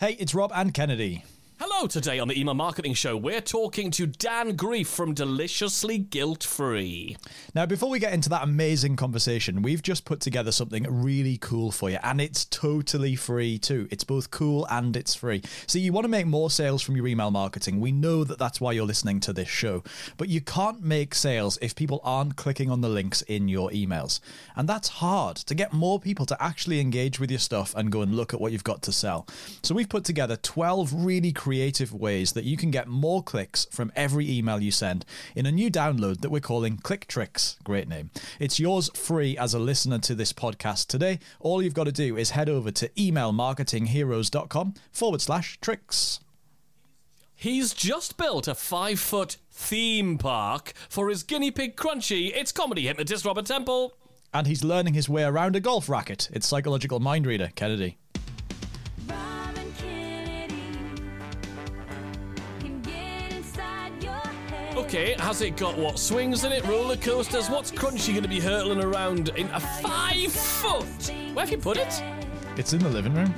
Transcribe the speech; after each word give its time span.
Hey, 0.00 0.16
it's 0.18 0.34
Rob 0.34 0.50
and 0.54 0.72
Kennedy. 0.72 1.24
Hello, 1.80 1.88
today 1.88 2.18
on 2.18 2.28
the 2.28 2.38
Email 2.38 2.52
Marketing 2.52 2.92
Show, 2.92 3.16
we're 3.16 3.40
talking 3.40 3.90
to 3.92 4.06
Dan 4.06 4.54
Greef 4.54 4.86
from 4.86 5.14
Deliciously 5.14 5.96
Guilt 5.96 6.44
Free. 6.44 7.16
Now, 7.54 7.64
before 7.64 7.88
we 7.88 7.98
get 7.98 8.12
into 8.12 8.28
that 8.28 8.42
amazing 8.42 8.96
conversation, 8.96 9.62
we've 9.62 9.80
just 9.80 10.04
put 10.04 10.20
together 10.20 10.52
something 10.52 10.84
really 10.90 11.38
cool 11.38 11.72
for 11.72 11.88
you, 11.88 11.96
and 12.02 12.20
it's 12.20 12.44
totally 12.44 13.16
free 13.16 13.58
too. 13.58 13.88
It's 13.90 14.04
both 14.04 14.30
cool 14.30 14.66
and 14.66 14.94
it's 14.94 15.14
free. 15.14 15.40
So, 15.66 15.78
you 15.78 15.90
want 15.94 16.04
to 16.04 16.10
make 16.10 16.26
more 16.26 16.50
sales 16.50 16.82
from 16.82 16.96
your 16.96 17.06
email 17.06 17.30
marketing. 17.30 17.80
We 17.80 17.92
know 17.92 18.24
that 18.24 18.38
that's 18.38 18.60
why 18.60 18.72
you're 18.72 18.84
listening 18.84 19.20
to 19.20 19.32
this 19.32 19.48
show, 19.48 19.82
but 20.18 20.28
you 20.28 20.42
can't 20.42 20.82
make 20.82 21.14
sales 21.14 21.58
if 21.62 21.74
people 21.74 22.02
aren't 22.04 22.36
clicking 22.36 22.70
on 22.70 22.82
the 22.82 22.90
links 22.90 23.22
in 23.22 23.48
your 23.48 23.70
emails. 23.70 24.20
And 24.54 24.68
that's 24.68 24.88
hard 24.88 25.36
to 25.36 25.54
get 25.54 25.72
more 25.72 25.98
people 25.98 26.26
to 26.26 26.42
actually 26.42 26.78
engage 26.78 27.18
with 27.18 27.30
your 27.30 27.40
stuff 27.40 27.74
and 27.74 27.90
go 27.90 28.02
and 28.02 28.14
look 28.14 28.34
at 28.34 28.40
what 28.40 28.52
you've 28.52 28.64
got 28.64 28.82
to 28.82 28.92
sell. 28.92 29.26
So, 29.62 29.74
we've 29.74 29.88
put 29.88 30.04
together 30.04 30.36
12 30.36 30.92
really 30.92 31.32
creative 31.32 31.69
ways 31.92 32.32
that 32.32 32.44
you 32.44 32.56
can 32.56 32.70
get 32.70 32.88
more 32.88 33.22
clicks 33.22 33.66
from 33.70 33.92
every 33.94 34.30
email 34.30 34.60
you 34.60 34.70
send 34.70 35.04
in 35.36 35.46
a 35.46 35.52
new 35.52 35.70
download 35.70 36.20
that 36.20 36.30
we're 36.30 36.40
calling 36.40 36.76
Click 36.78 37.06
Tricks. 37.06 37.56
Great 37.62 37.88
name. 37.88 38.10
It's 38.38 38.58
yours 38.58 38.90
free 38.94 39.36
as 39.38 39.54
a 39.54 39.58
listener 39.58 39.98
to 40.00 40.14
this 40.14 40.32
podcast 40.32 40.88
today. 40.88 41.20
All 41.38 41.62
you've 41.62 41.74
got 41.74 41.84
to 41.84 41.92
do 41.92 42.16
is 42.16 42.30
head 42.30 42.48
over 42.48 42.70
to 42.72 42.88
emailmarketingheroes.com 42.90 44.74
forward 44.90 45.20
slash 45.20 45.58
tricks. 45.60 46.20
He's 47.34 47.72
just 47.72 48.16
built 48.16 48.48
a 48.48 48.54
five 48.54 49.00
foot 49.00 49.36
theme 49.50 50.18
park 50.18 50.72
for 50.88 51.08
his 51.08 51.22
guinea 51.22 51.50
pig 51.50 51.76
crunchy. 51.76 52.32
It's 52.34 52.52
comedy 52.52 52.86
hypnotist 52.86 53.24
Robert 53.24 53.46
Temple. 53.46 53.94
And 54.34 54.46
he's 54.46 54.62
learning 54.62 54.94
his 54.94 55.08
way 55.08 55.24
around 55.24 55.56
a 55.56 55.60
golf 55.60 55.88
racket. 55.88 56.28
It's 56.32 56.46
psychological 56.46 57.00
mind 57.00 57.26
reader, 57.26 57.50
Kennedy. 57.54 57.96
Okay, 64.80 65.14
has 65.18 65.42
it 65.42 65.58
got 65.58 65.76
what 65.76 65.98
swings 65.98 66.44
in 66.44 66.52
it, 66.52 66.64
roller 66.64 66.96
coasters? 66.96 67.50
What's 67.50 67.70
Crunchy 67.70 68.12
going 68.12 68.22
to 68.22 68.28
be 68.28 68.40
hurtling 68.40 68.82
around 68.82 69.28
in 69.36 69.46
a 69.48 69.60
five 69.60 70.32
foot? 70.32 71.12
Where 71.34 71.44
have 71.44 71.50
you 71.50 71.58
put 71.58 71.76
it? 71.76 72.02
It's 72.56 72.72
in 72.72 72.80
the 72.80 72.88
living 72.88 73.14
room. 73.14 73.34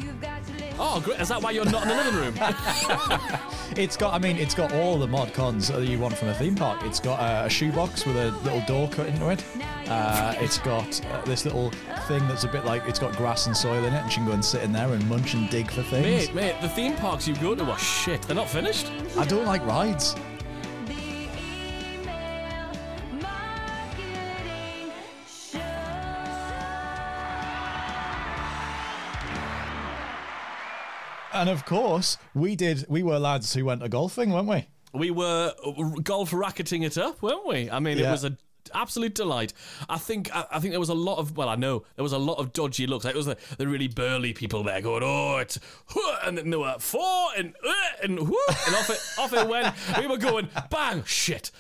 Oh, 0.79 1.01
great. 1.05 1.21
Is 1.21 1.29
that 1.29 1.43
why 1.43 1.51
you're 1.51 1.65
not 1.65 1.83
in 1.83 1.89
the 1.89 1.97
living 1.97 2.15
room? 2.15 2.35
It's 3.75 3.97
got, 3.97 4.13
I 4.13 4.19
mean, 4.19 4.37
it's 4.37 4.55
got 4.55 4.71
all 4.75 4.99
the 4.99 5.07
mod 5.07 5.33
cons 5.33 5.69
that 5.69 5.83
you 5.87 5.99
want 5.99 6.15
from 6.15 6.29
a 6.29 6.35
theme 6.35 6.55
park. 6.55 6.83
It's 6.85 7.01
got 7.01 7.19
a, 7.21 7.47
a 7.47 7.49
shoebox 7.49 8.05
with 8.05 8.17
a 8.17 8.31
little 8.43 8.61
door 8.67 8.87
cut 8.91 9.07
into 9.07 9.31
it. 9.31 9.43
Uh, 9.89 10.35
it's 10.41 10.59
got 10.59 11.01
uh, 11.07 11.23
this 11.23 11.47
little 11.47 11.71
thing 12.07 12.21
that's 12.29 12.45
a 12.45 12.49
bit 12.49 12.67
like 12.67 12.83
it's 12.87 12.99
got 12.99 13.17
grass 13.17 13.47
and 13.47 13.57
soil 13.57 13.83
in 13.83 13.95
it, 13.95 14.03
and 14.03 14.11
you 14.11 14.17
can 14.19 14.27
go 14.27 14.33
and 14.33 14.45
sit 14.45 14.63
in 14.63 14.73
there 14.73 14.93
and 14.93 15.09
munch 15.09 15.33
and 15.33 15.49
dig 15.49 15.71
for 15.71 15.83
things. 15.85 16.29
mate, 16.29 16.35
mate, 16.35 16.55
the 16.61 16.69
theme 16.69 16.95
parks 16.97 17.27
you 17.27 17.35
go 17.37 17.55
to 17.55 17.65
are 17.65 17.79
shit. 17.79 18.21
They're 18.23 18.37
not 18.37 18.49
finished. 18.51 18.93
I 19.17 19.25
don't 19.25 19.47
like 19.47 19.65
rides. 19.65 20.15
And 31.43 31.51
of 31.51 31.65
course, 31.65 32.19
we 32.35 32.55
did. 32.55 32.87
We 32.89 33.03
were 33.03 33.19
lads 33.19 33.53
who 33.53 33.65
went 33.65 33.81
to 33.81 33.89
golfing, 33.89 34.31
weren't 34.31 34.47
we? 34.47 34.69
We 34.95 35.11
were 35.11 35.53
uh, 35.67 35.89
golf 36.05 36.33
racketing 36.33 36.85
it 36.85 36.97
up, 36.97 37.21
weren't 37.21 37.45
we? 37.45 37.69
I 37.69 37.81
mean, 37.81 37.99
it 37.99 38.09
was 38.09 38.25
a 38.25 38.37
absolute 38.73 39.17
delight. 39.17 39.53
I 39.89 39.99
think 39.99 40.33
I, 40.33 40.47
I 40.53 40.61
think 40.61 40.71
there 40.73 40.79
was 40.79 40.89
a 40.89 40.95
lot 40.95 41.19
of 41.19 41.37
well, 41.37 41.49
I 41.49 41.57
know 41.57 41.83
there 41.97 42.05
was 42.05 42.13
a 42.13 42.19
lot 42.19 42.35
of 42.35 42.53
dodgy 42.53 42.87
looks. 42.87 43.05
Like 43.05 43.17
it 43.17 43.17
was 43.17 43.27
the, 43.27 43.37
the 43.59 43.67
really 43.67 43.89
burly 43.89 44.33
people 44.33 44.63
there 44.63 44.81
going, 44.81 45.03
oh, 45.03 45.39
it's 45.39 45.59
huh, 45.87 46.21
and 46.25 46.39
then 46.39 46.51
there 46.51 46.61
were 46.61 46.77
four 46.79 47.31
and 47.37 47.55
uh, 47.67 47.73
and 48.05 48.21
whoo, 48.21 48.39
and 48.49 48.77
off 48.77 48.91
it 48.91 49.01
off 49.19 49.33
it 49.33 49.49
went. 49.49 49.75
We 49.99 50.07
were 50.07 50.19
going 50.19 50.49
bang, 50.71 51.03
shit. 51.07 51.51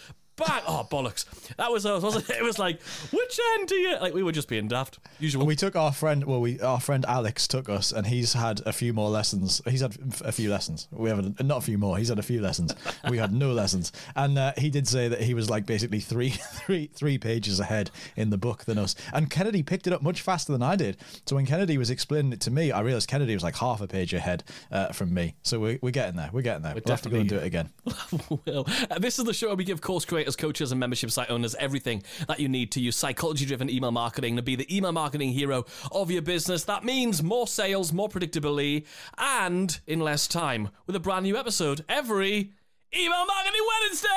Bang! 0.46 0.62
Oh 0.66 0.86
bollocks! 0.90 1.24
That 1.56 1.70
was 1.70 1.86
us, 1.86 2.02
wasn't 2.02 2.28
it? 2.30 2.36
It 2.36 2.42
was 2.42 2.58
like, 2.58 2.80
which 3.12 3.40
end 3.54 3.68
do 3.68 3.74
you 3.74 3.98
like? 3.98 4.14
We 4.14 4.22
were 4.22 4.32
just 4.32 4.48
being 4.48 4.68
daft. 4.68 4.98
Usual. 5.18 5.46
We 5.46 5.56
took 5.56 5.76
our 5.76 5.92
friend. 5.92 6.24
Well, 6.24 6.40
we 6.40 6.60
our 6.60 6.80
friend 6.80 7.04
Alex 7.06 7.46
took 7.46 7.68
us, 7.68 7.92
and 7.92 8.06
he's 8.06 8.32
had 8.32 8.60
a 8.66 8.72
few 8.72 8.92
more 8.92 9.10
lessons. 9.10 9.60
He's 9.68 9.80
had 9.80 9.96
a 10.24 10.32
few 10.32 10.50
lessons. 10.50 10.88
We 10.90 11.10
haven't, 11.10 11.42
not 11.44 11.58
a 11.58 11.62
few 11.62 11.78
more. 11.78 11.98
He's 11.98 12.08
had 12.08 12.18
a 12.18 12.22
few 12.22 12.40
lessons. 12.40 12.74
We 13.08 13.18
had 13.18 13.32
no 13.32 13.52
lessons, 13.52 13.92
and 14.16 14.38
uh, 14.38 14.52
he 14.56 14.70
did 14.70 14.88
say 14.88 15.08
that 15.08 15.20
he 15.22 15.34
was 15.34 15.48
like 15.50 15.66
basically 15.66 16.00
three, 16.00 16.30
three, 16.64 16.90
three 16.94 17.18
pages 17.18 17.60
ahead 17.60 17.90
in 18.16 18.30
the 18.30 18.38
book 18.38 18.64
than 18.64 18.78
us. 18.78 18.94
And 19.12 19.30
Kennedy 19.30 19.62
picked 19.62 19.86
it 19.86 19.92
up 19.92 20.02
much 20.02 20.20
faster 20.20 20.52
than 20.52 20.62
I 20.62 20.76
did. 20.76 20.96
So 21.26 21.36
when 21.36 21.46
Kennedy 21.46 21.78
was 21.78 21.90
explaining 21.90 22.32
it 22.32 22.40
to 22.40 22.50
me, 22.50 22.72
I 22.72 22.80
realized 22.80 23.08
Kennedy 23.08 23.34
was 23.34 23.42
like 23.42 23.56
half 23.56 23.80
a 23.80 23.86
page 23.86 24.14
ahead 24.14 24.44
uh, 24.70 24.88
from 24.88 25.12
me. 25.14 25.34
So 25.42 25.60
we're, 25.60 25.78
we're 25.82 25.90
getting 25.90 26.16
there. 26.16 26.30
We're 26.32 26.42
getting 26.42 26.62
there. 26.62 26.74
We'll 26.74 26.82
have 26.88 27.02
to 27.02 27.10
go 27.10 27.18
and 27.18 27.28
do 27.28 27.36
it 27.36 27.44
again. 27.44 27.70
well, 28.46 28.66
uh, 28.90 28.98
this 28.98 29.18
is 29.18 29.24
the 29.24 29.34
show 29.34 29.48
where 29.48 29.56
we 29.56 29.64
give 29.64 29.80
course 29.80 30.04
creators, 30.04 30.31
coaches, 30.36 30.72
and 30.72 30.80
membership 30.80 31.10
site 31.10 31.30
owners 31.30 31.54
everything 31.56 32.02
that 32.28 32.40
you 32.40 32.48
need 32.48 32.72
to 32.72 32.80
use 32.80 32.96
psychology 32.96 33.46
driven 33.46 33.70
email 33.70 33.92
marketing 33.92 34.36
to 34.36 34.42
be 34.42 34.56
the 34.56 34.74
email 34.74 34.92
marketing 34.92 35.32
hero 35.32 35.64
of 35.90 36.10
your 36.10 36.22
business. 36.22 36.64
That 36.64 36.84
means 36.84 37.22
more 37.22 37.46
sales, 37.46 37.92
more 37.92 38.08
predictability, 38.08 38.86
and 39.18 39.78
in 39.86 40.00
less 40.00 40.26
time 40.26 40.70
with 40.86 40.96
a 40.96 41.00
brand 41.00 41.24
new 41.24 41.36
episode 41.36 41.84
every 41.88 42.52
Email 42.94 43.24
Marketing 43.24 43.60
Wednesday! 43.80 44.08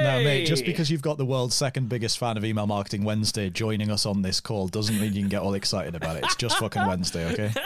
Now, 0.00 0.22
mate, 0.24 0.46
just 0.46 0.64
because 0.64 0.90
you've 0.90 1.02
got 1.02 1.18
the 1.18 1.26
world's 1.26 1.54
second 1.54 1.90
biggest 1.90 2.16
fan 2.16 2.38
of 2.38 2.46
Email 2.46 2.66
Marketing 2.66 3.04
Wednesday 3.04 3.50
joining 3.50 3.90
us 3.90 4.06
on 4.06 4.22
this 4.22 4.40
call 4.40 4.68
doesn't 4.68 4.98
mean 4.98 5.12
you 5.12 5.20
can 5.20 5.28
get 5.28 5.42
all 5.42 5.52
excited 5.52 5.94
about 5.94 6.16
it. 6.16 6.24
It's 6.24 6.36
just 6.36 6.56
fucking 6.56 6.86
Wednesday, 6.86 7.30
okay? 7.30 7.52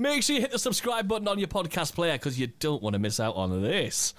Make 0.00 0.24
sure 0.24 0.34
you 0.34 0.42
hit 0.42 0.50
the 0.50 0.58
subscribe 0.58 1.06
button 1.06 1.28
on 1.28 1.38
your 1.38 1.46
podcast 1.46 1.94
player 1.94 2.14
because 2.14 2.36
you 2.38 2.48
don't 2.48 2.82
want 2.82 2.94
to 2.94 2.98
miss 2.98 3.20
out 3.20 3.36
on 3.36 3.62
this. 3.62 4.12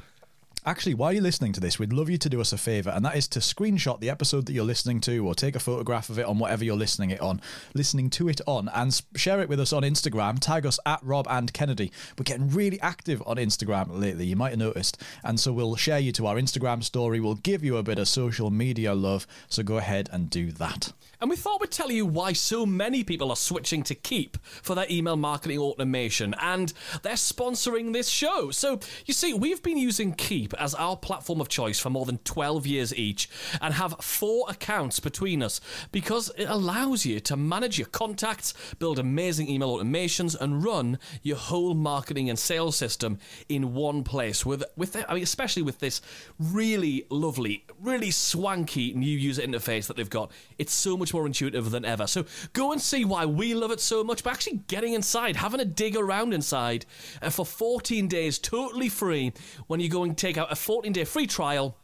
Actually, 0.65 0.93
while 0.93 1.13
you're 1.13 1.23
listening 1.23 1.53
to 1.53 1.61
this, 1.61 1.79
we'd 1.79 1.93
love 1.93 2.09
you 2.09 2.17
to 2.17 2.29
do 2.29 2.41
us 2.41 2.51
a 2.51 2.57
favour, 2.57 2.89
and 2.89 3.05
that 3.05 3.15
is 3.15 3.29
to 3.29 3.39
screenshot 3.39 3.99
the 4.01 4.09
episode 4.09 4.45
that 4.45 4.53
you're 4.53 4.65
listening 4.65 4.99
to, 4.99 5.25
or 5.25 5.33
take 5.33 5.55
a 5.55 5.59
photograph 5.59 6.09
of 6.09 6.19
it 6.19 6.25
on 6.25 6.37
whatever 6.37 6.65
you're 6.65 6.75
listening 6.75 7.11
it 7.11 7.21
on, 7.21 7.39
listening 7.73 8.09
to 8.09 8.27
it 8.27 8.41
on, 8.45 8.69
and 8.75 9.01
share 9.15 9.39
it 9.39 9.47
with 9.47 9.59
us 9.59 9.71
on 9.71 9.83
Instagram. 9.83 10.37
Tag 10.37 10.65
us 10.65 10.77
at 10.85 10.99
Rob 11.01 11.27
and 11.29 11.53
Kennedy. 11.53 11.93
We're 12.17 12.23
getting 12.23 12.49
really 12.49 12.79
active 12.81 13.23
on 13.25 13.37
Instagram 13.37 13.87
lately. 13.99 14.25
You 14.25 14.35
might 14.35 14.49
have 14.49 14.59
noticed, 14.59 15.01
and 15.23 15.39
so 15.39 15.53
we'll 15.53 15.77
share 15.77 15.99
you 15.99 16.11
to 16.13 16.27
our 16.27 16.35
Instagram 16.35 16.83
story. 16.83 17.21
We'll 17.21 17.35
give 17.35 17.63
you 17.63 17.77
a 17.77 17.83
bit 17.83 17.97
of 17.97 18.09
social 18.09 18.51
media 18.51 18.93
love. 18.93 19.25
So 19.47 19.63
go 19.63 19.77
ahead 19.77 20.09
and 20.11 20.29
do 20.29 20.51
that. 20.53 20.91
And 21.21 21.29
we 21.29 21.35
thought 21.35 21.59
we'd 21.59 21.71
tell 21.71 21.91
you 21.91 22.05
why 22.05 22.31
so 22.31 22.65
many 22.65 23.03
people 23.03 23.29
are 23.29 23.35
switching 23.35 23.83
to 23.83 23.95
Keap 23.95 24.37
for 24.43 24.73
their 24.73 24.85
email 24.89 25.17
marketing 25.17 25.59
automation, 25.59 26.33
and 26.41 26.71
they're 27.01 27.13
sponsoring 27.13 27.91
this 27.91 28.07
show. 28.07 28.51
So, 28.51 28.79
you 29.05 29.13
see, 29.13 29.33
we've 29.33 29.61
been 29.61 29.77
using 29.77 30.13
Keap 30.13 30.48
as 30.57 30.73
our 30.75 30.95
platform 30.95 31.41
of 31.41 31.49
choice 31.49 31.79
for 31.79 31.89
more 31.89 32.05
than 32.05 32.17
12 32.19 32.65
years 32.65 32.95
each 32.95 33.29
and 33.61 33.73
have 33.73 33.95
four 34.01 34.45
accounts 34.49 34.99
between 34.99 35.43
us 35.43 35.61
because 35.91 36.31
it 36.37 36.45
allows 36.45 37.05
you 37.05 37.19
to 37.19 37.35
manage 37.35 37.77
your 37.77 37.87
contacts, 37.87 38.53
build 38.79 38.99
amazing 38.99 39.49
email 39.49 39.77
automations, 39.77 40.35
and 40.39 40.63
run 40.63 40.99
your 41.21 41.37
whole 41.37 41.73
marketing 41.73 42.29
and 42.29 42.39
sales 42.39 42.75
system 42.75 43.19
in 43.47 43.73
one 43.73 44.03
place. 44.03 44.45
With, 44.45 44.63
with 44.75 44.95
I 45.07 45.13
mean, 45.13 45.23
especially 45.23 45.63
with 45.63 45.79
this 45.79 46.01
really 46.39 47.05
lovely, 47.09 47.65
really 47.81 48.11
swanky 48.11 48.93
new 48.93 49.05
user 49.05 49.41
interface 49.41 49.87
that 49.87 49.97
they've 49.97 50.09
got. 50.09 50.31
It's 50.57 50.73
so 50.73 50.97
much 50.97 51.13
more 51.13 51.25
intuitive 51.25 51.71
than 51.71 51.85
ever. 51.85 52.07
So 52.07 52.25
go 52.53 52.71
and 52.71 52.81
see 52.81 53.05
why 53.05 53.25
we 53.25 53.53
love 53.53 53.71
it 53.71 53.79
so 53.79 54.03
much 54.03 54.23
by 54.23 54.31
actually 54.31 54.61
getting 54.67 54.93
inside, 54.93 55.35
having 55.35 55.59
a 55.59 55.65
dig 55.65 55.95
around 55.95 56.33
inside 56.33 56.85
uh, 57.21 57.29
for 57.29 57.45
14 57.45 58.07
days 58.07 58.39
totally 58.39 58.89
free 58.89 59.33
when 59.67 59.79
you 59.79 59.89
go 59.89 60.03
and 60.03 60.17
take 60.17 60.37
out 60.39 60.51
a 60.51 60.55
14 60.55 60.91
day 60.91 61.03
free 61.03 61.27
trial 61.27 61.77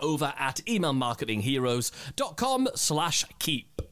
over 0.00 0.32
at 0.38 0.60
emailmarketingheroes.com 0.66 2.68
slash 2.74 3.24
keap. 3.38 3.82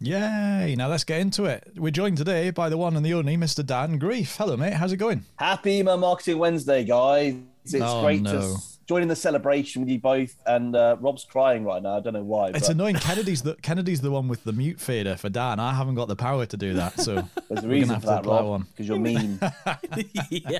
Yay! 0.00 0.76
Now 0.78 0.86
let's 0.88 1.02
get 1.04 1.20
into 1.20 1.44
it. 1.46 1.72
We're 1.76 1.90
joined 1.90 2.18
today 2.18 2.50
by 2.50 2.68
the 2.68 2.76
one 2.78 2.96
and 2.96 3.04
the 3.04 3.14
only 3.14 3.36
Mr. 3.36 3.66
Dan 3.66 3.98
Greef. 3.98 4.36
Hello, 4.36 4.56
mate. 4.56 4.74
How's 4.74 4.92
it 4.92 4.96
going? 4.98 5.24
Happy 5.36 5.78
Email 5.78 5.96
Marketing 5.96 6.38
Wednesday, 6.38 6.84
guys. 6.84 7.34
It's 7.64 7.74
Oh, 7.80 8.02
great 8.02 8.22
no. 8.22 8.30
to 8.32 8.38
s- 8.38 8.78
join 8.88 9.02
in 9.02 9.08
the 9.08 9.16
celebration 9.16 9.82
with 9.82 9.88
you 9.88 9.98
both. 9.98 10.36
And 10.46 10.76
uh, 10.76 10.96
Rob's 11.00 11.24
crying 11.24 11.64
right 11.64 11.82
now. 11.82 11.96
I 11.96 12.00
don't 12.00 12.12
know 12.12 12.22
why. 12.22 12.50
It's 12.50 12.68
but 12.68 12.70
annoying. 12.76 12.94
Kennedy's 13.00 13.42
the 13.42 13.56
Kennedy's 13.56 14.00
the 14.00 14.12
one 14.12 14.28
with 14.28 14.44
the 14.44 14.52
mute 14.52 14.78
fader 14.80 15.16
for 15.16 15.28
Dan. 15.30 15.58
I 15.58 15.74
haven't 15.74 15.96
got 15.96 16.06
the 16.06 16.14
power 16.16 16.46
to 16.46 16.56
do 16.56 16.74
that, 16.74 17.00
so 17.00 17.14
There's 17.48 17.64
a 17.64 17.66
we're 17.66 17.72
reason 17.74 17.88
gonna 17.88 17.94
have 17.94 18.02
for 18.02 18.06
to 18.06 18.06
that, 18.06 18.18
apply 18.20 18.36
Rob, 18.36 18.46
one. 18.46 18.66
because 18.70 18.86
you're 18.86 19.00
mean. 19.00 19.40
yeah. 20.30 20.58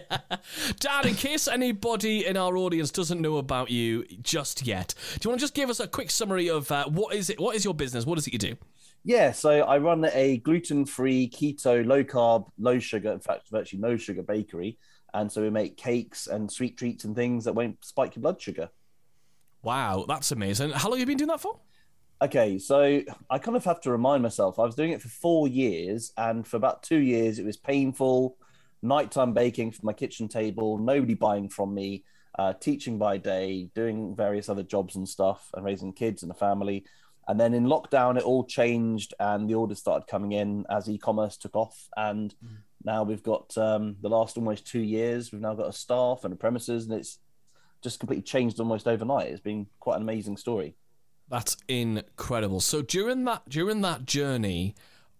Dan, 0.80 1.06
in 1.06 1.14
case 1.14 1.46
anybody 1.46 2.26
in 2.26 2.36
our 2.36 2.56
audience 2.56 2.90
doesn't 2.90 3.20
know 3.20 3.36
about 3.36 3.70
you 3.70 4.04
just 4.20 4.66
yet, 4.66 4.94
do 5.20 5.28
you 5.28 5.30
want 5.30 5.38
to 5.38 5.44
just 5.44 5.54
give 5.54 5.70
us 5.70 5.78
a 5.78 5.86
quick 5.86 6.10
summary 6.10 6.50
of 6.50 6.72
uh, 6.72 6.86
what 6.88 7.14
is 7.14 7.30
it? 7.30 7.38
What 7.38 7.54
is 7.54 7.64
your 7.64 7.74
business? 7.74 8.04
What 8.04 8.18
is 8.18 8.26
it 8.26 8.32
you 8.32 8.38
do? 8.40 8.56
Yeah, 9.04 9.32
so 9.32 9.50
I 9.50 9.78
run 9.78 10.04
a 10.12 10.38
gluten-free, 10.38 11.30
keto, 11.30 11.86
low-carb, 11.86 12.50
low-sugar, 12.58 13.12
in 13.12 13.20
fact, 13.20 13.48
virtually 13.50 13.80
no 13.80 13.96
sugar 13.96 14.22
bakery. 14.22 14.78
And 15.14 15.32
so 15.32 15.40
we 15.40 15.50
make 15.50 15.76
cakes 15.76 16.26
and 16.26 16.52
sweet 16.52 16.76
treats 16.76 17.04
and 17.04 17.16
things 17.16 17.44
that 17.44 17.54
won't 17.54 17.82
spike 17.84 18.16
your 18.16 18.22
blood 18.22 18.40
sugar. 18.40 18.68
Wow, 19.62 20.04
that's 20.06 20.32
amazing. 20.32 20.70
How 20.70 20.90
long 20.90 20.98
have 20.98 21.08
you 21.08 21.12
been 21.12 21.18
doing 21.18 21.28
that 21.28 21.40
for? 21.40 21.58
Okay, 22.20 22.58
so 22.58 23.00
I 23.30 23.38
kind 23.38 23.56
of 23.56 23.64
have 23.64 23.80
to 23.82 23.90
remind 23.90 24.22
myself 24.22 24.58
I 24.58 24.64
was 24.64 24.74
doing 24.74 24.90
it 24.90 25.00
for 25.00 25.08
four 25.08 25.48
years, 25.48 26.12
and 26.16 26.46
for 26.46 26.56
about 26.56 26.82
two 26.82 26.98
years, 26.98 27.38
it 27.38 27.46
was 27.46 27.56
painful. 27.56 28.36
Nighttime 28.82 29.32
baking 29.32 29.72
for 29.72 29.86
my 29.86 29.92
kitchen 29.92 30.28
table, 30.28 30.78
nobody 30.78 31.14
buying 31.14 31.48
from 31.48 31.74
me, 31.74 32.04
uh, 32.38 32.52
teaching 32.52 32.98
by 32.98 33.16
day, 33.18 33.70
doing 33.74 34.14
various 34.14 34.48
other 34.48 34.62
jobs 34.62 34.96
and 34.96 35.08
stuff, 35.08 35.48
and 35.54 35.64
raising 35.64 35.92
kids 35.92 36.22
and 36.22 36.30
a 36.30 36.34
family. 36.34 36.84
And 37.28 37.38
then 37.38 37.52
in 37.52 37.66
lockdown, 37.66 38.16
it 38.16 38.24
all 38.24 38.44
changed, 38.44 39.12
and 39.20 39.48
the 39.48 39.54
orders 39.54 39.78
started 39.78 40.06
coming 40.08 40.32
in 40.32 40.64
as 40.70 40.88
e-commerce 40.88 41.36
took 41.36 41.54
off. 41.54 41.88
And 41.94 42.34
mm. 42.42 42.56
now 42.82 43.02
we've 43.02 43.22
got 43.22 43.56
um, 43.58 43.96
the 44.00 44.08
last 44.08 44.38
almost 44.38 44.66
two 44.66 44.80
years. 44.80 45.30
We've 45.30 45.42
now 45.42 45.54
got 45.54 45.68
a 45.68 45.72
staff 45.72 46.24
and 46.24 46.32
a 46.32 46.36
premises, 46.36 46.86
and 46.86 46.94
it's 46.94 47.18
just 47.82 48.00
completely 48.00 48.22
changed 48.22 48.58
almost 48.58 48.88
overnight. 48.88 49.28
It's 49.28 49.40
been 49.40 49.66
quite 49.78 49.96
an 49.96 50.02
amazing 50.02 50.38
story. 50.38 50.74
That's 51.28 51.58
incredible. 51.68 52.60
So 52.60 52.80
during 52.80 53.24
that 53.24 53.46
during 53.48 53.82
that 53.82 54.06
journey, 54.06 54.74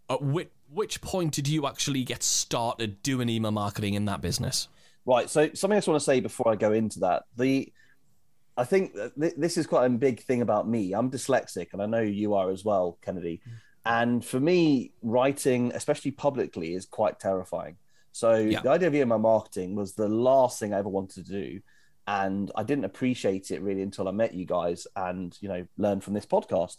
at 0.08 0.22
which 0.22 0.48
which 0.70 1.00
point 1.00 1.32
did 1.34 1.48
you 1.48 1.66
actually 1.66 2.04
get 2.04 2.22
started 2.22 3.02
doing 3.02 3.28
email 3.28 3.50
marketing 3.52 3.94
in 3.94 4.06
that 4.06 4.20
business? 4.20 4.68
Right. 5.04 5.28
So 5.28 5.50
something 5.54 5.76
I 5.76 5.78
just 5.78 5.88
want 5.88 6.00
to 6.00 6.04
say 6.04 6.20
before 6.20 6.50
I 6.50 6.56
go 6.56 6.72
into 6.72 7.00
that. 7.00 7.24
The 7.36 7.72
I 8.58 8.64
think 8.64 8.94
th- 8.94 9.34
this 9.36 9.56
is 9.56 9.66
quite 9.66 9.86
a 9.86 9.90
big 9.90 10.20
thing 10.20 10.42
about 10.42 10.68
me. 10.68 10.92
I'm 10.92 11.10
dyslexic, 11.10 11.68
and 11.72 11.80
I 11.80 11.86
know 11.86 12.00
you 12.02 12.34
are 12.34 12.50
as 12.50 12.64
well, 12.64 12.98
Kennedy. 13.02 13.40
Mm. 13.46 13.52
And 13.86 14.24
for 14.24 14.38
me, 14.38 14.92
writing, 15.02 15.72
especially 15.74 16.10
publicly, 16.10 16.74
is 16.74 16.84
quite 16.84 17.18
terrifying. 17.18 17.76
So 18.12 18.34
yeah. 18.34 18.60
the 18.60 18.70
idea 18.70 18.88
of 18.88 18.94
email 18.94 19.18
marketing 19.18 19.74
was 19.76 19.94
the 19.94 20.08
last 20.08 20.58
thing 20.58 20.74
I 20.74 20.78
ever 20.78 20.88
wanted 20.88 21.24
to 21.26 21.32
do 21.32 21.60
and 22.08 22.50
I 22.56 22.62
didn't 22.62 22.86
appreciate 22.86 23.50
it 23.50 23.60
really 23.60 23.82
until 23.82 24.08
I 24.08 24.12
met 24.12 24.32
you 24.32 24.46
guys 24.46 24.86
and 24.96 25.36
you 25.42 25.48
know 25.48 25.66
learned 25.76 26.02
from 26.02 26.14
this 26.14 26.26
podcast. 26.26 26.78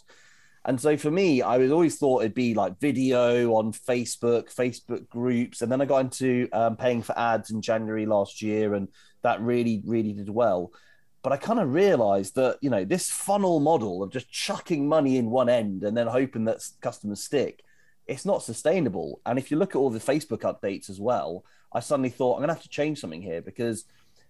And 0.65 0.81
so 0.81 0.97
for 0.97 1.09
me, 1.09 1.41
I 1.41 1.57
was 1.57 1.71
always 1.71 1.97
thought 1.97 2.21
it'd 2.21 2.33
be 2.33 2.53
like 2.53 2.79
video 2.79 3.53
on 3.53 3.71
Facebook, 3.71 4.53
Facebook 4.53 5.07
groups, 5.07 5.61
and 5.61 5.71
then 5.71 5.81
I 5.81 5.85
got 5.85 5.99
into 5.99 6.49
um, 6.51 6.75
paying 6.75 7.01
for 7.01 7.17
ads 7.17 7.51
in 7.51 7.61
January 7.61 8.05
last 8.05 8.41
year, 8.41 8.73
and 8.73 8.89
that 9.21 9.39
really, 9.39 9.81
really 9.85 10.13
did 10.13 10.29
well. 10.29 10.71
But 11.21 11.33
I 11.33 11.37
kind 11.37 11.59
of 11.59 11.73
realized 11.73 12.35
that 12.35 12.57
you 12.61 12.69
know 12.69 12.85
this 12.85 13.09
funnel 13.09 13.59
model 13.59 14.03
of 14.03 14.11
just 14.11 14.31
chucking 14.31 14.87
money 14.87 15.17
in 15.17 15.29
one 15.29 15.49
end 15.49 15.83
and 15.83 15.95
then 15.95 16.07
hoping 16.07 16.45
that 16.45 16.65
customers 16.81 17.23
stick, 17.23 17.63
it's 18.07 18.25
not 18.25 18.43
sustainable. 18.43 19.21
And 19.25 19.37
if 19.37 19.51
you 19.51 19.57
look 19.57 19.71
at 19.71 19.79
all 19.79 19.89
the 19.89 19.99
Facebook 19.99 20.41
updates 20.41 20.89
as 20.89 20.99
well, 20.99 21.43
I 21.73 21.79
suddenly 21.79 22.09
thought 22.09 22.33
I'm 22.33 22.39
going 22.39 22.47
to 22.47 22.55
have 22.55 22.63
to 22.63 22.69
change 22.69 22.99
something 22.99 23.21
here 23.21 23.41
because 23.41 23.85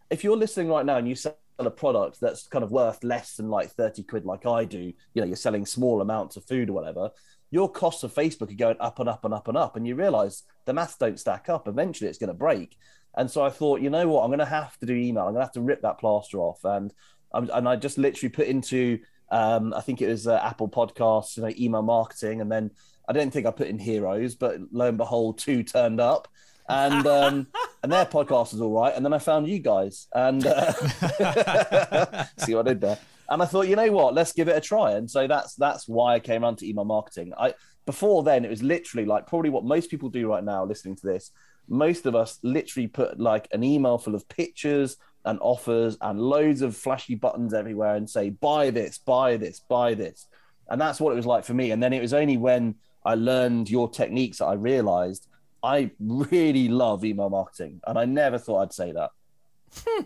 if 0.10 0.24
you're 0.24 0.38
listening 0.38 0.68
right 0.68 0.86
now 0.86 0.98
and 0.98 1.08
you 1.08 1.16
sell 1.16 1.38
a 1.60 1.72
product 1.72 2.20
that's 2.20 2.48
kind 2.48 2.64
of 2.64 2.72
worth 2.72 3.04
less 3.04 3.36
than 3.36 3.50
like 3.50 3.70
30 3.72 4.04
quid 4.04 4.26
like 4.26 4.46
I 4.46 4.66
do, 4.66 4.80
you 5.14 5.22
know, 5.22 5.26
you're 5.26 5.36
selling 5.36 5.66
small 5.66 6.02
amounts 6.02 6.36
of 6.36 6.46
food 6.46 6.70
or 6.70 6.74
whatever, 6.74 7.12
your 7.52 7.72
costs 7.72 8.04
of 8.04 8.14
Facebook 8.14 8.52
are 8.52 8.56
going 8.56 8.78
up 8.80 9.00
and 9.00 9.10
up 9.10 9.26
and 9.26 9.34
up 9.34 9.48
and 9.48 9.58
up. 9.58 9.76
And 9.76 9.88
you 9.88 9.96
realize 9.96 10.44
the 10.66 10.74
maths 10.74 10.98
don't 10.98 11.20
stack 11.20 11.50
up. 11.50 11.68
Eventually 11.68 12.10
it's 12.10 12.20
going 12.20 12.30
to 12.30 12.34
break. 12.34 12.78
And 13.16 13.30
so 13.30 13.44
I 13.44 13.50
thought, 13.50 13.82
you 13.82 13.90
know 13.90 14.08
what, 14.08 14.24
I'm 14.24 14.30
going 14.30 14.40
to 14.40 14.46
have 14.46 14.78
to 14.80 14.86
do 14.86 14.94
email. 14.94 15.24
I'm 15.24 15.34
going 15.34 15.42
to 15.42 15.46
have 15.46 15.54
to 15.54 15.62
rip 15.62 15.82
that 15.82 16.00
plaster 16.00 16.40
off. 16.40 16.64
And, 16.64 16.94
and 17.34 17.68
I 17.68 17.76
just 17.76 17.98
literally 17.98 18.30
put 18.30 18.48
into, 18.48 19.00
um, 19.32 19.74
I 19.74 19.82
think 19.82 20.02
it 20.02 20.08
was 20.08 20.28
uh, 20.28 20.40
Apple 20.44 20.70
Podcasts, 20.70 21.38
you 21.38 21.44
know, 21.44 21.54
email 21.58 21.82
marketing. 21.82 22.42
And 22.42 22.52
then 22.52 22.72
I 23.08 23.14
don't 23.14 23.32
think 23.32 23.48
I 23.48 23.52
put 23.52 23.68
in 23.68 23.80
heroes, 23.80 24.36
but 24.36 24.60
lo 24.72 24.88
and 24.88 24.98
behold, 24.98 25.40
two 25.40 25.64
turned 25.64 26.00
up 26.00 26.28
and 26.70 27.06
um, 27.08 27.48
and 27.84 27.92
their 27.92 28.06
podcast 28.06 28.54
was 28.54 28.62
all 28.62 28.72
right. 28.72 28.96
And 28.96 29.04
then 29.04 29.12
I 29.12 29.20
found 29.20 29.48
you 29.48 29.60
guys, 29.60 30.08
and 30.14 30.46
uh, 30.46 30.72
see 32.38 32.56
what 32.56 32.68
I 32.68 32.74
did 32.74 32.82
there. 32.82 33.00
And 33.30 33.42
I 33.42 33.46
thought, 33.46 33.68
you 33.68 33.76
know 33.76 33.92
what, 33.92 34.14
let's 34.14 34.34
give 34.34 34.48
it 34.48 34.58
a 34.58 34.62
try. 34.62 34.94
And 34.94 35.10
so 35.10 35.28
that's 35.28 35.56
that's 35.56 35.88
why 35.88 36.16
I 36.16 36.20
came 36.20 36.44
onto 36.44 36.66
email 36.66 36.86
marketing. 36.86 37.34
I 37.38 37.54
before 37.86 38.24
then 38.24 38.46
it 38.46 38.50
was 38.50 38.64
literally 38.64 39.06
like 39.06 39.28
probably 39.28 39.50
what 39.50 39.64
most 39.64 39.90
people 39.90 40.10
do 40.10 40.28
right 40.28 40.44
now, 40.44 40.66
listening 40.66 40.96
to 40.98 41.08
this. 41.08 41.32
Most 41.68 42.06
of 42.06 42.16
us 42.16 42.40
literally 42.44 42.88
put 42.88 43.20
like 43.20 43.48
an 43.52 43.64
email 43.64 43.98
full 43.98 44.16
of 44.16 44.28
pictures 44.28 44.98
and 45.26 45.38
offers 45.42 45.98
and 46.02 46.20
loads 46.20 46.62
of 46.62 46.76
flashy 46.76 47.16
buttons 47.16 47.54
everywhere 47.54 47.96
and 47.96 48.10
say 48.10 48.32
buy 48.32 48.72
this, 48.72 48.98
buy 48.98 49.38
this, 49.38 49.60
buy 49.60 49.94
this. 49.94 50.28
And 50.70 50.80
that's 50.80 51.00
what 51.00 51.12
it 51.12 51.16
was 51.16 51.26
like 51.26 51.46
for 51.46 51.54
me. 51.54 51.72
And 51.72 51.82
then 51.82 51.94
it 51.94 52.02
was 52.02 52.14
only 52.14 52.38
when 52.38 52.76
I 53.06 53.16
learned 53.16 53.70
your 53.70 53.90
techniques 53.90 54.40
that 54.40 54.46
I 54.46 54.54
realized 54.54 55.28
I 55.64 55.92
really 56.00 56.70
love 56.70 57.04
email 57.04 57.30
marketing, 57.30 57.82
and 57.86 57.98
I 57.98 58.06
never 58.06 58.38
thought 58.38 58.62
I'd 58.62 58.74
say 58.74 58.92
that. 58.94 59.12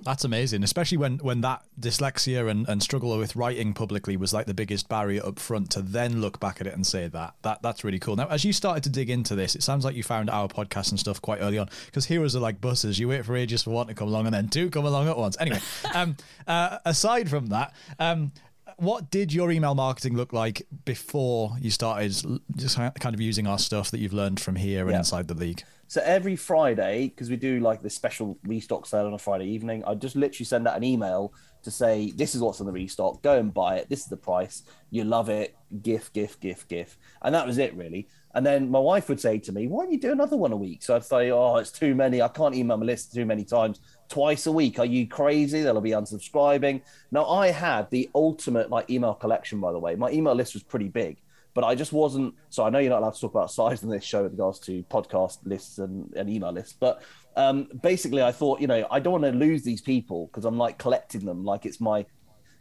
That's 0.03 0.23
amazing, 0.23 0.63
especially 0.63 0.97
when 0.97 1.17
when 1.19 1.41
that 1.41 1.63
dyslexia 1.79 2.49
and, 2.49 2.67
and 2.67 2.81
struggle 2.83 3.17
with 3.17 3.35
writing 3.35 3.73
publicly 3.73 4.17
was 4.17 4.33
like 4.33 4.45
the 4.45 4.53
biggest 4.53 4.89
barrier 4.89 5.25
up 5.25 5.39
front 5.39 5.71
to 5.71 5.81
then 5.81 6.21
look 6.21 6.39
back 6.39 6.59
at 6.61 6.67
it 6.67 6.73
and 6.73 6.85
say 6.85 7.07
that. 7.07 7.35
That 7.43 7.61
that's 7.61 7.83
really 7.83 7.99
cool. 7.99 8.15
Now, 8.15 8.27
as 8.27 8.43
you 8.43 8.53
started 8.53 8.83
to 8.83 8.89
dig 8.89 9.09
into 9.09 9.35
this, 9.35 9.55
it 9.55 9.63
sounds 9.63 9.85
like 9.85 9.95
you 9.95 10.03
found 10.03 10.29
our 10.29 10.47
podcast 10.47 10.91
and 10.91 10.99
stuff 10.99 11.21
quite 11.21 11.39
early 11.39 11.57
on 11.57 11.69
because 11.85 12.05
heroes 12.05 12.35
are 12.35 12.39
like 12.39 12.59
buses. 12.61 12.99
You 12.99 13.07
wait 13.07 13.25
for 13.25 13.35
ages 13.35 13.63
for 13.63 13.71
one 13.71 13.87
to 13.87 13.93
come 13.93 14.07
along 14.07 14.25
and 14.25 14.33
then 14.33 14.49
two 14.49 14.69
come 14.69 14.85
along 14.85 15.07
at 15.07 15.17
once. 15.17 15.37
Anyway, 15.39 15.59
um, 15.93 16.17
uh, 16.47 16.79
aside 16.85 17.29
from 17.29 17.47
that, 17.47 17.73
um, 17.99 18.31
what 18.77 19.09
did 19.09 19.33
your 19.33 19.51
email 19.51 19.75
marketing 19.75 20.15
look 20.15 20.33
like 20.33 20.65
before 20.85 21.55
you 21.59 21.69
started 21.69 22.15
just 22.55 22.77
kind 22.77 23.13
of 23.13 23.21
using 23.21 23.47
our 23.47 23.59
stuff 23.59 23.91
that 23.91 23.99
you've 23.99 24.13
learned 24.13 24.39
from 24.39 24.55
here 24.55 24.83
and 24.83 24.91
yeah. 24.91 24.97
inside 24.99 25.27
the 25.27 25.33
league? 25.33 25.63
So 25.87 26.01
every 26.03 26.35
Friday, 26.35 27.09
because 27.09 27.29
we 27.29 27.35
do 27.35 27.59
like 27.59 27.83
this 27.83 27.93
special 27.93 28.37
restock 28.45 28.87
sale 28.87 29.05
on 29.05 29.13
a 29.13 29.19
Friday 29.19 29.45
evening, 29.45 29.83
I 29.85 29.93
just 29.93 30.15
literally 30.15 30.45
send 30.45 30.67
out 30.67 30.75
an 30.75 30.83
email 30.83 31.33
to 31.63 31.71
say, 31.71 32.11
this 32.15 32.35
is 32.35 32.41
what's 32.41 32.59
on 32.59 32.65
the 32.65 32.71
restock, 32.71 33.21
go 33.21 33.37
and 33.37 33.53
buy 33.53 33.77
it. 33.77 33.89
This 33.89 34.01
is 34.01 34.07
the 34.07 34.17
price. 34.17 34.63
You 34.89 35.03
love 35.03 35.29
it. 35.29 35.55
GIF, 35.81 36.11
GIF, 36.13 36.39
GIF, 36.39 36.67
GIF. 36.67 36.97
And 37.21 37.33
that 37.35 37.45
was 37.45 37.57
it, 37.57 37.75
really. 37.75 38.07
And 38.35 38.45
then 38.45 38.69
my 38.69 38.79
wife 38.79 39.07
would 39.09 39.19
say 39.19 39.37
to 39.39 39.51
me, 39.51 39.67
why 39.67 39.83
don't 39.83 39.93
you 39.93 39.99
do 39.99 40.11
another 40.11 40.35
one 40.35 40.51
a 40.51 40.57
week? 40.57 40.81
So 40.83 40.95
I'd 40.95 41.05
say, 41.05 41.31
oh, 41.31 41.57
it's 41.57 41.71
too 41.71 41.93
many. 41.93 42.21
I 42.21 42.27
can't 42.27 42.55
email 42.55 42.77
my 42.77 42.85
list 42.85 43.13
too 43.13 43.25
many 43.25 43.43
times 43.43 43.79
twice 44.09 44.45
a 44.45 44.51
week. 44.51 44.79
Are 44.79 44.85
you 44.85 45.07
crazy? 45.07 45.61
They'll 45.61 45.81
be 45.81 45.91
unsubscribing. 45.91 46.81
Now, 47.11 47.25
I 47.25 47.51
had 47.51 47.89
the 47.89 48.09
ultimate 48.13 48.69
like 48.69 48.89
email 48.89 49.13
collection, 49.13 49.59
by 49.59 49.71
the 49.71 49.79
way. 49.79 49.95
My 49.95 50.11
email 50.11 50.33
list 50.33 50.53
was 50.53 50.63
pretty 50.63 50.89
big, 50.89 51.17
but 51.53 51.63
I 51.63 51.75
just 51.75 51.93
wasn't. 51.93 52.35
So 52.49 52.63
I 52.63 52.69
know 52.69 52.79
you're 52.79 52.89
not 52.89 52.99
allowed 52.99 53.15
to 53.15 53.21
talk 53.21 53.31
about 53.31 53.51
size 53.51 53.83
in 53.83 53.89
this 53.89 54.03
show 54.03 54.23
with 54.23 54.33
regards 54.33 54.59
to 54.59 54.83
podcast 54.83 55.39
lists 55.45 55.79
and, 55.79 56.13
and 56.15 56.29
email 56.29 56.51
lists, 56.51 56.75
but 56.79 57.03
um, 57.35 57.67
basically, 57.81 58.21
I 58.21 58.31
thought, 58.31 58.61
you 58.61 58.67
know, 58.67 58.85
I 58.91 58.99
don't 58.99 59.21
want 59.21 59.23
to 59.23 59.31
lose 59.31 59.63
these 59.63 59.81
people 59.81 60.27
because 60.27 60.45
I'm 60.45 60.57
like 60.57 60.77
collecting 60.77 61.25
them 61.25 61.43
like 61.43 61.65
it's 61.65 61.81
my 61.81 62.05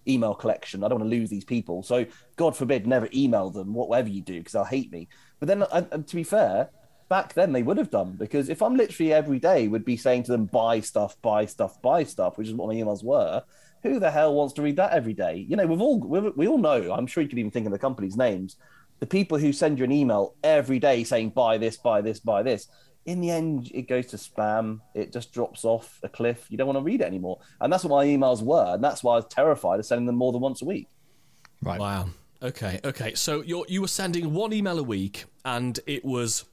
email 0.08 0.34
collection. 0.34 0.82
I 0.82 0.88
don't 0.88 1.00
want 1.00 1.10
to 1.10 1.16
lose 1.16 1.30
these 1.30 1.44
people. 1.44 1.82
So, 1.82 2.06
God 2.36 2.56
forbid, 2.56 2.86
never 2.86 3.08
email 3.14 3.50
them, 3.50 3.74
whatever 3.74 4.08
you 4.08 4.22
do, 4.22 4.38
because 4.38 4.52
they'll 4.52 4.64
hate 4.64 4.90
me. 4.90 5.08
But 5.38 5.48
then, 5.48 5.64
and 5.72 6.06
to 6.06 6.16
be 6.16 6.22
fair, 6.22 6.70
back 7.08 7.34
then 7.34 7.52
they 7.52 7.62
would 7.62 7.78
have 7.78 7.90
done 7.90 8.12
because 8.12 8.48
if 8.48 8.62
I'm 8.62 8.76
literally 8.76 9.12
every 9.12 9.38
day 9.38 9.68
would 9.68 9.84
be 9.84 9.96
saying 9.96 10.24
to 10.24 10.32
them 10.32 10.46
buy 10.46 10.80
stuff, 10.80 11.20
buy 11.22 11.46
stuff, 11.46 11.80
buy 11.82 12.04
stuff, 12.04 12.38
which 12.38 12.48
is 12.48 12.54
what 12.54 12.68
my 12.68 12.74
emails 12.74 13.04
were. 13.04 13.42
Who 13.82 13.98
the 13.98 14.10
hell 14.10 14.34
wants 14.34 14.54
to 14.54 14.62
read 14.62 14.76
that 14.76 14.92
every 14.92 15.12
day? 15.12 15.44
You 15.48 15.56
know, 15.56 15.66
we've 15.66 15.80
all 15.80 15.98
we 15.98 16.20
we 16.20 16.48
all 16.48 16.58
know. 16.58 16.92
I'm 16.92 17.06
sure 17.06 17.22
you 17.22 17.28
could 17.28 17.38
even 17.38 17.50
think 17.50 17.66
of 17.66 17.72
the 17.72 17.78
company's 17.78 18.16
names. 18.16 18.56
The 19.00 19.06
people 19.06 19.38
who 19.38 19.52
send 19.52 19.78
you 19.78 19.84
an 19.84 19.90
email 19.90 20.36
every 20.44 20.78
day 20.78 21.02
saying 21.02 21.30
buy 21.30 21.58
this, 21.58 21.76
buy 21.76 22.00
this, 22.00 22.20
buy 22.20 22.44
this. 22.44 22.68
In 23.04 23.20
the 23.20 23.30
end, 23.30 23.68
it 23.74 23.88
goes 23.88 24.06
to 24.08 24.16
spam. 24.16 24.80
It 24.94 25.12
just 25.12 25.32
drops 25.32 25.64
off 25.64 25.98
a 26.04 26.08
cliff. 26.08 26.46
You 26.48 26.56
don't 26.56 26.68
want 26.68 26.78
to 26.78 26.84
read 26.84 27.00
it 27.00 27.04
anymore. 27.04 27.40
And 27.60 27.72
that's 27.72 27.82
what 27.82 27.90
my 27.90 28.06
emails 28.06 28.42
were. 28.42 28.74
And 28.74 28.84
that's 28.84 29.02
why 29.02 29.14
I 29.14 29.16
was 29.16 29.26
terrified 29.26 29.80
of 29.80 29.86
sending 29.86 30.06
them 30.06 30.14
more 30.14 30.30
than 30.30 30.40
once 30.40 30.62
a 30.62 30.64
week. 30.64 30.86
Right. 31.60 31.80
Wow. 31.80 32.10
Okay. 32.40 32.78
Okay. 32.84 33.14
So 33.14 33.42
you 33.42 33.64
you 33.68 33.80
were 33.80 33.88
sending 33.88 34.32
one 34.32 34.52
email 34.52 34.78
a 34.78 34.82
week, 34.84 35.24
and 35.44 35.78
it 35.86 36.04
was 36.04 36.44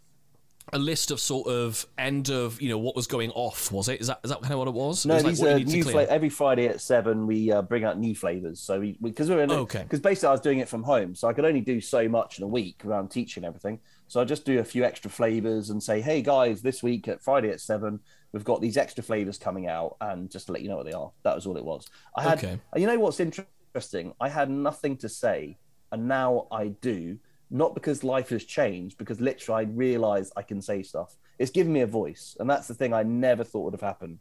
a 0.74 0.80
list 0.80 1.12
of 1.12 1.20
sort 1.20 1.48
of 1.48 1.86
end 1.98 2.30
of 2.30 2.62
you 2.62 2.70
know 2.70 2.78
what 2.78 2.96
was 2.96 3.08
going 3.08 3.32
off 3.32 3.72
was 3.72 3.90
it? 3.90 4.02
Is 4.02 4.08
that 4.08 4.20
is 4.24 4.30
that 4.30 4.42
kind 4.42 4.54
of 4.54 4.60
what 4.60 4.68
it 4.68 4.74
was? 4.74 5.06
No 5.06 5.16
was 5.16 5.24
these 5.24 5.42
like 5.42 5.62
are 5.62 5.66
new 5.66 5.84
fla- 5.84 6.04
every 6.06 6.30
friday 6.30 6.68
at 6.68 6.82
seven 6.82 7.28
we 7.28 7.52
uh, 7.52 7.62
bring 7.62 7.84
out 7.84 8.00
new 8.00 8.16
flavors. 8.16 8.60
So 8.60 8.80
we 8.80 8.98
because 9.02 9.30
we, 9.30 9.36
are 9.36 9.42
in 9.42 9.52
oh, 9.52 9.60
okay. 9.60 9.84
because 9.84 10.00
basically 10.00 10.30
i 10.30 10.32
was 10.32 10.42
doing 10.42 10.60
it 10.60 10.70
from 10.70 10.84
home 10.84 11.16
so 11.16 11.28
i 11.28 11.34
could 11.34 11.46
only 11.46 11.62
do 11.62 11.82
so 11.82 12.08
much 12.08 12.38
in 12.38 12.44
a 12.44 12.48
week 12.48 12.84
around 12.86 13.10
teaching 13.10 13.44
everything. 13.44 13.80
So 14.08 14.22
i 14.22 14.24
just 14.24 14.46
do 14.46 14.60
a 14.60 14.64
few 14.64 14.84
extra 14.84 15.10
flavors 15.10 15.70
and 15.70 15.82
say 15.82 16.02
hey 16.02 16.22
guys 16.22 16.62
this 16.62 16.82
week 16.82 17.08
at 17.08 17.22
friday 17.22 17.50
at 17.50 17.62
seven 17.62 18.00
we've 18.32 18.44
got 18.44 18.62
these 18.62 18.78
extra 18.78 19.04
flavors 19.04 19.38
coming 19.38 19.68
out 19.68 19.98
and 20.02 20.30
just 20.30 20.48
to 20.48 20.52
let 20.52 20.62
you 20.62 20.70
know 20.70 20.78
what 20.78 20.86
they 20.86 20.92
are. 20.92 21.12
That 21.24 21.36
was 21.36 21.48
all 21.48 21.58
it 21.58 21.66
was. 21.66 21.88
I 22.16 22.22
had 22.22 22.38
okay. 22.38 22.60
you 22.76 22.86
know 22.86 23.00
what's 23.00 23.20
interesting? 23.20 24.14
I 24.22 24.30
had 24.30 24.50
nothing 24.50 24.98
to 24.98 25.10
say 25.10 25.58
and 25.92 26.08
now 26.08 26.48
i 26.52 26.68
do 26.68 27.18
not 27.50 27.74
because 27.74 28.04
life 28.04 28.30
has 28.30 28.44
changed, 28.44 28.98
because 28.98 29.20
literally 29.20 29.66
I 29.66 29.70
realize 29.70 30.32
I 30.36 30.42
can 30.42 30.62
say 30.62 30.84
stuff. 30.84 31.16
It's 31.38 31.52
given 31.52 31.74
me 31.74 31.82
a 31.82 31.88
voice, 31.88 32.36
and 32.40 32.50
that's 32.50 32.68
the 32.68 32.74
thing 32.74 32.94
I 32.94 33.04
never 33.04 33.44
thought 33.44 33.66
would 33.66 33.74
have 33.74 33.82
happened. 33.82 34.20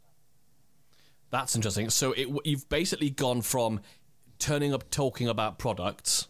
That's 1.31 1.55
interesting. 1.55 1.89
So 1.89 2.13
it, 2.13 2.27
you've 2.43 2.67
basically 2.69 3.09
gone 3.09 3.41
from 3.41 3.81
turning 4.39 4.73
up 4.73 4.89
talking 4.89 5.27
about 5.27 5.59
products 5.59 6.27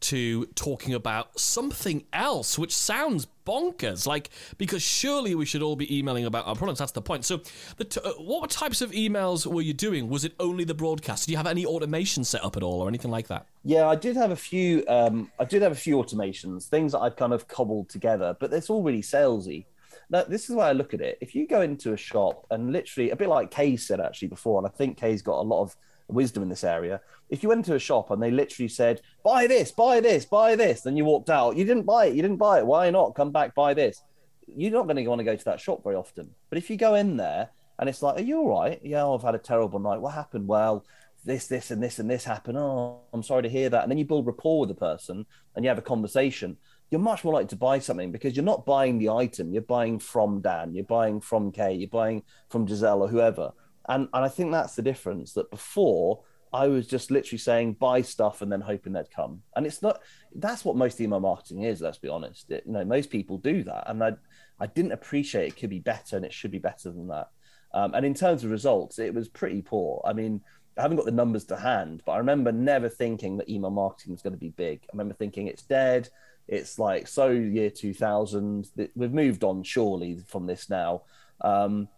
to 0.00 0.46
talking 0.54 0.94
about 0.94 1.38
something 1.38 2.04
else, 2.12 2.58
which 2.58 2.74
sounds 2.74 3.26
bonkers. 3.46 4.06
Like, 4.06 4.30
because 4.58 4.82
surely 4.82 5.34
we 5.34 5.44
should 5.44 5.62
all 5.62 5.76
be 5.76 5.98
emailing 5.98 6.24
about 6.24 6.46
our 6.46 6.54
products. 6.54 6.78
That's 6.78 6.92
the 6.92 7.02
point. 7.02 7.24
So, 7.24 7.40
the 7.76 7.84
t- 7.84 8.00
uh, 8.04 8.12
what 8.12 8.50
types 8.50 8.80
of 8.80 8.92
emails 8.92 9.46
were 9.46 9.62
you 9.62 9.74
doing? 9.74 10.08
Was 10.08 10.24
it 10.24 10.34
only 10.40 10.64
the 10.64 10.74
broadcast? 10.74 11.26
Did 11.26 11.32
you 11.32 11.36
have 11.36 11.46
any 11.46 11.66
automation 11.66 12.24
set 12.24 12.44
up 12.44 12.56
at 12.56 12.62
all 12.62 12.80
or 12.80 12.88
anything 12.88 13.10
like 13.10 13.28
that? 13.28 13.46
Yeah, 13.64 13.88
I 13.88 13.96
did 13.96 14.16
have 14.16 14.30
a 14.30 14.36
few. 14.36 14.84
Um, 14.88 15.30
I 15.38 15.44
did 15.44 15.62
have 15.62 15.72
a 15.72 15.76
few 15.76 15.96
automations, 15.96 16.66
things 16.66 16.92
that 16.92 17.00
I'd 17.00 17.16
kind 17.16 17.32
of 17.32 17.48
cobbled 17.48 17.88
together, 17.88 18.36
but 18.38 18.52
it's 18.52 18.70
all 18.70 18.82
really 18.82 19.02
salesy. 19.02 19.66
Now, 20.10 20.24
this 20.24 20.50
is 20.50 20.56
why 20.56 20.68
I 20.68 20.72
look 20.72 20.92
at 20.92 21.00
it. 21.00 21.18
If 21.20 21.34
you 21.36 21.46
go 21.46 21.60
into 21.60 21.92
a 21.92 21.96
shop 21.96 22.44
and 22.50 22.72
literally, 22.72 23.10
a 23.10 23.16
bit 23.16 23.28
like 23.28 23.50
Kay 23.50 23.76
said 23.76 24.00
actually 24.00 24.28
before, 24.28 24.58
and 24.58 24.66
I 24.66 24.70
think 24.70 24.98
Kay's 24.98 25.22
got 25.22 25.38
a 25.38 25.42
lot 25.42 25.62
of 25.62 25.76
wisdom 26.12 26.42
in 26.42 26.48
this 26.48 26.64
area. 26.64 27.00
If 27.28 27.42
you 27.42 27.48
went 27.48 27.60
into 27.60 27.74
a 27.74 27.78
shop 27.78 28.10
and 28.10 28.22
they 28.22 28.30
literally 28.30 28.68
said, 28.68 29.00
buy 29.24 29.46
this, 29.46 29.70
buy 29.70 30.00
this, 30.00 30.24
buy 30.24 30.56
this, 30.56 30.82
then 30.82 30.96
you 30.96 31.04
walked 31.04 31.30
out, 31.30 31.56
you 31.56 31.64
didn't 31.64 31.84
buy 31.84 32.06
it, 32.06 32.14
you 32.14 32.22
didn't 32.22 32.38
buy 32.38 32.58
it. 32.58 32.66
Why 32.66 32.90
not? 32.90 33.14
Come 33.14 33.30
back, 33.30 33.54
buy 33.54 33.74
this. 33.74 34.02
You're 34.46 34.72
not 34.72 34.86
going 34.86 34.96
to 34.96 35.06
want 35.06 35.20
to 35.20 35.24
go 35.24 35.36
to 35.36 35.44
that 35.44 35.60
shop 35.60 35.84
very 35.84 35.96
often. 35.96 36.30
But 36.48 36.58
if 36.58 36.70
you 36.70 36.76
go 36.76 36.94
in 36.94 37.16
there 37.16 37.50
and 37.78 37.88
it's 37.88 38.02
like, 38.02 38.18
are 38.18 38.22
you 38.22 38.38
all 38.38 38.60
right? 38.60 38.80
Yeah, 38.82 39.06
I've 39.06 39.22
had 39.22 39.34
a 39.34 39.38
terrible 39.38 39.78
night. 39.78 40.00
What 40.00 40.14
happened? 40.14 40.48
Well, 40.48 40.84
this, 41.24 41.46
this, 41.46 41.70
and 41.70 41.82
this, 41.82 41.98
and 41.98 42.10
this 42.10 42.24
happened. 42.24 42.58
Oh, 42.58 43.00
I'm 43.12 43.22
sorry 43.22 43.42
to 43.42 43.48
hear 43.48 43.68
that. 43.70 43.82
And 43.82 43.90
then 43.90 43.98
you 43.98 44.04
build 44.04 44.26
rapport 44.26 44.60
with 44.60 44.70
the 44.70 44.74
person 44.74 45.26
and 45.54 45.64
you 45.64 45.68
have 45.68 45.78
a 45.78 45.82
conversation. 45.82 46.56
You're 46.90 47.00
much 47.00 47.22
more 47.22 47.34
likely 47.34 47.48
to 47.48 47.56
buy 47.56 47.78
something 47.78 48.10
because 48.10 48.34
you're 48.34 48.44
not 48.44 48.66
buying 48.66 48.98
the 48.98 49.10
item. 49.10 49.52
You're 49.52 49.62
buying 49.62 50.00
from 50.00 50.40
Dan. 50.40 50.74
You're 50.74 50.84
buying 50.84 51.20
from 51.20 51.52
Kay. 51.52 51.74
You're 51.74 51.88
buying 51.88 52.24
from 52.48 52.66
Giselle 52.66 53.02
or 53.02 53.08
whoever. 53.08 53.52
And, 53.90 54.08
and 54.14 54.24
I 54.24 54.28
think 54.28 54.52
that's 54.52 54.76
the 54.76 54.82
difference 54.82 55.32
that 55.32 55.50
before 55.50 56.22
I 56.52 56.68
was 56.68 56.86
just 56.86 57.10
literally 57.10 57.38
saying 57.38 57.74
buy 57.74 58.02
stuff 58.02 58.40
and 58.40 58.50
then 58.50 58.60
hoping 58.60 58.92
they'd 58.92 59.10
come. 59.10 59.42
And 59.54 59.66
it's 59.66 59.82
not 59.82 60.00
that's 60.34 60.64
what 60.64 60.76
most 60.76 61.00
email 61.00 61.20
marketing 61.20 61.64
is, 61.64 61.80
let's 61.80 61.98
be 61.98 62.08
honest. 62.08 62.50
It, 62.50 62.64
you 62.66 62.72
know, 62.72 62.84
most 62.84 63.10
people 63.10 63.36
do 63.36 63.64
that. 63.64 63.90
And 63.90 64.02
I 64.02 64.12
I 64.60 64.66
didn't 64.66 64.92
appreciate 64.92 65.48
it 65.48 65.56
could 65.56 65.70
be 65.70 65.80
better 65.80 66.16
and 66.16 66.24
it 66.24 66.32
should 66.32 66.52
be 66.52 66.58
better 66.58 66.90
than 66.90 67.08
that. 67.08 67.30
Um, 67.74 67.94
and 67.94 68.06
in 68.06 68.14
terms 68.14 68.44
of 68.44 68.50
results, 68.50 68.98
it 68.98 69.12
was 69.12 69.28
pretty 69.28 69.62
poor. 69.62 70.02
I 70.04 70.12
mean, 70.12 70.40
I 70.78 70.82
haven't 70.82 70.96
got 70.96 71.06
the 71.06 71.12
numbers 71.12 71.44
to 71.46 71.56
hand, 71.56 72.02
but 72.06 72.12
I 72.12 72.18
remember 72.18 72.52
never 72.52 72.88
thinking 72.88 73.36
that 73.36 73.48
email 73.48 73.70
marketing 73.70 74.12
was 74.12 74.22
going 74.22 74.32
to 74.32 74.38
be 74.38 74.50
big. 74.50 74.82
I 74.84 74.92
remember 74.92 75.14
thinking 75.14 75.46
it's 75.46 75.62
dead. 75.62 76.08
It's 76.48 76.78
like 76.78 77.06
so 77.06 77.30
year 77.30 77.70
2000. 77.70 78.68
We've 78.94 79.12
moved 79.12 79.44
on 79.44 79.62
surely 79.62 80.20
from 80.26 80.46
this 80.46 80.68
now. 80.68 81.02
Um, 81.40 81.88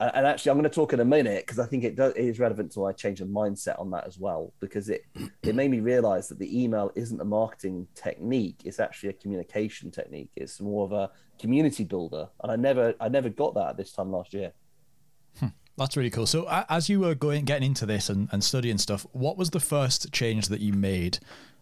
and 0.00 0.26
actually, 0.26 0.50
I'm 0.50 0.58
going 0.58 0.70
to 0.70 0.74
talk 0.74 0.92
in 0.92 1.00
a 1.00 1.04
minute 1.04 1.44
because 1.44 1.58
I 1.58 1.66
think 1.66 1.82
it, 1.82 1.96
does, 1.96 2.12
it 2.12 2.24
is 2.24 2.38
relevant 2.38 2.70
to 2.72 2.80
why 2.80 2.90
I 2.90 2.92
changed 2.92 3.24
my 3.26 3.48
mindset 3.48 3.80
on 3.80 3.90
that 3.90 4.06
as 4.06 4.18
well. 4.18 4.52
Because 4.60 4.88
it 4.88 5.04
it 5.42 5.54
made 5.54 5.70
me 5.70 5.80
realize 5.80 6.28
that 6.28 6.38
the 6.38 6.62
email 6.62 6.92
isn't 6.94 7.20
a 7.20 7.24
marketing 7.24 7.88
technique; 7.94 8.60
it's 8.64 8.78
actually 8.78 9.10
a 9.10 9.14
communication 9.14 9.90
technique. 9.90 10.30
It's 10.36 10.60
more 10.60 10.84
of 10.84 10.92
a 10.92 11.10
community 11.40 11.82
builder, 11.82 12.28
and 12.42 12.52
I 12.52 12.56
never 12.56 12.94
I 13.00 13.08
never 13.08 13.28
got 13.28 13.54
that 13.54 13.70
at 13.70 13.76
this 13.76 13.92
time 13.92 14.12
last 14.12 14.32
year. 14.32 14.52
Hmm. 15.40 15.48
That's 15.76 15.96
really 15.96 16.10
cool. 16.10 16.26
So, 16.26 16.46
as 16.68 16.88
you 16.88 17.00
were 17.00 17.16
going 17.16 17.44
getting 17.44 17.66
into 17.66 17.84
this 17.84 18.08
and, 18.08 18.28
and 18.30 18.44
studying 18.44 18.78
stuff, 18.78 19.04
what 19.12 19.36
was 19.36 19.50
the 19.50 19.60
first 19.60 20.12
change 20.12 20.46
that 20.48 20.60
you 20.60 20.72
made 20.72 21.18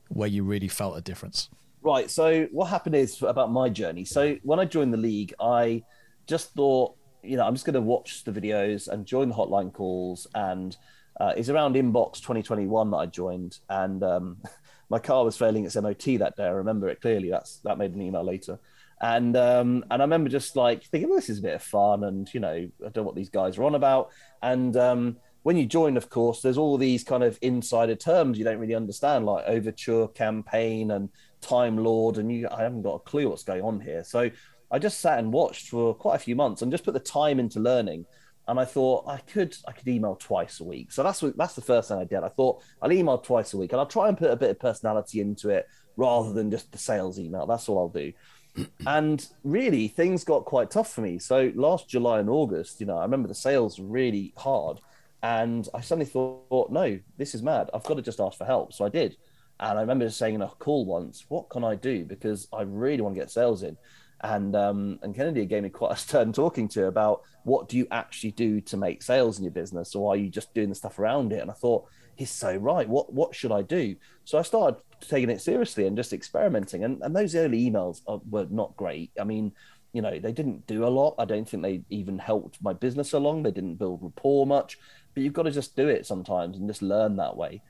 where 0.09 0.28
you 0.28 0.45
really 0.45 0.69
felt 0.69 0.99
a 0.99 1.00
difference? 1.00 1.49
Right. 1.81 2.11
So, 2.11 2.49
what 2.52 2.66
happened 2.66 2.97
is 2.97 3.23
about 3.23 3.50
my 3.50 3.71
journey. 3.71 4.05
So, 4.05 4.37
when 4.43 4.59
I 4.59 4.66
joined 4.66 4.93
the 4.93 4.99
league, 4.99 5.33
I 5.40 5.85
just 6.26 6.52
thought 6.52 6.97
you 7.26 7.37
know, 7.37 7.45
I'm 7.45 7.54
just 7.54 7.64
going 7.64 7.75
to 7.75 7.80
watch 7.80 8.25
the 8.25 8.33
videos 8.33 8.88
and 8.88 9.06
join 9.06 9.28
the 9.28 9.35
hotline 9.35 9.73
calls. 9.73 10.26
And 10.35 10.76
uh, 11.18 11.33
it's 11.37 11.49
around 11.49 11.75
inbox 11.76 12.16
2021 12.16 12.90
that 12.90 12.97
I 12.97 13.06
joined, 13.06 13.59
and 13.71 14.02
um, 14.02 14.37
my 14.90 14.99
car 14.99 15.25
was 15.25 15.37
failing 15.37 15.64
its 15.64 15.76
MOT 15.76 16.04
that 16.18 16.35
day. 16.37 16.45
I 16.45 16.50
remember 16.50 16.88
it 16.88 17.00
clearly. 17.00 17.30
That's 17.30 17.59
that 17.61 17.78
made 17.78 17.95
an 17.95 18.02
email 18.02 18.25
later, 18.25 18.59
and 19.00 19.37
um, 19.37 19.85
and 19.90 20.02
I 20.02 20.04
remember 20.04 20.28
just 20.28 20.56
like 20.56 20.85
thinking, 20.85 21.09
well, 21.09 21.18
this 21.18 21.30
is 21.30 21.38
a 21.38 21.42
bit 21.42 21.54
of 21.54 21.62
fun, 21.62 22.04
and 22.04 22.33
you 22.35 22.40
know, 22.40 22.52
I 22.54 22.71
don't 22.80 22.97
know 22.97 23.02
what 23.04 23.14
these 23.14 23.30
guys 23.30 23.56
are 23.56 23.64
on 23.64 23.75
about. 23.75 24.11
And 24.42 24.76
um, 24.76 25.16
when 25.42 25.56
you 25.56 25.64
join, 25.64 25.97
of 25.97 26.11
course, 26.11 26.42
there's 26.42 26.59
all 26.59 26.76
these 26.76 27.02
kind 27.02 27.25
of 27.25 27.38
insider 27.40 27.95
terms 27.95 28.37
you 28.37 28.45
don't 28.45 28.59
really 28.59 28.75
understand, 28.75 29.25
like 29.25 29.45
overture 29.47 30.09
campaign 30.09 30.90
and 30.90 31.09
time 31.40 31.78
lord, 31.78 32.18
and 32.18 32.30
you 32.30 32.47
I 32.50 32.62
haven't 32.62 32.83
got 32.83 32.97
a 32.97 33.00
clue 33.00 33.30
what's 33.30 33.45
going 33.45 33.62
on 33.62 33.80
here. 33.80 34.04
So 34.04 34.30
I 34.70 34.78
just 34.78 35.00
sat 35.00 35.18
and 35.18 35.32
watched 35.32 35.68
for 35.68 35.94
quite 35.94 36.16
a 36.16 36.20
few 36.20 36.37
months 36.37 36.62
and 36.62 36.73
just 36.73 36.85
put 36.85 36.94
the 36.94 37.00
time 37.00 37.38
into 37.38 37.61
learning. 37.61 38.06
And 38.49 38.61
I 38.61 38.64
thought 38.64 39.08
I 39.08 39.18
could 39.18 39.56
I 39.66 39.73
could 39.73 39.88
email 39.88 40.14
twice 40.14 40.61
a 40.61 40.64
week. 40.64 40.92
So 40.92 41.02
that's 41.02 41.20
what, 41.20 41.37
that's 41.37 41.54
the 41.54 41.62
first 41.62 41.88
thing 41.88 41.99
I 41.99 42.04
did. 42.04 42.23
I 42.23 42.28
thought 42.28 42.62
I'll 42.80 42.92
email 42.92 43.18
twice 43.18 43.54
a 43.54 43.58
week 43.58 43.73
and 43.73 43.80
I'll 43.80 43.87
try 43.87 44.08
and 44.08 44.16
put 44.16 44.30
a 44.30 44.37
bit 44.37 44.50
of 44.50 44.61
personality 44.61 45.20
into 45.20 45.50
it 45.50 45.66
rather 45.96 46.32
than 46.32 46.50
just 46.50 46.70
the 46.70 46.78
sales 46.78 47.18
email. 47.18 47.46
That's 47.46 47.68
all 47.68 47.78
I'll 47.78 47.88
do. 47.88 48.12
and 48.87 49.26
really 49.42 49.88
things 49.88 50.25
got 50.25 50.44
quite 50.44 50.70
tough 50.70 50.92
for 50.92 51.00
me. 51.00 51.18
So 51.18 51.52
last 51.54 51.88
July 51.88 52.20
and 52.20 52.30
August, 52.30 52.80
you 52.80 52.87
know, 52.87 52.99
I 52.99 53.02
remember 53.02 53.28
the 53.28 53.35
sales 53.35 53.80
really 53.80 54.32
hard. 54.37 54.80
And 55.23 55.68
I 55.75 55.80
suddenly 55.80 56.06
thought, 56.06 56.70
no, 56.70 56.99
this 57.16 57.35
is 57.35 57.42
mad. 57.42 57.70
I've 57.75 57.82
got 57.82 57.94
to 57.94 58.02
just 58.02 58.20
ask 58.20 58.38
for 58.38 58.44
help. 58.44 58.73
So 58.73 58.85
I 58.85 58.90
did. 58.90 59.16
And 59.58 59.78
I 59.78 59.80
remember 59.80 60.08
saying 60.11 60.35
in 60.35 60.42
a 60.42 60.49
call 60.49 60.85
once, 60.85 61.25
what 61.28 61.49
can 61.49 61.64
I 61.64 61.75
do? 61.75 62.04
Because 62.04 62.46
I 62.52 62.62
really 62.62 63.00
want 63.00 63.16
to 63.16 63.20
get 63.20 63.30
sales 63.30 63.62
in 63.62 63.76
and 64.23 64.56
um, 64.56 64.99
and 65.02 65.14
Kennedy 65.14 65.44
gave 65.44 65.62
me 65.62 65.68
quite 65.68 65.92
a 65.92 65.96
stern 65.96 66.32
talking 66.32 66.68
to 66.68 66.87
about 66.87 67.23
what 67.44 67.68
do 67.68 67.76
you 67.76 67.87
actually 67.90 68.32
do 68.32 68.61
to 68.62 68.76
make 68.76 69.02
sales 69.02 69.38
in 69.38 69.44
your 69.44 69.52
business, 69.52 69.94
or 69.94 70.12
are 70.12 70.16
you 70.16 70.28
just 70.28 70.54
doing 70.54 70.68
the 70.68 70.75
stuff 70.75 70.99
around 70.99 71.32
it? 71.32 71.40
And 71.40 71.50
I 71.50 71.54
thought 71.54 71.87
he's 72.16 72.30
so 72.30 72.56
right. 72.56 72.88
What 72.88 73.12
what 73.12 73.35
should 73.35 73.52
I 73.52 73.62
do? 73.62 73.96
So 74.25 74.38
I 74.38 74.42
started 74.42 74.80
taking 75.00 75.30
it 75.30 75.40
seriously 75.40 75.87
and 75.87 75.96
just 75.96 76.12
experimenting. 76.12 76.85
And 76.85 77.02
and 77.02 77.14
those 77.14 77.35
early 77.35 77.70
emails 77.70 78.00
are, 78.06 78.20
were 78.28 78.46
not 78.50 78.76
great. 78.76 79.11
I 79.20 79.25
mean, 79.25 79.52
you 79.92 80.02
know, 80.02 80.18
they 80.18 80.32
didn't 80.32 80.66
do 80.66 80.85
a 80.85 80.88
lot. 80.88 81.14
I 81.18 81.25
don't 81.25 81.49
think 81.49 81.62
they 81.62 81.82
even 81.90 82.18
helped 82.18 82.62
my 82.62 82.73
business 82.73 83.12
along. 83.12 83.42
They 83.42 83.50
didn't 83.50 83.76
build 83.76 84.02
rapport 84.02 84.46
much. 84.46 84.78
But 85.14 85.23
you've 85.23 85.32
got 85.32 85.44
to 85.44 85.50
just 85.50 85.76
do 85.76 85.88
it 85.88 86.06
sometimes 86.06 86.58
and 86.58 86.68
just 86.68 86.82
learn 86.82 87.16
that 87.16 87.37
way. 87.37 87.62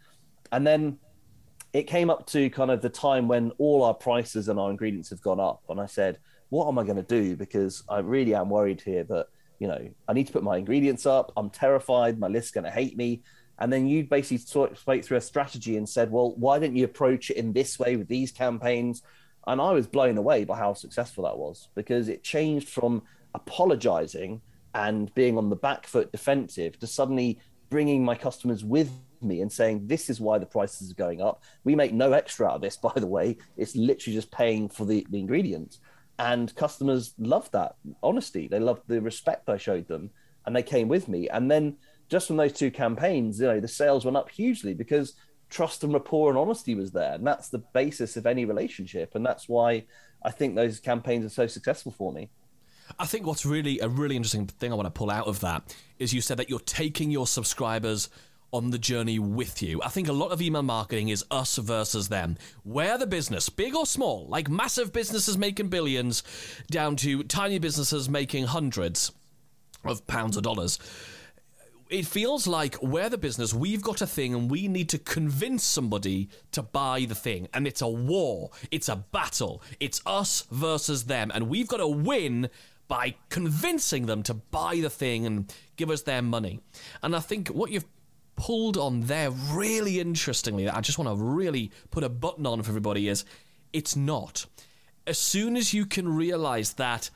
And 0.53 0.67
then 0.67 0.99
it 1.73 1.87
came 1.87 2.09
up 2.09 2.27
to 2.29 2.49
kind 2.51 2.71
of 2.71 2.81
the 2.81 2.89
time 2.89 3.29
when 3.29 3.53
all 3.59 3.83
our 3.83 3.95
prices 3.95 4.49
and 4.49 4.59
our 4.59 4.71
ingredients 4.71 5.11
have 5.11 5.21
gone 5.21 5.41
up, 5.41 5.63
and 5.69 5.81
I 5.81 5.87
said 5.87 6.19
what 6.51 6.69
am 6.69 6.79
I 6.79 6.85
going 6.85 6.97
to 6.97 7.03
do? 7.03 7.37
Because 7.37 7.83
I 7.89 7.99
really 7.99 8.35
am 8.35 8.51
worried 8.51 8.81
here 8.81 9.05
that, 9.05 9.29
you 9.59 9.69
know, 9.69 9.89
I 10.09 10.13
need 10.13 10.27
to 10.27 10.33
put 10.33 10.43
my 10.43 10.59
ingredients 10.59 11.07
up. 11.07 11.33
I'm 11.37 11.51
terrified. 11.51 12.19
My 12.19 12.29
list's 12.29 12.51
going 12.51 12.65
to 12.65 12.71
hate 12.71 12.97
me. 12.97 13.23
And 13.59 13.73
then 13.73 13.87
you 13.87 14.05
basically 14.05 14.39
spoke 14.39 15.05
through 15.05 15.17
a 15.17 15.21
strategy 15.21 15.77
and 15.77 15.89
said, 15.89 16.11
well, 16.11 16.35
why 16.37 16.59
don't 16.59 16.77
you 16.77 16.85
approach 16.85 17.31
it 17.31 17.37
in 17.37 17.53
this 17.53 17.79
way 17.79 17.97
with 17.97 18.09
these 18.09 18.31
campaigns? 18.31 19.03
And 19.47 19.61
I 19.61 19.73
was 19.73 19.87
blown 19.87 20.19
away 20.19 20.45
by 20.45 20.59
how 20.59 20.75
successful 20.75 21.25
that 21.25 21.39
was 21.39 21.69
because 21.75 22.09
it 22.09 22.23
changed 22.23 22.69
from 22.69 23.03
apologizing 23.35 24.43
and 24.75 25.13
being 25.15 25.39
on 25.39 25.49
the 25.49 25.57
back 25.57 25.87
foot 25.87 26.13
defensive 26.13 26.79
to 26.81 26.87
suddenly 26.87 27.39
bringing 27.71 28.05
my 28.05 28.15
customers 28.15 28.65
with 28.65 28.91
me 29.23 29.41
and 29.41 29.51
saying 29.51 29.87
this 29.87 30.11
is 30.11 30.21
why 30.21 30.39
the 30.39 30.47
prices 30.47 30.91
are 30.91 30.95
going 30.95 31.21
up 31.21 31.43
we 31.65 31.75
make 31.75 31.93
no 31.93 32.13
extra 32.13 32.47
out 32.47 32.57
of 32.57 32.61
this 32.61 32.77
by 32.89 32.93
the 32.97 33.07
way 33.07 33.37
it's 33.57 33.75
literally 33.75 34.15
just 34.15 34.31
paying 34.31 34.69
for 34.69 34.85
the, 34.85 35.07
the 35.11 35.19
ingredients 35.19 35.81
and 36.19 36.55
customers 36.55 37.15
loved 37.19 37.53
that 37.53 37.77
honesty. 38.03 38.49
They 38.49 38.61
loved 38.61 38.83
the 38.87 39.01
respect 39.01 39.49
I 39.49 39.57
showed 39.57 39.89
them, 39.89 40.11
and 40.45 40.55
they 40.55 40.63
came 40.63 40.89
with 40.89 41.09
me. 41.09 41.29
And 41.29 41.51
then 41.51 41.77
just 42.09 42.27
from 42.27 42.37
those 42.37 42.53
two 42.53 42.71
campaigns, 42.71 43.41
you 43.41 43.47
know, 43.47 43.61
the 43.61 43.69
sales 43.69 44.05
went 44.05 44.17
up 44.17 44.31
hugely 44.31 44.75
because 44.75 45.15
trust 45.51 45.85
and 45.85 45.93
rapport 45.93 46.31
and 46.31 46.39
honesty 46.39 46.75
was 46.75 46.93
there, 46.93 47.15
and 47.15 47.27
that's 47.27 47.49
the 47.49 47.59
basis 47.59 48.17
of 48.17 48.27
any 48.27 48.45
relationship. 48.45 49.15
And 49.15 49.25
that's 49.25 49.49
why 49.49 49.85
I 50.23 50.31
think 50.31 50.55
those 50.55 50.81
campaigns 50.81 51.25
are 51.25 51.31
so 51.31 51.47
successful 51.47 51.93
for 51.93 52.13
me. 52.13 52.31
I 52.99 53.07
think 53.07 53.27
what's 53.27 53.45
really 53.45 53.81
a 53.81 53.89
really 53.89 54.17
interesting 54.17 54.47
thing 54.47 54.73
I 54.73 54.77
want 54.77 54.87
to 54.87 54.91
pull 54.91 55.11
out 55.11 55.27
of 55.27 55.41
that 55.41 55.75
is 55.99 56.15
you 56.15 56.21
said 56.21 56.37
that 56.37 56.49
you're 56.49 56.61
taking 56.61 57.11
your 57.11 57.27
subscribers 57.27 58.09
on 58.53 58.71
the 58.71 58.79
journey 58.79 59.19
with 59.19 59.63
you. 59.63 59.83
I 59.83 59.89
think 59.89 60.09
a 60.09 60.13
lot 60.13 60.33
of 60.33 60.41
email 60.41 60.63
marketing 60.63 61.09
is 61.09 61.25
us 61.31 61.57
versus 61.57 62.09
them. 62.09 62.37
Where 62.63 62.99
the 62.99 63.07
business, 63.07 63.49
big 63.49 63.75
or 63.75 63.87
small, 63.87 64.27
like 64.29 64.49
massive 64.49 64.93
businesses 64.93 65.37
making 65.37 65.69
billions, 65.69 66.23
down 66.71 66.97
to 66.97 67.23
tiny 67.25 67.59
businesses 67.59 68.09
making 68.09 68.45
hundreds 68.45 69.13
of 69.85 70.07
pounds 70.07 70.37
or 70.37 70.41
dollars. 70.41 70.79
It 71.89 72.05
feels 72.05 72.49
like 72.49 72.83
we're 72.83 73.09
the 73.09 73.19
business, 73.19 73.55
we've 73.55 73.83
got 73.83 74.01
a 74.01 74.07
thing, 74.09 74.35
and 74.35 74.51
we 74.51 74.67
need 74.67 74.89
to 74.89 74.99
convince 74.99 75.63
somebody 75.63 76.29
to 76.51 76.63
buy 76.63 77.05
the 77.09 77.15
thing. 77.15 77.47
And 77.55 77.65
it's 77.65 77.81
a 77.81 77.89
war, 77.89 78.51
it's 78.73 78.89
a 78.89 78.97
battle, 78.97 79.63
it's 79.79 80.01
us 80.05 80.45
versus 80.51 81.05
them. 81.05 81.31
And 81.33 81.49
we've 81.49 81.69
got 81.69 81.77
to 81.77 81.87
win 81.87 82.51
by 82.89 83.15
convincing 83.29 84.07
them 84.07 84.23
to 84.25 84.35
buy 84.35 84.81
the 84.81 84.91
thing 84.91 85.27
and 85.27 85.53
give 85.77 85.91
us 85.91 86.03
their 86.03 86.23
money. 86.23 86.61
And 87.03 87.15
I 87.15 87.21
think 87.21 87.49
what 87.49 87.71
you've 87.71 87.85
pulled 88.37 88.77
on 88.77 89.03
there 89.03 89.31
really 89.31 89.99
interestingly 89.99 90.65
that 90.67 90.77
I 90.77 90.81
just 90.81 90.99
want 90.99 91.09
to 91.09 91.23
really 91.23 91.71
put 91.91 92.05
a 92.05 92.09
button 92.09 92.47
on 92.47 92.63
for 92.63 92.71
everybody 92.71 93.09
is 93.09 93.25
it's 93.73 93.97
not. 93.97 94.47
As 95.07 95.19
soon 95.19 95.57
as 95.57 95.73
you 95.73 95.87
can 95.87 96.15
realize 96.15 96.75
that 96.75 97.11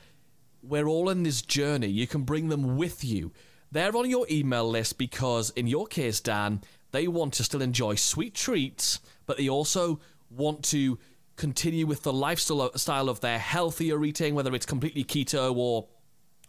we're 0.63 0.87
all 0.87 1.09
in 1.09 1.23
this 1.23 1.41
journey, 1.41 1.87
you 1.87 2.07
can 2.07 2.23
bring 2.23 2.49
them 2.49 2.77
with 2.77 3.03
you. 3.03 3.31
They're 3.71 3.95
on 3.95 4.09
your 4.09 4.25
email 4.29 4.69
list 4.69 4.97
because, 4.97 5.49
in 5.51 5.67
your 5.67 5.87
case, 5.87 6.19
Dan, 6.19 6.61
they 6.91 7.07
want 7.07 7.33
to 7.35 7.43
still 7.43 7.61
enjoy 7.61 7.95
sweet 7.95 8.35
treats, 8.35 8.99
but 9.25 9.37
they 9.37 9.49
also 9.49 9.99
want 10.29 10.63
to 10.65 10.99
continue 11.37 11.85
with 11.85 12.03
the 12.03 12.13
lifestyle 12.13 13.09
of 13.09 13.21
their 13.21 13.39
healthier 13.39 14.03
eating, 14.03 14.35
whether 14.35 14.53
it's 14.53 14.65
completely 14.65 15.03
keto 15.03 15.55
or 15.55 15.87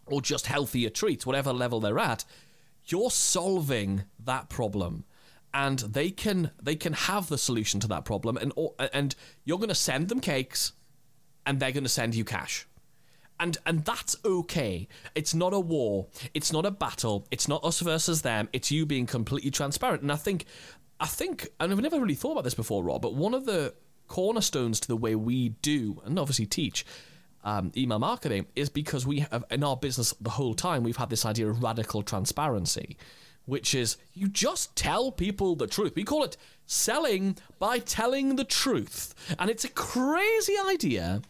or 0.06 0.20
just 0.20 0.46
healthier 0.46 0.90
treats, 0.90 1.24
whatever 1.24 1.52
level 1.52 1.78
they're 1.78 1.98
at, 1.98 2.24
you're 2.86 3.10
solving 3.10 4.04
that 4.24 4.48
problem 4.48 5.04
and 5.54 5.80
they 5.80 6.10
can 6.10 6.50
they 6.62 6.74
can 6.74 6.92
have 6.92 7.28
the 7.28 7.38
solution 7.38 7.80
to 7.80 7.88
that 7.88 8.04
problem 8.04 8.36
and 8.36 8.52
and 8.92 9.14
you're 9.44 9.58
going 9.58 9.68
to 9.68 9.74
send 9.74 10.08
them 10.08 10.20
cakes 10.20 10.72
and 11.46 11.60
they're 11.60 11.72
going 11.72 11.84
to 11.84 11.90
send 11.90 12.14
you 12.14 12.24
cash. 12.24 12.66
And 13.40 13.58
and 13.66 13.84
that's 13.84 14.16
okay. 14.24 14.88
It's 15.14 15.34
not 15.34 15.52
a 15.52 15.60
war. 15.60 16.06
It's 16.32 16.52
not 16.52 16.64
a 16.64 16.70
battle. 16.70 17.26
It's 17.30 17.48
not 17.48 17.64
us 17.64 17.80
versus 17.80 18.22
them. 18.22 18.48
It's 18.52 18.70
you 18.70 18.86
being 18.86 19.06
completely 19.06 19.50
transparent. 19.50 20.02
And 20.02 20.12
i 20.12 20.16
think 20.16 20.46
i 21.00 21.06
think 21.06 21.48
and 21.58 21.72
i've 21.72 21.80
never 21.80 21.98
really 21.98 22.14
thought 22.14 22.32
about 22.32 22.44
this 22.44 22.54
before 22.54 22.84
rob 22.84 23.02
but 23.02 23.14
one 23.14 23.34
of 23.34 23.44
the 23.44 23.74
cornerstones 24.06 24.78
to 24.78 24.86
the 24.86 24.96
way 24.96 25.14
we 25.16 25.48
do 25.48 26.00
and 26.04 26.18
obviously 26.18 26.46
teach 26.46 26.86
um, 27.44 27.72
email 27.76 27.99
marketing 27.99 28.46
is 28.54 28.68
because 28.68 29.06
we 29.06 29.20
have 29.30 29.44
in 29.50 29.64
our 29.64 29.76
business 29.76 30.14
the 30.20 30.30
whole 30.30 30.54
time 30.54 30.82
we've 30.82 30.96
had 30.96 31.11
this 31.11 31.26
idea 31.26 31.49
of 31.49 31.62
radical 31.62 32.02
transparency 32.02 32.96
which 33.44 33.75
is 33.75 33.96
you 34.14 34.28
just 34.28 34.75
tell 34.76 35.11
people 35.11 35.56
the 35.56 35.66
truth. 35.66 35.94
We 35.94 36.04
call 36.04 36.25
it 36.25 36.37
selling 36.66 37.37
by 37.58 37.78
telling 37.78 38.37
the 38.37 38.44
truth. 38.44 39.14
And 39.38 39.50
it's 39.50 39.64
a 39.64 39.68
crazy 39.68 40.54
idea, 40.68 41.22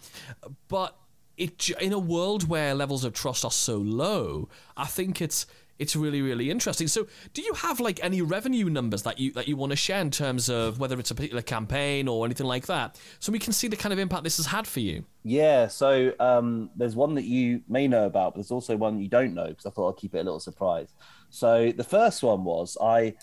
but 0.69 0.97
it 1.37 1.71
in 1.81 1.93
a 1.93 1.99
world 1.99 2.49
where 2.49 2.75
levels 2.75 3.05
of 3.05 3.15
trust 3.15 3.45
are 3.45 3.51
so 3.51 3.79
low, 3.79 4.49
I 4.77 4.87
think 4.87 5.23
it's 5.23 5.47
it's 5.79 5.97
really 5.97 6.23
really 6.23 6.51
interesting. 6.51 6.89
So, 6.89 7.07
do 7.33 7.43
you 7.43 7.55
have 7.55 7.81
like 7.81 8.03
any 8.03 8.23
revenue 8.23 8.69
numbers 8.69 9.03
that 9.03 9.19
you 9.19 9.33
that 9.33 9.49
you 9.49 9.57
want 9.57 9.71
to 9.71 9.77
share 9.77 10.01
in 10.01 10.11
terms 10.11 10.49
of 10.49 10.79
whether 10.79 10.99
it's 10.99 11.11
a 11.11 11.15
particular 11.15 11.43
campaign 11.43 12.09
or 12.09 12.25
anything 12.25 12.47
like 12.47 12.67
that, 12.67 12.99
so 13.19 13.33
we 13.33 13.39
can 13.39 13.53
see 13.53 13.69
the 13.69 13.77
kind 13.77 13.93
of 13.93 13.99
impact 13.99 14.25
this 14.25 14.37
has 14.37 14.47
had 14.47 14.67
for 14.67 14.81
you? 14.81 15.05
Yeah. 15.25 15.69
So 15.69 16.13
um, 16.21 16.71
there's 16.77 16.97
one 16.97 17.15
that 17.15 17.25
you 17.25 17.63
may 17.69 17.89
know 17.89 18.07
about, 18.07 18.35
but 18.35 18.39
there's 18.39 18.51
also 18.51 18.77
one 18.77 19.01
you 19.01 19.09
don't 19.09 19.35
know 19.35 19.49
because 19.49 19.67
I 19.67 19.71
thought 19.71 19.95
I'd 19.95 20.01
keep 20.01 20.15
it 20.15 20.19
a 20.19 20.25
little 20.25 20.41
surprise. 20.41 20.93
So 21.31 21.73
the 21.73 21.85
first 21.85 22.23
one 22.23 22.45
was 22.45 22.77
I 22.81 23.15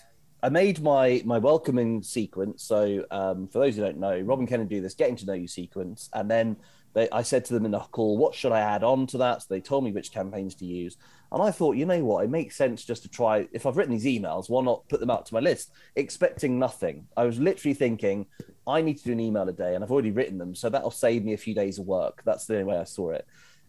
I 0.42 0.48
made 0.48 0.80
my 0.80 1.22
my 1.24 1.38
welcoming 1.38 2.02
sequence. 2.02 2.62
So 2.62 3.04
um, 3.10 3.48
for 3.48 3.58
those 3.58 3.76
who 3.76 3.82
don't 3.82 3.98
know, 3.98 4.18
Rob 4.20 4.38
and 4.38 4.48
Kennedy 4.48 4.76
do 4.76 4.82
this 4.82 4.94
getting 4.94 5.16
to 5.16 5.26
know 5.26 5.34
you 5.34 5.48
sequence, 5.48 6.08
and 6.14 6.30
then 6.30 6.56
they, 6.92 7.08
I 7.10 7.22
said 7.22 7.44
to 7.46 7.54
them 7.54 7.64
in 7.64 7.70
the 7.70 7.78
call, 7.78 8.16
"What 8.16 8.34
should 8.34 8.52
I 8.52 8.60
add 8.60 8.82
on 8.82 9.06
to 9.08 9.18
that?" 9.18 9.42
So 9.42 9.46
they 9.50 9.60
told 9.60 9.84
me 9.84 9.92
which 9.92 10.12
campaigns 10.12 10.54
to 10.56 10.64
use, 10.66 10.96
and 11.32 11.42
I 11.42 11.50
thought, 11.50 11.76
you 11.76 11.86
know 11.86 12.04
what, 12.04 12.24
it 12.24 12.30
makes 12.30 12.56
sense 12.56 12.84
just 12.84 13.02
to 13.02 13.08
try. 13.08 13.48
If 13.52 13.64
I've 13.64 13.76
written 13.76 13.96
these 13.96 14.04
emails, 14.04 14.50
why 14.50 14.62
not 14.62 14.88
put 14.88 15.00
them 15.00 15.10
out 15.10 15.26
to 15.26 15.34
my 15.34 15.40
list, 15.40 15.70
expecting 15.94 16.58
nothing? 16.58 17.06
I 17.16 17.24
was 17.24 17.38
literally 17.38 17.74
thinking, 17.74 18.26
I 18.66 18.82
need 18.82 18.98
to 18.98 19.04
do 19.04 19.12
an 19.12 19.20
email 19.20 19.48
a 19.48 19.52
day, 19.52 19.74
and 19.74 19.84
I've 19.84 19.92
already 19.92 20.10
written 20.10 20.38
them, 20.38 20.54
so 20.54 20.68
that'll 20.68 20.90
save 20.90 21.24
me 21.24 21.34
a 21.34 21.38
few 21.38 21.54
days 21.54 21.78
of 21.78 21.86
work. 21.86 22.22
That's 22.24 22.46
the 22.46 22.54
only 22.54 22.64
way 22.64 22.78
I 22.78 22.84
saw 22.84 23.10
it. 23.10 23.26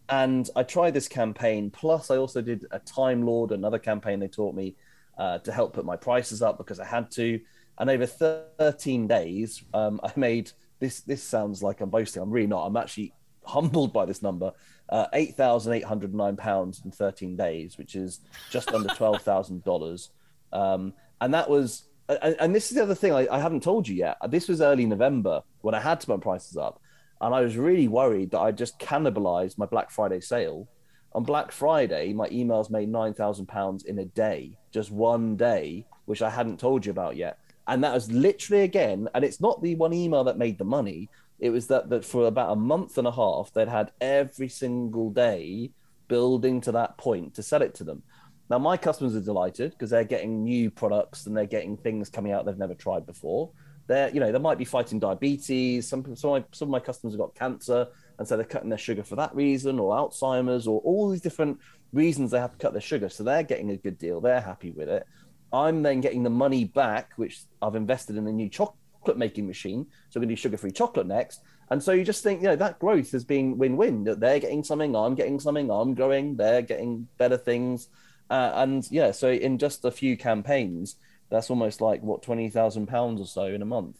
And 0.08 0.50
I 0.56 0.64
tried 0.64 0.94
this 0.94 1.08
campaign. 1.08 1.70
Plus, 1.70 2.10
I 2.10 2.16
also 2.16 2.42
did 2.42 2.66
a 2.70 2.80
Time 2.80 3.24
Lord, 3.24 3.52
another 3.52 3.78
campaign 3.78 4.18
they 4.18 4.28
taught 4.28 4.54
me 4.54 4.74
uh, 5.16 5.38
to 5.38 5.52
help 5.52 5.72
put 5.72 5.84
my 5.84 5.96
prices 5.96 6.42
up 6.42 6.58
because 6.58 6.80
I 6.80 6.84
had 6.84 7.10
to. 7.12 7.40
And 7.78 7.88
over 7.88 8.06
13 8.06 9.06
days, 9.06 9.62
um, 9.72 10.00
I 10.04 10.12
made 10.16 10.50
this. 10.82 11.00
This 11.00 11.22
sounds 11.22 11.62
like 11.62 11.80
I'm 11.80 11.88
boasting. 11.88 12.22
I'm 12.22 12.30
really 12.30 12.46
not. 12.46 12.66
I'm 12.66 12.76
actually 12.76 13.14
humbled 13.44 13.92
by 13.92 14.04
this 14.04 14.22
number. 14.22 14.52
Uh, 14.88 15.06
Eight 15.14 15.36
thousand 15.36 15.72
eight 15.72 15.84
hundred 15.84 16.14
nine 16.14 16.36
pounds 16.36 16.82
in 16.84 16.90
13 16.90 17.36
days, 17.36 17.78
which 17.78 17.94
is 17.94 18.20
just 18.50 18.70
under 18.72 18.88
twelve 18.94 19.22
thousand 19.22 19.56
um, 19.56 19.60
dollars. 19.60 20.10
And 20.52 21.34
that 21.34 21.48
was. 21.48 21.84
And, 22.08 22.36
and, 22.40 22.54
this 22.54 22.70
is 22.70 22.76
the 22.76 22.82
other 22.82 22.96
thing 22.96 23.14
I, 23.14 23.26
I 23.30 23.38
haven't 23.38 23.62
told 23.62 23.88
you 23.88 23.94
yet. 23.94 24.18
This 24.28 24.48
was 24.48 24.60
early 24.60 24.84
November 24.84 25.42
when 25.62 25.74
I 25.74 25.80
had 25.80 26.00
to 26.00 26.06
put 26.08 26.20
prices 26.20 26.58
up 26.58 26.82
and 27.22 27.32
I 27.34 27.40
was 27.40 27.56
really 27.56 27.88
worried 27.88 28.32
that 28.32 28.40
I 28.40 28.50
just 28.50 28.78
cannibalized 28.80 29.56
my 29.56 29.66
Black 29.66 29.90
Friday 29.90 30.20
sale. 30.20 30.68
On 31.14 31.22
Black 31.22 31.52
Friday, 31.52 32.12
my 32.12 32.28
emails 32.28 32.68
made 32.68 32.88
nine 32.88 33.14
thousand 33.14 33.46
pounds 33.46 33.84
in 33.84 34.00
a 34.00 34.04
day, 34.04 34.58
just 34.72 34.90
one 34.90 35.36
day, 35.36 35.86
which 36.06 36.20
I 36.20 36.28
hadn't 36.28 36.58
told 36.58 36.84
you 36.84 36.90
about 36.90 37.16
yet. 37.16 37.38
And 37.66 37.84
that 37.84 37.94
was 37.94 38.10
literally 38.10 38.64
again, 38.64 39.08
and 39.14 39.24
it's 39.24 39.40
not 39.40 39.62
the 39.62 39.74
one 39.76 39.92
email 39.92 40.24
that 40.24 40.38
made 40.38 40.58
the 40.58 40.64
money. 40.64 41.08
It 41.38 41.50
was 41.50 41.66
that 41.68 41.88
that 41.90 42.04
for 42.04 42.26
about 42.26 42.52
a 42.52 42.56
month 42.56 42.98
and 42.98 43.06
a 43.06 43.12
half, 43.12 43.52
they'd 43.52 43.68
had 43.68 43.92
every 44.00 44.48
single 44.48 45.10
day 45.10 45.70
building 46.08 46.60
to 46.62 46.72
that 46.72 46.98
point 46.98 47.34
to 47.34 47.42
sell 47.42 47.62
it 47.62 47.74
to 47.76 47.84
them. 47.84 48.02
Now 48.50 48.58
my 48.58 48.76
customers 48.76 49.16
are 49.16 49.20
delighted 49.20 49.70
because 49.70 49.90
they're 49.90 50.04
getting 50.04 50.42
new 50.42 50.70
products 50.70 51.26
and 51.26 51.36
they're 51.36 51.46
getting 51.46 51.76
things 51.76 52.10
coming 52.10 52.32
out 52.32 52.44
they've 52.44 52.58
never 52.58 52.74
tried 52.74 53.06
before 53.06 53.50
they're 53.86 54.10
you 54.10 54.20
know 54.20 54.32
they 54.32 54.38
might 54.38 54.58
be 54.58 54.64
fighting 54.64 54.98
diabetes. 54.98 55.88
Some 55.88 56.04
some 56.16 56.30
of 56.30 56.42
my, 56.42 56.44
some 56.52 56.68
of 56.68 56.72
my 56.72 56.80
customers 56.80 57.14
have 57.14 57.20
got 57.20 57.34
cancer, 57.34 57.88
and 58.18 58.26
so 58.26 58.36
they're 58.36 58.46
cutting 58.46 58.68
their 58.68 58.78
sugar 58.78 59.02
for 59.02 59.16
that 59.16 59.34
reason, 59.34 59.78
or 59.78 59.94
Alzheimer's, 59.94 60.66
or 60.66 60.80
all 60.80 61.10
these 61.10 61.20
different 61.20 61.58
reasons 61.92 62.30
they 62.30 62.38
have 62.38 62.52
to 62.52 62.58
cut 62.58 62.72
their 62.72 62.80
sugar. 62.80 63.08
So 63.08 63.22
they're 63.22 63.42
getting 63.42 63.70
a 63.70 63.76
good 63.76 63.98
deal. 63.98 64.20
They're 64.20 64.40
happy 64.40 64.70
with 64.70 64.88
it. 64.88 65.06
I'm 65.52 65.82
then 65.82 66.00
getting 66.00 66.22
the 66.22 66.30
money 66.30 66.64
back, 66.64 67.12
which 67.16 67.42
I've 67.60 67.74
invested 67.74 68.16
in 68.16 68.26
a 68.26 68.32
new 68.32 68.48
chocolate 68.48 69.18
making 69.18 69.46
machine. 69.46 69.86
So 70.08 70.18
we're 70.18 70.22
going 70.22 70.30
to 70.30 70.34
do 70.36 70.40
sugar 70.40 70.56
free 70.56 70.72
chocolate 70.72 71.06
next. 71.06 71.40
And 71.70 71.82
so 71.82 71.92
you 71.92 72.04
just 72.04 72.22
think, 72.22 72.42
you 72.42 72.48
know, 72.48 72.56
that 72.56 72.78
growth 72.78 73.12
has 73.12 73.24
been 73.24 73.58
win 73.58 73.76
win. 73.76 74.04
That 74.04 74.20
they're 74.20 74.40
getting 74.40 74.62
something, 74.62 74.94
I'm 74.94 75.14
getting 75.14 75.40
something, 75.40 75.70
I'm 75.70 75.94
growing, 75.94 76.36
they're 76.36 76.62
getting 76.62 77.08
better 77.18 77.36
things. 77.36 77.88
Uh, 78.30 78.52
and 78.54 78.86
yeah, 78.90 79.10
so 79.10 79.30
in 79.30 79.58
just 79.58 79.84
a 79.84 79.90
few 79.90 80.16
campaigns, 80.16 80.96
that's 81.30 81.50
almost 81.50 81.80
like 81.80 82.02
what 82.02 82.22
twenty 82.22 82.50
thousand 82.50 82.86
pounds 82.86 83.20
or 83.20 83.26
so 83.26 83.44
in 83.44 83.62
a 83.62 83.66
month. 83.66 83.98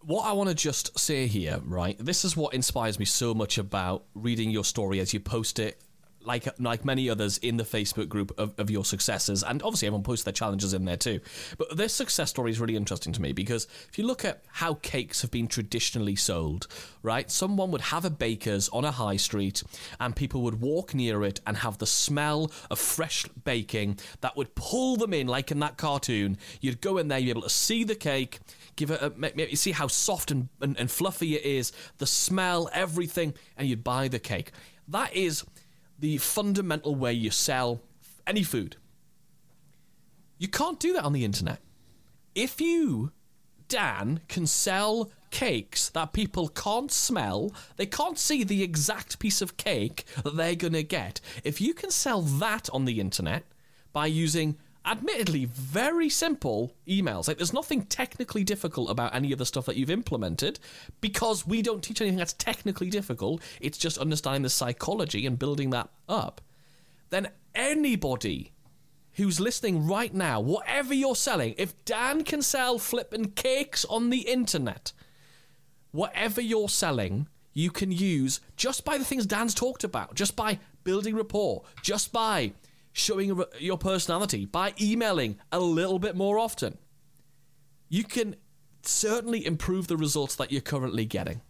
What 0.00 0.24
I 0.24 0.32
want 0.32 0.48
to 0.48 0.54
just 0.54 0.98
say 0.98 1.26
here, 1.26 1.60
right? 1.64 1.96
This 1.98 2.24
is 2.24 2.36
what 2.36 2.54
inspires 2.54 2.98
me 2.98 3.04
so 3.04 3.34
much 3.34 3.58
about 3.58 4.04
reading 4.14 4.50
your 4.50 4.64
story 4.64 5.00
as 5.00 5.12
you 5.12 5.20
post 5.20 5.58
it 5.58 5.80
like 6.26 6.48
like 6.58 6.84
many 6.84 7.08
others 7.08 7.38
in 7.38 7.56
the 7.56 7.64
Facebook 7.64 8.08
group 8.08 8.32
of, 8.38 8.52
of 8.58 8.70
your 8.70 8.84
successes, 8.84 9.42
and 9.42 9.62
obviously 9.62 9.86
everyone 9.86 10.02
posts 10.02 10.24
their 10.24 10.32
challenges 10.32 10.74
in 10.74 10.84
there 10.84 10.96
too. 10.96 11.20
But 11.56 11.76
this 11.76 11.94
success 11.94 12.30
story 12.30 12.50
is 12.50 12.60
really 12.60 12.76
interesting 12.76 13.12
to 13.12 13.22
me 13.22 13.32
because 13.32 13.66
if 13.88 13.98
you 13.98 14.06
look 14.06 14.24
at 14.24 14.42
how 14.48 14.74
cakes 14.74 15.22
have 15.22 15.30
been 15.30 15.48
traditionally 15.48 16.16
sold, 16.16 16.66
right? 17.02 17.30
Someone 17.30 17.70
would 17.70 17.80
have 17.80 18.04
a 18.04 18.10
baker's 18.10 18.68
on 18.70 18.84
a 18.84 18.90
high 18.90 19.16
street, 19.16 19.62
and 20.00 20.14
people 20.14 20.42
would 20.42 20.60
walk 20.60 20.94
near 20.94 21.22
it 21.22 21.40
and 21.46 21.58
have 21.58 21.78
the 21.78 21.86
smell 21.86 22.50
of 22.70 22.78
fresh 22.78 23.24
baking 23.44 23.98
that 24.20 24.36
would 24.36 24.54
pull 24.54 24.96
them 24.96 25.14
in, 25.14 25.26
like 25.26 25.50
in 25.50 25.60
that 25.60 25.76
cartoon. 25.76 26.36
You'd 26.60 26.80
go 26.80 26.98
in 26.98 27.08
there, 27.08 27.18
you'd 27.18 27.26
be 27.26 27.30
able 27.30 27.42
to 27.42 27.50
see 27.50 27.84
the 27.84 27.94
cake, 27.94 28.40
give 28.74 28.90
it, 28.90 29.00
a, 29.00 29.10
maybe 29.16 29.54
see 29.54 29.72
how 29.72 29.86
soft 29.86 30.30
and, 30.30 30.48
and, 30.60 30.78
and 30.78 30.90
fluffy 30.90 31.36
it 31.36 31.44
is, 31.44 31.72
the 31.98 32.06
smell, 32.06 32.68
everything, 32.72 33.34
and 33.56 33.68
you'd 33.68 33.84
buy 33.84 34.08
the 34.08 34.18
cake. 34.18 34.50
That 34.88 35.14
is 35.14 35.44
the 35.98 36.18
fundamental 36.18 36.94
way 36.94 37.12
you 37.12 37.30
sell 37.30 37.80
any 38.26 38.42
food. 38.42 38.76
You 40.38 40.48
can't 40.48 40.78
do 40.78 40.92
that 40.92 41.04
on 41.04 41.12
the 41.12 41.24
internet. 41.24 41.60
If 42.34 42.60
you, 42.60 43.12
Dan, 43.68 44.20
can 44.28 44.46
sell 44.46 45.10
cakes 45.30 45.88
that 45.90 46.12
people 46.12 46.48
can't 46.48 46.92
smell, 46.92 47.52
they 47.76 47.86
can't 47.86 48.18
see 48.18 48.44
the 48.44 48.62
exact 48.62 49.18
piece 49.18 49.40
of 49.40 49.56
cake 49.56 50.04
that 50.22 50.36
they're 50.36 50.54
going 50.54 50.74
to 50.74 50.82
get. 50.82 51.20
If 51.44 51.60
you 51.60 51.74
can 51.74 51.90
sell 51.90 52.22
that 52.22 52.68
on 52.72 52.84
the 52.84 53.00
internet 53.00 53.44
by 53.92 54.06
using 54.06 54.56
admittedly 54.86 55.46
very 55.46 56.08
simple 56.08 56.72
emails. 56.86 57.26
Like 57.26 57.36
there's 57.38 57.52
nothing 57.52 57.82
technically 57.84 58.44
difficult 58.44 58.90
about 58.90 59.14
any 59.14 59.32
of 59.32 59.38
the 59.38 59.46
stuff 59.46 59.66
that 59.66 59.76
you've 59.76 59.90
implemented 59.90 60.60
because 61.00 61.46
we 61.46 61.60
don't 61.60 61.82
teach 61.82 62.00
anything 62.00 62.18
that's 62.18 62.32
technically 62.34 62.88
difficult. 62.88 63.42
It's 63.60 63.78
just 63.78 63.98
understanding 63.98 64.42
the 64.42 64.50
psychology 64.50 65.26
and 65.26 65.38
building 65.38 65.70
that 65.70 65.90
up. 66.08 66.40
Then 67.10 67.28
anybody 67.54 68.52
who's 69.14 69.40
listening 69.40 69.86
right 69.86 70.14
now, 70.14 70.40
whatever 70.40 70.94
you're 70.94 71.16
selling, 71.16 71.54
if 71.58 71.84
Dan 71.84 72.22
can 72.22 72.42
sell 72.42 72.78
flipping 72.78 73.32
cakes 73.32 73.84
on 73.86 74.10
the 74.10 74.20
internet, 74.20 74.92
whatever 75.90 76.40
you're 76.40 76.68
selling, 76.68 77.26
you 77.52 77.70
can 77.70 77.90
use 77.90 78.40
just 78.56 78.84
by 78.84 78.98
the 78.98 79.04
things 79.04 79.24
Dan's 79.24 79.54
talked 79.54 79.82
about, 79.82 80.14
just 80.14 80.36
by 80.36 80.58
building 80.84 81.16
rapport, 81.16 81.62
just 81.82 82.12
by 82.12 82.52
showing 82.96 83.42
your 83.58 83.76
personality 83.76 84.46
by 84.46 84.72
emailing 84.80 85.38
a 85.52 85.60
little 85.60 85.98
bit 85.98 86.16
more 86.16 86.38
often. 86.38 86.78
You 87.90 88.04
can 88.04 88.36
certainly 88.82 89.44
improve 89.44 89.86
the 89.86 89.98
results 89.98 90.34
that 90.36 90.50
you're 90.50 90.62
currently 90.62 91.04
getting. 91.04 91.42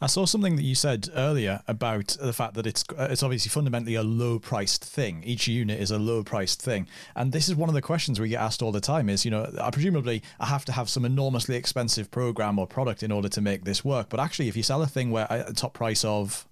I 0.00 0.06
saw 0.06 0.24
something 0.24 0.54
that 0.54 0.62
you 0.62 0.76
said 0.76 1.08
earlier 1.16 1.62
about 1.66 2.16
the 2.20 2.32
fact 2.32 2.54
that 2.54 2.66
it's 2.66 2.84
uh, 2.96 3.08
it's 3.10 3.22
obviously 3.22 3.48
fundamentally 3.48 3.96
a 3.96 4.02
low 4.02 4.38
priced 4.38 4.84
thing. 4.84 5.22
Each 5.24 5.48
unit 5.48 5.80
is 5.80 5.90
a 5.90 5.98
low 5.98 6.22
priced 6.22 6.62
thing, 6.62 6.86
and 7.16 7.32
this 7.32 7.48
is 7.48 7.56
one 7.56 7.68
of 7.70 7.74
the 7.74 7.82
questions 7.82 8.20
we 8.20 8.28
get 8.28 8.40
asked 8.40 8.62
all 8.62 8.70
the 8.70 8.80
time. 8.80 9.08
Is 9.08 9.24
you 9.24 9.30
know, 9.30 9.50
I 9.60 9.70
presumably 9.70 10.22
I 10.38 10.46
have 10.46 10.64
to 10.66 10.72
have 10.72 10.88
some 10.88 11.04
enormously 11.04 11.56
expensive 11.56 12.10
program 12.10 12.58
or 12.58 12.66
product 12.66 13.02
in 13.02 13.10
order 13.10 13.28
to 13.30 13.40
make 13.40 13.64
this 13.64 13.84
work. 13.84 14.10
But 14.10 14.20
actually, 14.20 14.48
if 14.48 14.56
you 14.56 14.62
sell 14.62 14.82
a 14.82 14.86
thing 14.86 15.10
where 15.10 15.30
uh, 15.32 15.44
a 15.48 15.54
top 15.54 15.72
price 15.72 16.04
of 16.04 16.46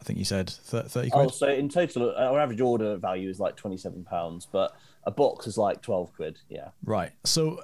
I 0.00 0.04
think 0.04 0.18
you 0.18 0.24
said 0.24 0.48
30 0.50 1.10
quid. 1.10 1.26
Oh, 1.26 1.28
so 1.28 1.48
in 1.48 1.68
total, 1.68 2.14
our 2.16 2.40
average 2.40 2.60
order 2.60 2.96
value 2.96 3.28
is 3.28 3.38
like 3.38 3.56
27 3.56 4.04
pounds, 4.04 4.46
but 4.50 4.74
a 5.04 5.10
box 5.10 5.46
is 5.46 5.58
like 5.58 5.82
12 5.82 6.14
quid. 6.14 6.38
Yeah. 6.48 6.68
Right. 6.84 7.12
So 7.24 7.60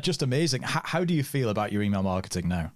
just 0.00 0.22
amazing. 0.22 0.62
How, 0.62 0.80
how 0.84 1.04
do 1.04 1.14
you 1.14 1.22
feel 1.22 1.50
about 1.50 1.72
your 1.72 1.82
email 1.82 2.02
marketing 2.02 2.48
now? 2.48 2.72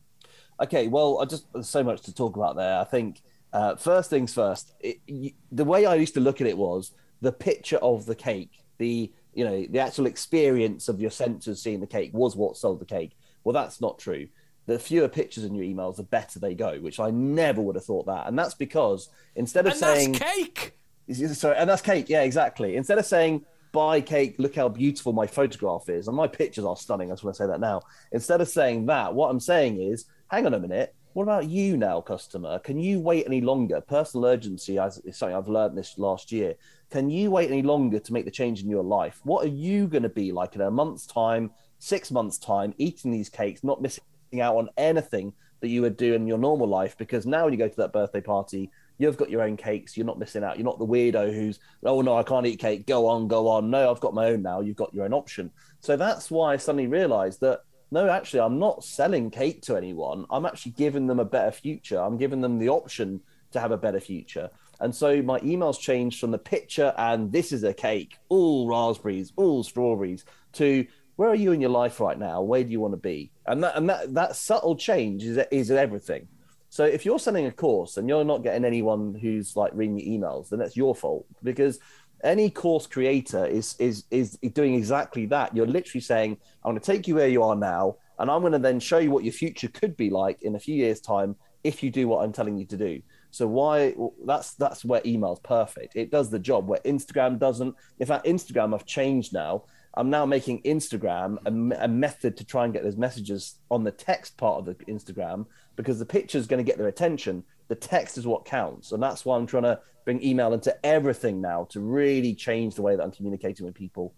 Okay, 0.60 0.88
well, 0.88 1.20
I 1.20 1.24
just 1.24 1.50
there's 1.52 1.68
so 1.68 1.82
much 1.82 2.02
to 2.02 2.14
talk 2.14 2.36
about 2.36 2.56
there. 2.56 2.78
I 2.78 2.84
think 2.84 3.22
uh, 3.52 3.76
first 3.76 4.10
things 4.10 4.34
first. 4.34 4.74
It, 4.80 5.00
you, 5.06 5.32
the 5.50 5.64
way 5.64 5.86
I 5.86 5.94
used 5.94 6.14
to 6.14 6.20
look 6.20 6.40
at 6.40 6.46
it 6.46 6.56
was 6.56 6.92
the 7.22 7.32
picture 7.32 7.78
of 7.78 8.06
the 8.06 8.14
cake, 8.14 8.62
the 8.78 9.10
you 9.32 9.44
know 9.44 9.66
the 9.70 9.78
actual 9.78 10.06
experience 10.06 10.88
of 10.88 11.00
your 11.00 11.10
senses 11.10 11.62
seeing 11.62 11.80
the 11.80 11.86
cake 11.86 12.10
was 12.12 12.36
what 12.36 12.56
sold 12.56 12.80
the 12.80 12.84
cake. 12.86 13.16
Well, 13.44 13.54
that's 13.54 13.80
not 13.80 13.98
true. 13.98 14.28
The 14.66 14.78
fewer 14.78 15.08
pictures 15.08 15.44
in 15.44 15.54
your 15.54 15.64
emails, 15.64 15.96
the 15.96 16.02
better 16.02 16.38
they 16.38 16.54
go. 16.54 16.78
Which 16.78 17.00
I 17.00 17.10
never 17.10 17.60
would 17.60 17.74
have 17.74 17.84
thought 17.84 18.06
that, 18.06 18.26
and 18.26 18.38
that's 18.38 18.54
because 18.54 19.08
instead 19.34 19.66
of 19.66 19.72
and 19.72 19.80
saying 19.80 20.12
cake, 20.14 20.78
sorry, 21.32 21.56
and 21.56 21.68
that's 21.68 21.82
cake. 21.82 22.08
Yeah, 22.08 22.22
exactly. 22.22 22.76
Instead 22.76 22.98
of 22.98 23.06
saying 23.06 23.44
buy 23.72 24.00
cake, 24.00 24.36
look 24.38 24.54
how 24.54 24.68
beautiful 24.68 25.12
my 25.12 25.26
photograph 25.26 25.88
is, 25.88 26.08
and 26.08 26.16
my 26.16 26.26
pictures 26.26 26.64
are 26.64 26.76
stunning. 26.76 27.10
I 27.10 27.14
just 27.14 27.24
want 27.24 27.36
to 27.36 27.42
say 27.42 27.46
that 27.46 27.60
now. 27.60 27.82
Instead 28.12 28.40
of 28.40 28.48
saying 28.48 28.86
that, 28.86 29.14
what 29.14 29.30
I'm 29.30 29.40
saying 29.40 29.80
is, 29.80 30.06
hang 30.28 30.46
on 30.46 30.54
a 30.54 30.60
minute. 30.60 30.94
What 31.12 31.24
about 31.24 31.48
you 31.48 31.76
now, 31.76 32.00
customer? 32.00 32.60
Can 32.60 32.78
you 32.78 33.00
wait 33.00 33.26
any 33.26 33.40
longer? 33.40 33.80
Personal 33.80 34.26
urgency 34.26 34.76
is 34.76 35.00
something 35.16 35.36
I've 35.36 35.48
learned 35.48 35.76
this 35.76 35.98
last 35.98 36.30
year. 36.30 36.54
Can 36.90 37.10
you 37.10 37.32
wait 37.32 37.50
any 37.50 37.62
longer 37.62 37.98
to 37.98 38.12
make 38.12 38.24
the 38.24 38.30
change 38.30 38.62
in 38.62 38.68
your 38.68 38.84
life? 38.84 39.20
What 39.24 39.44
are 39.44 39.48
you 39.48 39.88
going 39.88 40.04
to 40.04 40.08
be 40.08 40.30
like 40.30 40.54
in 40.54 40.60
a 40.60 40.70
month's 40.70 41.06
time, 41.06 41.50
six 41.80 42.12
months' 42.12 42.38
time, 42.38 42.74
eating 42.78 43.10
these 43.10 43.28
cakes, 43.28 43.64
not 43.64 43.82
missing 43.82 44.04
out 44.38 44.56
on 44.56 44.68
anything 44.76 45.32
that 45.60 45.68
you 45.68 45.82
would 45.82 45.96
do 45.96 46.14
in 46.14 46.26
your 46.26 46.38
normal 46.38 46.68
life? 46.68 46.96
Because 46.96 47.26
now 47.26 47.44
when 47.44 47.52
you 47.52 47.58
go 47.58 47.68
to 47.68 47.76
that 47.76 47.92
birthday 47.92 48.20
party, 48.20 48.70
you've 48.98 49.16
got 49.16 49.30
your 49.30 49.42
own 49.42 49.56
cakes. 49.56 49.96
You're 49.96 50.06
not 50.06 50.18
missing 50.18 50.44
out. 50.44 50.58
You're 50.58 50.64
not 50.64 50.78
the 50.78 50.86
weirdo 50.86 51.34
who's, 51.34 51.58
oh 51.82 52.02
no, 52.02 52.16
I 52.16 52.22
can't 52.22 52.46
eat 52.46 52.60
cake. 52.60 52.86
Go 52.86 53.06
on, 53.06 53.28
go 53.28 53.48
on. 53.48 53.70
No, 53.70 53.90
I've 53.90 54.00
got 54.00 54.14
my 54.14 54.26
own 54.26 54.42
now. 54.42 54.60
You've 54.60 54.76
got 54.76 54.94
your 54.94 55.06
own 55.06 55.14
option. 55.14 55.50
So 55.80 55.96
that's 55.96 56.30
why 56.30 56.52
I 56.52 56.56
suddenly 56.58 56.86
realized 56.86 57.40
that 57.40 57.60
no, 57.92 58.08
actually, 58.08 58.40
I'm 58.40 58.58
not 58.58 58.84
selling 58.84 59.30
cake 59.30 59.62
to 59.62 59.76
anyone. 59.76 60.24
I'm 60.30 60.46
actually 60.46 60.72
giving 60.72 61.08
them 61.08 61.18
a 61.18 61.24
better 61.24 61.50
future. 61.50 61.98
I'm 61.98 62.18
giving 62.18 62.40
them 62.40 62.58
the 62.58 62.68
option 62.68 63.20
to 63.50 63.58
have 63.58 63.72
a 63.72 63.76
better 63.76 63.98
future. 63.98 64.48
And 64.80 64.94
so 64.94 65.20
my 65.22 65.40
emails 65.40 65.78
changed 65.78 66.20
from 66.20 66.30
the 66.30 66.38
picture 66.38 66.94
and 66.96 67.32
this 67.32 67.52
is 67.52 67.64
a 67.64 67.74
cake, 67.74 68.16
all 68.28 68.68
raspberries, 68.68 69.32
all 69.36 69.62
strawberries, 69.62 70.24
to 70.54 70.86
where 71.16 71.28
are 71.28 71.34
you 71.34 71.52
in 71.52 71.60
your 71.60 71.70
life 71.70 72.00
right 72.00 72.18
now? 72.18 72.40
Where 72.40 72.64
do 72.64 72.70
you 72.70 72.80
want 72.80 72.94
to 72.94 72.98
be? 72.98 73.30
And 73.50 73.64
that 73.64 73.76
and 73.76 73.88
that 73.88 74.14
that 74.14 74.36
subtle 74.36 74.76
change 74.76 75.24
is 75.24 75.38
is 75.50 75.70
everything. 75.70 76.28
So 76.68 76.84
if 76.84 77.04
you're 77.04 77.18
selling 77.18 77.46
a 77.46 77.52
course 77.52 77.96
and 77.96 78.08
you're 78.08 78.24
not 78.24 78.44
getting 78.44 78.64
anyone 78.64 79.12
who's 79.14 79.56
like 79.56 79.72
reading 79.74 79.98
your 79.98 80.20
emails, 80.20 80.48
then 80.48 80.60
that's 80.60 80.76
your 80.76 80.94
fault 80.94 81.26
because 81.42 81.80
any 82.22 82.50
course 82.50 82.86
creator 82.86 83.44
is 83.46 83.74
is 83.78 84.04
is 84.10 84.38
doing 84.52 84.74
exactly 84.74 85.26
that. 85.26 85.54
You're 85.54 85.66
literally 85.66 86.00
saying, 86.00 86.36
"I'm 86.64 86.72
going 86.72 86.80
to 86.80 86.92
take 86.92 87.08
you 87.08 87.16
where 87.16 87.28
you 87.28 87.42
are 87.42 87.56
now, 87.56 87.96
and 88.18 88.30
I'm 88.30 88.40
going 88.40 88.52
to 88.52 88.58
then 88.58 88.78
show 88.78 88.98
you 88.98 89.10
what 89.10 89.24
your 89.24 89.32
future 89.32 89.68
could 89.68 89.96
be 89.96 90.10
like 90.10 90.42
in 90.42 90.54
a 90.54 90.60
few 90.60 90.74
years' 90.74 91.00
time 91.00 91.34
if 91.64 91.82
you 91.82 91.90
do 91.90 92.08
what 92.08 92.24
I'm 92.24 92.32
telling 92.32 92.56
you 92.56 92.66
to 92.66 92.76
do." 92.76 93.02
So 93.30 93.46
why 93.46 93.94
that's 94.24 94.54
that's 94.54 94.84
where 94.84 95.00
email's 95.04 95.40
perfect. 95.40 95.96
It 95.96 96.10
does 96.10 96.30
the 96.30 96.38
job 96.38 96.68
where 96.68 96.80
Instagram 96.84 97.38
doesn't. 97.38 97.74
In 97.98 98.06
fact, 98.06 98.26
Instagram 98.26 98.74
I've 98.74 98.86
changed 98.86 99.32
now. 99.32 99.64
I'm 99.94 100.10
now 100.10 100.24
making 100.24 100.62
Instagram 100.62 101.38
a, 101.44 101.84
a 101.84 101.88
method 101.88 102.36
to 102.36 102.44
try 102.44 102.64
and 102.64 102.72
get 102.72 102.84
those 102.84 102.96
messages 102.96 103.56
on 103.70 103.82
the 103.82 103.90
text 103.90 104.36
part 104.36 104.58
of 104.58 104.64
the 104.66 104.74
Instagram 104.86 105.46
because 105.76 105.98
the 105.98 106.06
picture 106.06 106.38
is 106.38 106.46
going 106.46 106.64
to 106.64 106.68
get 106.68 106.78
their 106.78 106.88
attention. 106.88 107.42
The 107.68 107.74
text 107.74 108.16
is 108.18 108.26
what 108.26 108.44
counts, 108.44 108.92
and 108.92 109.02
that's 109.02 109.24
why 109.24 109.36
I'm 109.36 109.46
trying 109.46 109.64
to 109.64 109.80
bring 110.04 110.22
email 110.22 110.52
into 110.52 110.74
everything 110.84 111.40
now 111.40 111.64
to 111.70 111.80
really 111.80 112.34
change 112.34 112.74
the 112.74 112.82
way 112.82 112.96
that 112.96 113.02
I'm 113.02 113.10
communicating 113.10 113.66
with 113.66 113.74
people. 113.74 114.14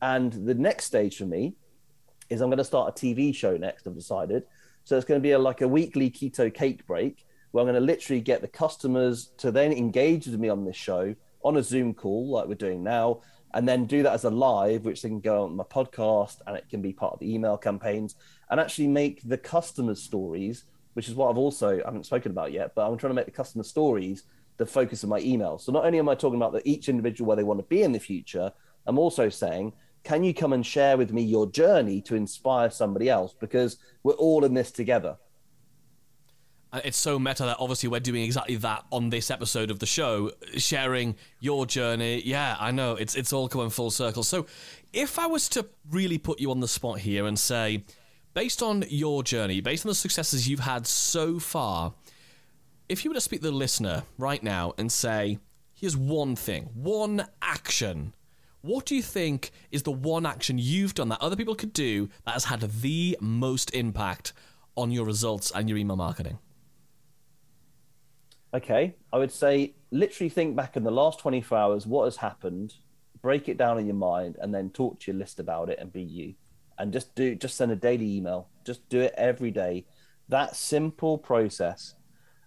And 0.00 0.32
the 0.32 0.54
next 0.54 0.84
stage 0.84 1.16
for 1.16 1.26
me 1.26 1.54
is 2.28 2.40
I'm 2.40 2.48
going 2.48 2.58
to 2.58 2.64
start 2.64 2.88
a 2.90 3.06
TV 3.06 3.34
show 3.34 3.56
next. 3.56 3.86
I've 3.86 3.94
decided, 3.94 4.44
so 4.84 4.96
it's 4.96 5.06
going 5.06 5.20
to 5.20 5.22
be 5.22 5.32
a, 5.32 5.38
like 5.38 5.60
a 5.60 5.68
weekly 5.68 6.10
keto 6.10 6.52
cake 6.52 6.86
break 6.86 7.26
where 7.50 7.62
I'm 7.62 7.66
going 7.66 7.80
to 7.80 7.86
literally 7.86 8.20
get 8.20 8.40
the 8.42 8.48
customers 8.48 9.30
to 9.38 9.50
then 9.50 9.72
engage 9.72 10.26
with 10.26 10.38
me 10.38 10.48
on 10.48 10.64
this 10.64 10.76
show 10.76 11.14
on 11.42 11.56
a 11.56 11.62
Zoom 11.62 11.94
call 11.94 12.28
like 12.30 12.48
we're 12.48 12.54
doing 12.54 12.82
now, 12.82 13.20
and 13.54 13.68
then 13.68 13.86
do 13.86 14.02
that 14.02 14.12
as 14.12 14.24
a 14.24 14.30
live, 14.30 14.84
which 14.84 15.02
they 15.02 15.08
can 15.08 15.20
go 15.20 15.44
on 15.44 15.56
my 15.56 15.64
podcast 15.64 16.40
and 16.46 16.56
it 16.56 16.68
can 16.68 16.82
be 16.82 16.92
part 16.92 17.14
of 17.14 17.20
the 17.20 17.32
email 17.32 17.56
campaigns 17.56 18.16
and 18.50 18.60
actually 18.60 18.88
make 18.88 19.22
the 19.22 19.38
customer 19.38 19.94
stories, 19.94 20.64
which 20.94 21.08
is 21.08 21.14
what 21.14 21.30
I've 21.30 21.38
also 21.38 21.80
I 21.80 21.84
haven't 21.84 22.06
spoken 22.06 22.32
about 22.32 22.52
yet, 22.52 22.72
but 22.74 22.86
I'm 22.86 22.98
trying 22.98 23.10
to 23.10 23.14
make 23.14 23.26
the 23.26 23.32
customer 23.32 23.64
stories 23.64 24.24
the 24.56 24.66
focus 24.66 25.02
of 25.02 25.08
my 25.08 25.20
emails. 25.20 25.62
So 25.62 25.72
not 25.72 25.84
only 25.84 25.98
am 25.98 26.08
I 26.08 26.14
talking 26.14 26.36
about 26.36 26.52
that 26.52 26.66
each 26.66 26.88
individual 26.88 27.28
where 27.28 27.36
they 27.36 27.44
want 27.44 27.60
to 27.60 27.66
be 27.66 27.82
in 27.82 27.92
the 27.92 28.00
future, 28.00 28.52
I'm 28.86 28.98
also 28.98 29.28
saying, 29.28 29.72
can 30.04 30.22
you 30.22 30.32
come 30.32 30.52
and 30.52 30.64
share 30.64 30.96
with 30.96 31.12
me 31.12 31.22
your 31.22 31.50
journey 31.50 32.00
to 32.02 32.14
inspire 32.14 32.70
somebody 32.70 33.10
else? 33.10 33.34
Because 33.38 33.78
we're 34.02 34.14
all 34.14 34.44
in 34.44 34.54
this 34.54 34.70
together. 34.70 35.16
It's 36.74 36.98
so 36.98 37.18
meta 37.18 37.44
that 37.44 37.56
obviously 37.58 37.88
we're 37.88 38.00
doing 38.00 38.22
exactly 38.22 38.56
that 38.56 38.84
on 38.92 39.10
this 39.10 39.30
episode 39.30 39.70
of 39.70 39.78
the 39.78 39.86
show, 39.86 40.32
sharing 40.56 41.16
your 41.40 41.64
journey. 41.64 42.22
Yeah, 42.24 42.56
I 42.58 42.70
know 42.70 42.96
it's 42.96 43.14
it's 43.14 43.32
all 43.32 43.48
coming 43.48 43.70
full 43.70 43.90
circle. 43.90 44.22
So, 44.22 44.46
if 44.92 45.18
I 45.18 45.26
was 45.26 45.48
to 45.50 45.66
really 45.90 46.18
put 46.18 46.40
you 46.40 46.50
on 46.50 46.60
the 46.60 46.68
spot 46.68 46.98
here 46.98 47.26
and 47.26 47.38
say, 47.38 47.84
based 48.34 48.62
on 48.62 48.84
your 48.88 49.22
journey, 49.22 49.60
based 49.60 49.86
on 49.86 49.88
the 49.88 49.94
successes 49.94 50.48
you've 50.48 50.60
had 50.60 50.86
so 50.86 51.38
far, 51.38 51.94
if 52.88 53.04
you 53.04 53.10
were 53.10 53.14
to 53.14 53.20
speak 53.20 53.40
to 53.40 53.50
the 53.50 53.56
listener 53.56 54.02
right 54.18 54.42
now 54.42 54.74
and 54.76 54.90
say, 54.92 55.38
here's 55.72 55.96
one 55.96 56.36
thing, 56.36 56.68
one 56.74 57.26
action, 57.40 58.12
what 58.60 58.84
do 58.84 58.96
you 58.96 59.02
think 59.02 59.52
is 59.70 59.84
the 59.84 59.92
one 59.92 60.26
action 60.26 60.58
you've 60.58 60.94
done 60.94 61.08
that 61.08 61.20
other 61.22 61.36
people 61.36 61.54
could 61.54 61.72
do 61.72 62.08
that 62.24 62.32
has 62.32 62.44
had 62.44 62.60
the 62.60 63.16
most 63.20 63.72
impact 63.74 64.32
on 64.76 64.90
your 64.90 65.06
results 65.06 65.52
and 65.54 65.68
your 65.68 65.78
email 65.78 65.96
marketing? 65.96 66.38
Okay, 68.56 68.94
I 69.12 69.18
would 69.18 69.30
say 69.30 69.74
literally 69.90 70.30
think 70.30 70.56
back 70.56 70.78
in 70.78 70.82
the 70.82 70.90
last 70.90 71.18
24 71.18 71.58
hours, 71.58 71.86
what 71.86 72.04
has 72.04 72.16
happened, 72.16 72.72
break 73.20 73.50
it 73.50 73.58
down 73.58 73.78
in 73.78 73.84
your 73.84 73.94
mind, 73.96 74.38
and 74.40 74.54
then 74.54 74.70
talk 74.70 74.98
to 75.00 75.12
your 75.12 75.18
list 75.18 75.38
about 75.40 75.68
it 75.68 75.78
and 75.78 75.92
be 75.92 76.02
you. 76.02 76.32
And 76.78 76.90
just 76.90 77.14
do, 77.14 77.34
just 77.34 77.58
send 77.58 77.70
a 77.70 77.76
daily 77.76 78.16
email. 78.16 78.48
Just 78.64 78.88
do 78.88 79.00
it 79.00 79.12
every 79.18 79.50
day. 79.50 79.84
That 80.30 80.56
simple 80.56 81.18
process 81.18 81.96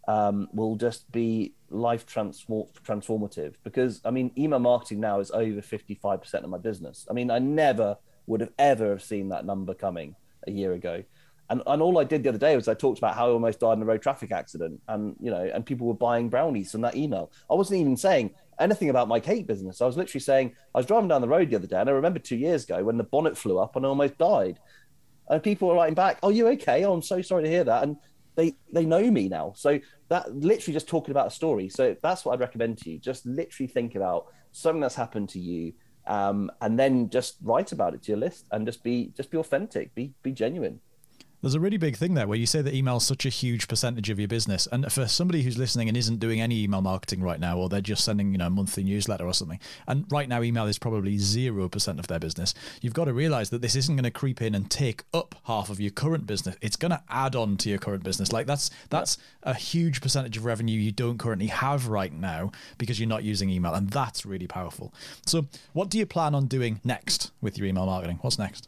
um, 0.08 0.48
will 0.52 0.76
just 0.78 1.12
be 1.12 1.54
life 1.70 2.08
transform- 2.08 2.70
transformative 2.84 3.54
because 3.64 4.02
I 4.04 4.10
mean, 4.10 4.32
email 4.36 4.58
marketing 4.58 5.02
now 5.02 5.20
is 5.20 5.30
over 5.30 5.62
55% 5.62 6.34
of 6.34 6.50
my 6.50 6.58
business. 6.58 7.06
I 7.08 7.14
mean, 7.14 7.30
I 7.30 7.38
never 7.38 7.98
would 8.26 8.42
have 8.42 8.54
ever 8.58 8.90
have 8.90 9.04
seen 9.04 9.30
that 9.30 9.46
number 9.46 9.76
coming 9.76 10.16
a 10.48 10.52
year 10.52 10.74
ago. 10.74 11.04
And, 11.50 11.64
and 11.66 11.82
all 11.82 11.98
I 11.98 12.04
did 12.04 12.22
the 12.24 12.30
other 12.30 12.38
day 12.38 12.56
was 12.56 12.68
I 12.68 12.76
talked 12.76 13.00
about 13.00 13.16
how 13.16 13.28
I 13.28 13.32
almost 13.32 13.60
died 13.60 13.78
in 13.78 13.82
a 13.82 13.86
road 13.86 14.02
traffic 14.02 14.32
accident, 14.32 14.80
and 14.88 15.16
you 15.20 15.32
know, 15.32 15.50
and 15.54 15.66
people 15.66 15.88
were 15.88 15.96
buying 15.96 16.30
brownies 16.30 16.72
from 16.72 16.82
that 16.82 16.96
email. 16.96 17.32
I 17.50 17.56
wasn't 17.56 17.82
even 17.82 17.98
saying 17.98 18.32
anything 18.60 18.90
about 18.90 19.08
my 19.08 19.20
cake 19.20 19.48
business. 19.48 19.82
I 19.82 19.86
was 19.86 19.98
literally 19.98 20.22
saying 20.22 20.54
I 20.76 20.80
was 20.80 20.86
driving 20.86 21.08
down 21.08 21.22
the 21.22 21.28
road 21.28 21.50
the 21.50 21.56
other 21.56 21.68
day, 21.68 21.80
and 21.80 21.90
I 21.90 21.94
remember 21.94 22.20
two 22.20 22.38
years 22.38 22.66
ago 22.66 22.84
when 22.84 22.98
the 22.98 23.04
bonnet 23.04 23.38
flew 23.38 23.58
up 23.58 23.76
and 23.76 23.86
I 23.86 23.90
almost 23.90 24.18
died. 24.18 24.60
And 25.28 25.42
people 25.42 25.68
were 25.68 25.76
writing 25.76 25.96
back, 25.96 26.20
"Oh, 26.22 26.30
you 26.30 26.48
okay? 26.50 26.84
Oh, 26.86 26.94
I'm 26.94 27.02
so 27.02 27.22
sorry 27.22 27.44
to 27.44 27.50
hear 27.50 27.64
that." 27.64 27.84
And 27.84 27.98
they 28.36 28.56
they 28.72 28.86
know 28.86 29.10
me 29.10 29.28
now. 29.28 29.54
So 29.56 29.80
that 30.10 30.34
literally 30.36 30.74
just 30.74 30.88
talking 30.88 31.12
about 31.12 31.28
a 31.28 31.32
story. 31.32 31.70
So 31.70 31.96
that's 32.02 32.26
what 32.26 32.34
I'd 32.34 32.40
recommend 32.40 32.78
to 32.80 32.92
you. 32.92 33.00
Just 33.00 33.26
literally 33.26 33.68
think 33.68 33.96
about 33.96 34.28
something 34.52 34.82
that's 34.82 34.96
happened 34.96 35.30
to 35.30 35.40
you, 35.40 35.74
um, 36.08 36.52
and 36.62 36.80
then 36.80 37.10
just 37.10 37.38
write 37.44 37.72
about 37.72 37.94
it 37.94 38.04
to 38.04 38.12
your 38.12 38.20
list 38.20 38.48
and 38.52 38.66
just 38.66 38.84
be 38.84 39.12
just 39.16 39.32
be 39.32 39.38
authentic, 39.38 39.94
be 39.96 40.14
be 40.22 40.32
genuine. 40.32 40.80
There's 41.42 41.56
a 41.56 41.60
really 41.60 41.78
big 41.78 41.96
thing 41.96 42.16
there 42.16 42.28
where 42.28 42.38
you 42.38 42.46
say 42.46 42.62
that 42.62 42.74
email 42.74 42.98
is 42.98 43.06
such 43.06 43.26
a 43.26 43.30
huge 43.30 43.70
percentage 43.70 44.10
of 44.10 44.20
your 44.20 44.28
business. 44.28 44.68
And 44.74 44.92
for 44.92 45.08
somebody 45.08 45.42
who's 45.42 45.58
listening 45.58 45.88
and 45.88 45.96
isn't 45.96 46.20
doing 46.20 46.42
any 46.42 46.64
email 46.64 46.82
marketing 46.82 47.22
right 47.22 47.40
now, 47.40 47.58
or 47.58 47.70
they're 47.70 47.80
just 47.80 48.04
sending, 48.04 48.34
you 48.34 48.38
know, 48.38 48.48
a 48.48 48.50
monthly 48.50 48.84
newsletter 48.84 49.26
or 49.26 49.34
something, 49.34 49.60
and 49.88 50.06
right 50.12 50.28
now 50.28 50.42
email 50.42 50.66
is 50.66 50.78
probably 50.78 51.16
0% 51.16 52.00
of 52.00 52.08
their 52.08 52.20
business, 52.20 52.54
you've 52.82 52.94
got 52.94 53.06
to 53.06 53.14
realize 53.14 53.52
that 53.52 53.62
this 53.62 53.76
isn't 53.78 53.96
going 53.96 54.04
to 54.04 54.12
creep 54.12 54.42
in 54.42 54.54
and 54.54 54.70
take 54.70 55.04
up 55.14 55.36
half 55.46 55.70
of 55.70 55.80
your 55.80 55.92
current 55.92 56.28
business. 56.28 56.58
It's 56.62 56.76
going 56.76 56.92
to 56.92 57.02
add 57.10 57.38
on 57.38 57.56
to 57.58 57.70
your 57.70 57.80
current 57.80 58.04
business. 58.04 58.34
Like 58.34 58.46
that's 58.46 58.70
that's 58.90 59.18
a 59.44 59.54
huge 59.54 60.02
percentage 60.02 60.36
of 60.36 60.44
revenue 60.44 60.78
you 60.78 60.92
don't 60.92 61.20
currently 61.20 61.48
have 61.48 61.88
right 61.88 62.12
now 62.12 62.52
because 62.78 63.00
you're 63.00 63.08
not 63.08 63.24
using 63.24 63.50
email. 63.50 63.74
And 63.74 63.90
that's 63.90 64.26
really 64.26 64.48
powerful. 64.48 64.94
So 65.26 65.48
what 65.72 65.90
do 65.90 65.98
you 65.98 66.06
plan 66.06 66.36
on 66.36 66.48
doing 66.48 66.82
next 66.84 67.32
with 67.40 67.58
your 67.58 67.66
email 67.68 67.86
marketing? 67.86 68.20
What's 68.22 68.38
next? 68.38 68.68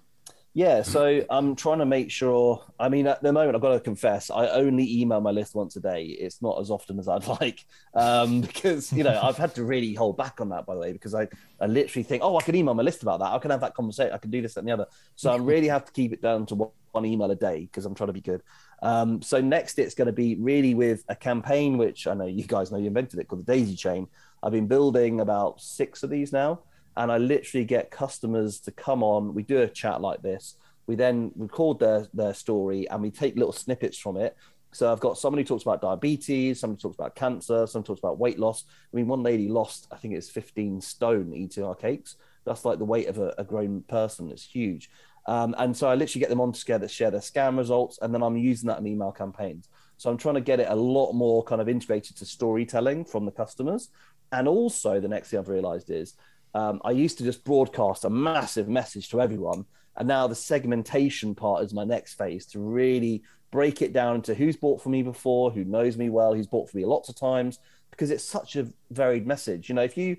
Yeah, 0.54 0.82
so 0.82 1.26
I'm 1.30 1.56
trying 1.56 1.80
to 1.80 1.86
make 1.86 2.12
sure. 2.12 2.62
I 2.78 2.90
mean, 2.90 3.08
at 3.08 3.24
the 3.24 3.32
moment, 3.32 3.56
I've 3.56 3.62
got 3.62 3.72
to 3.72 3.80
confess, 3.80 4.30
I 4.30 4.48
only 4.50 5.00
email 5.02 5.22
my 5.22 5.32
list 5.32 5.56
once 5.56 5.78
a 5.78 5.80
day. 5.80 6.04
It's 6.04 6.42
not 6.42 6.60
as 6.60 6.70
often 6.70 7.00
as 7.00 7.08
I'd 7.08 7.26
like 7.42 7.66
um, 7.94 8.42
because 8.42 8.92
you 8.92 9.06
know 9.06 9.18
I've 9.24 9.38
had 9.38 9.56
to 9.56 9.64
really 9.64 9.94
hold 9.94 10.18
back 10.18 10.42
on 10.42 10.50
that. 10.50 10.66
By 10.66 10.74
the 10.74 10.82
way, 10.82 10.92
because 10.92 11.16
I, 11.16 11.30
I 11.62 11.68
literally 11.68 12.04
think, 12.04 12.22
oh, 12.22 12.38
I 12.38 12.42
can 12.42 12.56
email 12.56 12.74
my 12.74 12.84
list 12.84 13.02
about 13.02 13.22
that. 13.22 13.32
I 13.32 13.40
can 13.40 13.50
have 13.50 13.62
that 13.62 13.76
conversation. 13.76 14.14
I 14.14 14.18
can 14.18 14.30
do 14.30 14.42
this 14.42 14.58
and 14.58 14.68
the 14.68 14.74
other. 14.74 14.88
So 15.16 15.32
I 15.32 15.38
really 15.38 15.70
have 15.70 15.86
to 15.86 15.92
keep 15.94 16.12
it 16.12 16.22
down 16.22 16.46
to 16.48 16.56
one, 16.56 16.70
one 16.92 17.06
email 17.06 17.32
a 17.32 17.36
day 17.36 17.62
because 17.62 17.86
I'm 17.86 17.96
trying 17.96 18.08
to 18.08 18.14
be 18.14 18.22
good. 18.22 18.44
Um, 18.82 19.22
so 19.22 19.40
next, 19.40 19.80
it's 19.80 19.96
going 19.96 20.08
to 20.08 20.12
be 20.12 20.36
really 20.36 20.74
with 20.74 21.06
a 21.08 21.16
campaign, 21.16 21.78
which 21.78 22.08
I 22.08 22.14
know 22.14 22.26
you 22.26 22.44
guys 22.44 22.74
know 22.74 22.78
you 22.78 22.88
invented 22.88 23.20
it, 23.20 23.30
called 23.30 23.46
the 23.46 23.54
Daisy 23.54 23.78
Chain. 23.78 24.08
I've 24.44 24.52
been 24.52 24.68
building 24.68 25.22
about 25.22 25.62
six 25.62 26.04
of 26.04 26.10
these 26.10 26.34
now 26.34 26.60
and 26.98 27.12
I 27.12 27.18
literally 27.18 27.66
get 27.66 27.92
customers 27.92 28.60
to 28.62 28.72
come 28.72 29.04
on. 29.04 29.34
We 29.34 29.44
do 29.44 29.62
a 29.62 29.68
chat 29.68 30.02
like 30.02 30.22
this. 30.22 30.56
We 30.88 30.96
then 30.96 31.32
record 31.36 31.80
their 31.80 32.08
their 32.14 32.34
story 32.34 32.90
and 32.90 33.02
we 33.02 33.12
take 33.12 33.36
little 33.36 33.54
snippets 33.54 33.98
from 33.98 34.18
it. 34.18 34.36
So 34.74 34.92
I've 34.92 35.00
got 35.02 35.18
someone 35.18 35.40
who 35.40 35.44
talks 35.44 35.64
about 35.64 35.82
diabetes, 35.82 36.60
somebody 36.60 36.82
talks 36.82 36.96
about 36.96 37.16
cancer, 37.16 37.68
some 37.68 37.84
talks 37.84 38.00
about 38.00 38.20
weight 38.20 38.40
loss. 38.40 38.64
I 38.92 38.96
mean, 38.96 39.08
one 39.08 39.22
lady 39.22 39.50
lost, 39.50 39.88
I 39.92 39.98
think 39.98 40.14
it's 40.14 40.30
15 40.30 40.80
stone 40.80 41.34
eating 41.34 41.64
our 41.64 41.76
cakes. 41.76 42.16
That's 42.46 42.64
like 42.64 42.80
the 42.80 42.86
weight 42.86 43.08
of 43.08 43.18
a, 43.18 43.34
a 43.38 43.44
grown 43.44 43.84
person. 43.84 44.32
It's 44.32 44.46
huge. 44.46 44.90
Um, 45.28 45.54
and 45.58 45.76
so 45.76 45.88
I 45.88 45.96
literally 45.96 46.22
get 46.22 46.30
them 46.30 46.42
on 46.42 46.54
together, 46.54 46.88
share 46.88 47.12
their 47.12 47.20
scam 47.20 47.58
results, 47.58 48.00
and 48.02 48.14
then 48.14 48.24
I'm 48.24 48.38
using 48.38 48.68
that 48.68 48.80
in 48.80 48.88
email 48.88 49.12
campaigns. 49.12 49.68
So 49.98 50.10
I'm 50.10 50.18
trying 50.18 50.36
to 50.36 50.42
get 50.42 50.60
it 50.60 50.68
a 50.70 50.76
lot 50.76 51.14
more 51.14 51.44
kind 51.44 51.62
of 51.62 51.70
integrated 51.70 52.18
to 52.18 52.26
storytelling 52.26 53.06
from 53.06 53.26
the 53.26 53.32
customers. 53.32 53.90
And 54.32 54.48
also, 54.48 55.00
the 55.00 55.08
next 55.08 55.30
thing 55.30 55.40
I've 55.40 55.50
realized 55.50 55.92
is 55.92 56.16
um, 56.54 56.82
I 56.84 56.92
used 56.92 57.18
to 57.20 57.24
just 57.24 57.44
broadcast 57.44 58.06
a 58.06 58.10
massive 58.10 58.68
message 58.68 59.10
to 59.10 59.22
everyone. 59.22 59.66
And 59.98 60.08
now 60.08 60.28
the 60.28 60.36
segmentation 60.36 61.36
part 61.36 61.64
is 61.64 61.74
my 61.74 61.84
next 61.84 62.14
phase 62.16 62.46
to 62.48 62.60
really 62.60 63.24
break 63.52 63.82
it 63.82 63.94
down 63.94 64.16
into 64.16 64.34
who's 64.34 64.56
bought 64.56 64.82
for 64.82 64.90
me 64.90 65.04
before, 65.04 65.52
who 65.52 65.66
knows 65.66 65.98
me 65.98 66.10
well, 66.10 66.34
who's 66.34 66.48
bought 66.48 66.70
for 66.70 66.78
me 66.78 66.86
lots 66.86 67.10
of 67.10 67.16
times, 67.16 67.60
because 67.90 68.10
it's 68.10 68.24
such 68.24 68.56
a 68.56 68.68
varied 68.90 69.28
message. 69.28 69.68
You 69.68 69.76
know, 69.76 69.84
if 69.84 69.98
you 69.98 70.18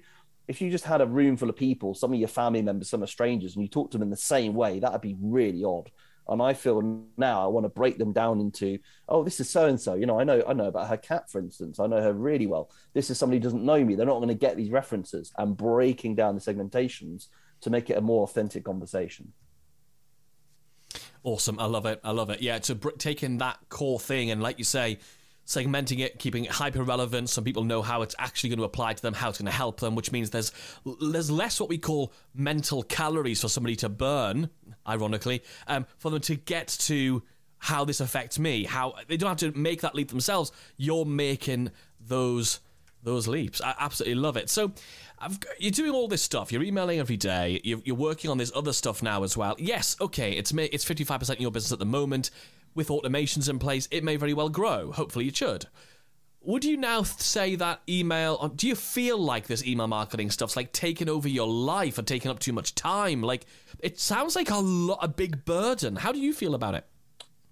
if 0.48 0.60
you 0.60 0.70
just 0.70 0.84
had 0.84 1.00
a 1.00 1.06
room 1.06 1.36
full 1.36 1.48
of 1.48 1.56
people, 1.56 1.94
some 1.94 2.12
of 2.12 2.18
your 2.18 2.28
family 2.28 2.62
members, 2.62 2.90
some 2.90 3.02
are 3.02 3.06
strangers, 3.06 3.54
and 3.54 3.62
you 3.62 3.68
talk 3.68 3.90
to 3.90 3.98
them 3.98 4.02
in 4.02 4.10
the 4.10 4.16
same 4.16 4.54
way, 4.54 4.80
that'd 4.80 5.00
be 5.00 5.16
really 5.20 5.64
odd. 5.64 5.90
And 6.28 6.40
I 6.40 6.54
feel 6.54 7.02
now 7.16 7.44
I 7.44 7.46
want 7.48 7.64
to 7.64 7.68
break 7.68 7.98
them 7.98 8.12
down 8.12 8.40
into, 8.40 8.78
oh, 9.08 9.24
this 9.24 9.40
is 9.40 9.50
so 9.50 9.66
and 9.66 9.80
so. 9.80 9.94
You 9.94 10.06
know, 10.06 10.20
I 10.20 10.24
know 10.24 10.42
I 10.46 10.52
know 10.52 10.66
about 10.66 10.88
her 10.88 10.96
cat, 10.96 11.30
for 11.30 11.40
instance. 11.40 11.80
I 11.80 11.86
know 11.86 12.00
her 12.00 12.12
really 12.12 12.46
well. 12.46 12.70
This 12.94 13.10
is 13.10 13.18
somebody 13.18 13.38
who 13.38 13.42
doesn't 13.42 13.64
know 13.64 13.84
me. 13.84 13.94
They're 13.94 14.06
not 14.06 14.18
going 14.18 14.28
to 14.28 14.34
get 14.34 14.56
these 14.56 14.70
references 14.70 15.32
and 15.36 15.56
breaking 15.56 16.14
down 16.14 16.34
the 16.34 16.40
segmentations 16.40 17.26
to 17.62 17.70
make 17.70 17.90
it 17.90 17.98
a 17.98 18.00
more 18.00 18.22
authentic 18.24 18.64
conversation. 18.64 19.32
Awesome. 21.24 21.58
I 21.58 21.66
love 21.66 21.86
it. 21.86 22.00
I 22.02 22.10
love 22.10 22.30
it. 22.30 22.42
Yeah, 22.42 22.58
to 22.60 22.74
br- 22.74 22.90
taking 22.90 23.38
that 23.38 23.58
core 23.68 24.00
thing 24.00 24.30
and, 24.30 24.42
like 24.42 24.58
you 24.58 24.64
say, 24.64 24.98
segmenting 25.46 26.00
it, 26.00 26.18
keeping 26.18 26.44
it 26.44 26.50
hyper 26.50 26.82
relevant, 26.82 27.28
so 27.28 27.42
people 27.42 27.64
know 27.64 27.82
how 27.82 28.02
it's 28.02 28.14
actually 28.18 28.50
going 28.50 28.58
to 28.58 28.64
apply 28.64 28.94
to 28.94 29.02
them, 29.02 29.14
how 29.14 29.28
it's 29.28 29.38
going 29.38 29.46
to 29.46 29.52
help 29.52 29.80
them, 29.80 29.94
which 29.94 30.12
means 30.12 30.30
there's 30.30 30.52
there's 31.00 31.30
less 31.30 31.60
what 31.60 31.68
we 31.68 31.78
call 31.78 32.12
mental 32.34 32.82
calories 32.82 33.40
for 33.40 33.48
somebody 33.48 33.76
to 33.76 33.88
burn, 33.88 34.50
ironically, 34.86 35.42
um, 35.66 35.86
for 35.98 36.10
them 36.10 36.20
to 36.20 36.36
get 36.36 36.68
to 36.68 37.22
how 37.58 37.84
this 37.84 38.00
affects 38.00 38.38
me. 38.38 38.64
How 38.64 38.94
they 39.08 39.16
don't 39.16 39.28
have 39.28 39.52
to 39.52 39.58
make 39.58 39.82
that 39.82 39.94
leap 39.94 40.08
themselves. 40.08 40.50
You're 40.76 41.04
making 41.04 41.70
those 42.00 42.60
those 43.02 43.28
leaps. 43.28 43.60
I 43.60 43.74
absolutely 43.78 44.16
love 44.16 44.36
it. 44.36 44.50
So. 44.50 44.72
you're 45.58 45.70
doing 45.70 45.92
all 45.92 46.08
this 46.08 46.22
stuff. 46.22 46.50
You're 46.50 46.64
emailing 46.64 46.98
every 46.98 47.16
day. 47.16 47.60
You're, 47.62 47.80
you're 47.84 47.96
working 47.96 48.30
on 48.30 48.38
this 48.38 48.50
other 48.54 48.72
stuff 48.72 49.02
now 49.02 49.22
as 49.22 49.36
well. 49.36 49.54
Yes, 49.58 49.96
okay. 50.00 50.32
It's 50.32 50.52
it's 50.52 50.84
55% 50.84 51.30
of 51.30 51.40
your 51.40 51.52
business 51.52 51.72
at 51.72 51.78
the 51.78 51.84
moment 51.86 52.30
with 52.74 52.88
automations 52.88 53.48
in 53.48 53.58
place, 53.58 53.88
it 53.90 54.04
may 54.04 54.16
very 54.16 54.34
well 54.34 54.48
grow. 54.48 54.92
Hopefully, 54.92 55.28
it 55.28 55.36
should. 55.36 55.66
Would 56.44 56.64
you 56.64 56.76
now 56.76 57.04
say 57.04 57.54
that 57.56 57.82
email? 57.88 58.38
Um, 58.40 58.54
do 58.56 58.66
you 58.66 58.74
feel 58.74 59.16
like 59.16 59.46
this 59.46 59.64
email 59.64 59.86
marketing 59.86 60.30
stuff's 60.30 60.56
like 60.56 60.72
taking 60.72 61.08
over 61.08 61.28
your 61.28 61.46
life 61.46 61.98
and 61.98 62.06
taking 62.06 62.30
up 62.30 62.40
too 62.40 62.52
much 62.52 62.74
time? 62.74 63.22
Like 63.22 63.46
it 63.78 64.00
sounds 64.00 64.34
like 64.34 64.50
a 64.50 64.56
lot, 64.56 64.98
a 65.00 65.08
big 65.08 65.44
burden. 65.44 65.96
How 65.96 66.10
do 66.10 66.18
you 66.18 66.32
feel 66.32 66.54
about 66.54 66.74
it? 66.74 66.84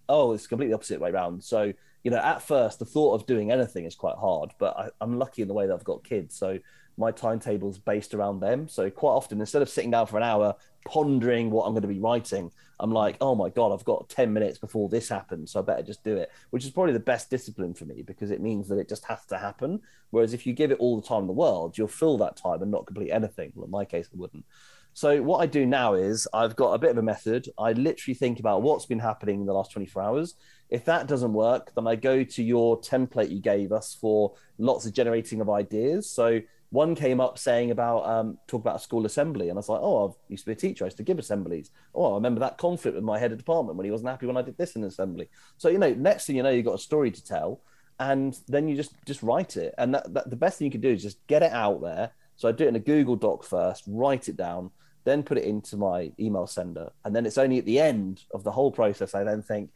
Oh, 0.08 0.32
it's 0.32 0.48
completely 0.48 0.74
opposite 0.74 1.00
way 1.00 1.10
around. 1.10 1.44
So 1.44 1.72
you 2.02 2.10
know, 2.10 2.18
at 2.18 2.42
first, 2.42 2.78
the 2.78 2.84
thought 2.84 3.14
of 3.14 3.26
doing 3.26 3.50
anything 3.50 3.84
is 3.84 3.94
quite 3.94 4.16
hard, 4.16 4.52
but 4.58 4.76
I, 4.76 4.88
I'm 5.00 5.18
lucky 5.18 5.42
in 5.42 5.48
the 5.48 5.54
way 5.54 5.66
that 5.66 5.74
I've 5.74 5.84
got 5.84 6.04
kids. 6.04 6.36
So 6.36 6.58
my 6.96 7.12
timetable's 7.12 7.78
based 7.78 8.14
around 8.14 8.40
them. 8.40 8.68
So 8.68 8.90
quite 8.90 9.12
often, 9.12 9.40
instead 9.40 9.62
of 9.62 9.68
sitting 9.68 9.90
down 9.90 10.06
for 10.06 10.16
an 10.16 10.22
hour 10.22 10.54
pondering 10.86 11.50
what 11.50 11.64
I'm 11.64 11.72
going 11.72 11.82
to 11.82 11.88
be 11.88 11.98
writing, 11.98 12.50
I'm 12.78 12.92
like, 12.92 13.16
oh 13.20 13.34
my 13.34 13.50
god, 13.50 13.72
I've 13.72 13.84
got 13.84 14.08
ten 14.08 14.32
minutes 14.32 14.58
before 14.58 14.88
this 14.88 15.08
happens, 15.08 15.52
so 15.52 15.60
I 15.60 15.62
better 15.62 15.82
just 15.82 16.02
do 16.02 16.16
it. 16.16 16.30
Which 16.50 16.64
is 16.64 16.70
probably 16.70 16.94
the 16.94 17.00
best 17.00 17.28
discipline 17.28 17.74
for 17.74 17.84
me 17.84 18.02
because 18.02 18.30
it 18.30 18.40
means 18.40 18.68
that 18.68 18.78
it 18.78 18.88
just 18.88 19.04
has 19.04 19.24
to 19.26 19.38
happen. 19.38 19.80
Whereas 20.10 20.32
if 20.32 20.46
you 20.46 20.52
give 20.52 20.70
it 20.70 20.78
all 20.78 21.00
the 21.00 21.06
time 21.06 21.22
in 21.22 21.26
the 21.26 21.32
world, 21.32 21.76
you'll 21.76 21.88
fill 21.88 22.16
that 22.18 22.36
time 22.36 22.62
and 22.62 22.70
not 22.70 22.86
complete 22.86 23.10
anything. 23.10 23.52
Well, 23.54 23.66
in 23.66 23.70
my 23.70 23.84
case, 23.84 24.08
I 24.12 24.16
wouldn't. 24.18 24.44
So 24.92 25.22
what 25.22 25.38
I 25.38 25.46
do 25.46 25.66
now 25.66 25.94
is 25.94 26.26
I've 26.34 26.56
got 26.56 26.72
a 26.72 26.78
bit 26.78 26.90
of 26.90 26.98
a 26.98 27.02
method. 27.02 27.48
I 27.58 27.72
literally 27.72 28.14
think 28.14 28.40
about 28.40 28.62
what's 28.62 28.86
been 28.86 28.98
happening 28.98 29.40
in 29.40 29.46
the 29.46 29.52
last 29.52 29.72
24 29.72 30.02
hours. 30.02 30.34
If 30.70 30.84
that 30.84 31.08
doesn't 31.08 31.32
work, 31.32 31.72
then 31.74 31.86
I 31.86 31.96
go 31.96 32.22
to 32.22 32.42
your 32.42 32.80
template 32.80 33.30
you 33.30 33.40
gave 33.40 33.72
us 33.72 33.96
for 34.00 34.34
lots 34.58 34.86
of 34.86 34.92
generating 34.92 35.40
of 35.40 35.50
ideas. 35.50 36.08
So 36.08 36.40
one 36.70 36.94
came 36.94 37.20
up 37.20 37.36
saying 37.36 37.72
about 37.72 38.06
um, 38.06 38.38
talk 38.46 38.60
about 38.60 38.76
a 38.76 38.80
school 38.80 39.04
assembly, 39.04 39.48
and 39.48 39.58
I 39.58 39.60
was 39.60 39.68
like, 39.68 39.80
oh, 39.82 40.08
I 40.08 40.12
used 40.28 40.44
to 40.44 40.50
be 40.50 40.52
a 40.52 40.56
teacher. 40.56 40.84
I 40.84 40.86
used 40.86 40.96
to 40.98 41.02
give 41.02 41.18
assemblies. 41.18 41.70
Oh, 41.94 42.12
I 42.12 42.14
remember 42.14 42.40
that 42.40 42.58
conflict 42.58 42.94
with 42.94 43.04
my 43.04 43.18
head 43.18 43.32
of 43.32 43.38
department 43.38 43.76
when 43.76 43.84
he 43.84 43.90
wasn't 43.90 44.10
happy 44.10 44.26
when 44.26 44.36
I 44.36 44.42
did 44.42 44.56
this 44.56 44.76
in 44.76 44.84
assembly. 44.84 45.28
So 45.58 45.68
you 45.68 45.78
know, 45.78 45.92
next 45.92 46.26
thing 46.26 46.36
you 46.36 46.44
know, 46.44 46.50
you've 46.50 46.64
got 46.64 46.76
a 46.76 46.78
story 46.78 47.10
to 47.10 47.24
tell, 47.24 47.60
and 47.98 48.38
then 48.46 48.68
you 48.68 48.76
just 48.76 48.94
just 49.04 49.22
write 49.22 49.56
it. 49.56 49.74
And 49.78 49.94
that, 49.94 50.14
that 50.14 50.30
the 50.30 50.36
best 50.36 50.58
thing 50.58 50.66
you 50.66 50.72
can 50.72 50.80
do 50.80 50.90
is 50.90 51.02
just 51.02 51.26
get 51.26 51.42
it 51.42 51.52
out 51.52 51.82
there. 51.82 52.12
So 52.36 52.48
I 52.48 52.52
do 52.52 52.64
it 52.64 52.68
in 52.68 52.76
a 52.76 52.80
Google 52.80 53.16
Doc 53.16 53.42
first, 53.42 53.84
write 53.88 54.28
it 54.28 54.36
down, 54.36 54.70
then 55.04 55.24
put 55.24 55.38
it 55.38 55.44
into 55.44 55.76
my 55.76 56.12
email 56.20 56.46
sender, 56.46 56.90
and 57.04 57.14
then 57.14 57.26
it's 57.26 57.38
only 57.38 57.58
at 57.58 57.66
the 57.66 57.80
end 57.80 58.22
of 58.32 58.44
the 58.44 58.52
whole 58.52 58.70
process 58.70 59.14
I 59.14 59.24
then 59.24 59.42
think, 59.42 59.70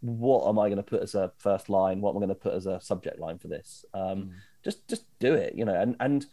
what 0.00 0.48
am 0.48 0.58
I 0.58 0.68
going 0.68 0.76
to 0.76 0.82
put 0.82 1.02
as 1.02 1.14
a 1.14 1.32
first 1.38 1.68
line? 1.68 2.00
What 2.00 2.10
am 2.10 2.18
I 2.18 2.20
going 2.20 2.28
to 2.28 2.34
put 2.34 2.54
as 2.54 2.66
a 2.66 2.80
subject 2.80 3.18
line 3.18 3.38
for 3.38 3.48
this? 3.48 3.84
Um, 3.94 4.02
mm 4.02 4.30
just 4.64 4.88
just 4.88 5.04
do 5.20 5.34
it 5.34 5.54
you 5.54 5.64
know 5.64 5.74
and 5.74 5.96
and 6.00 6.26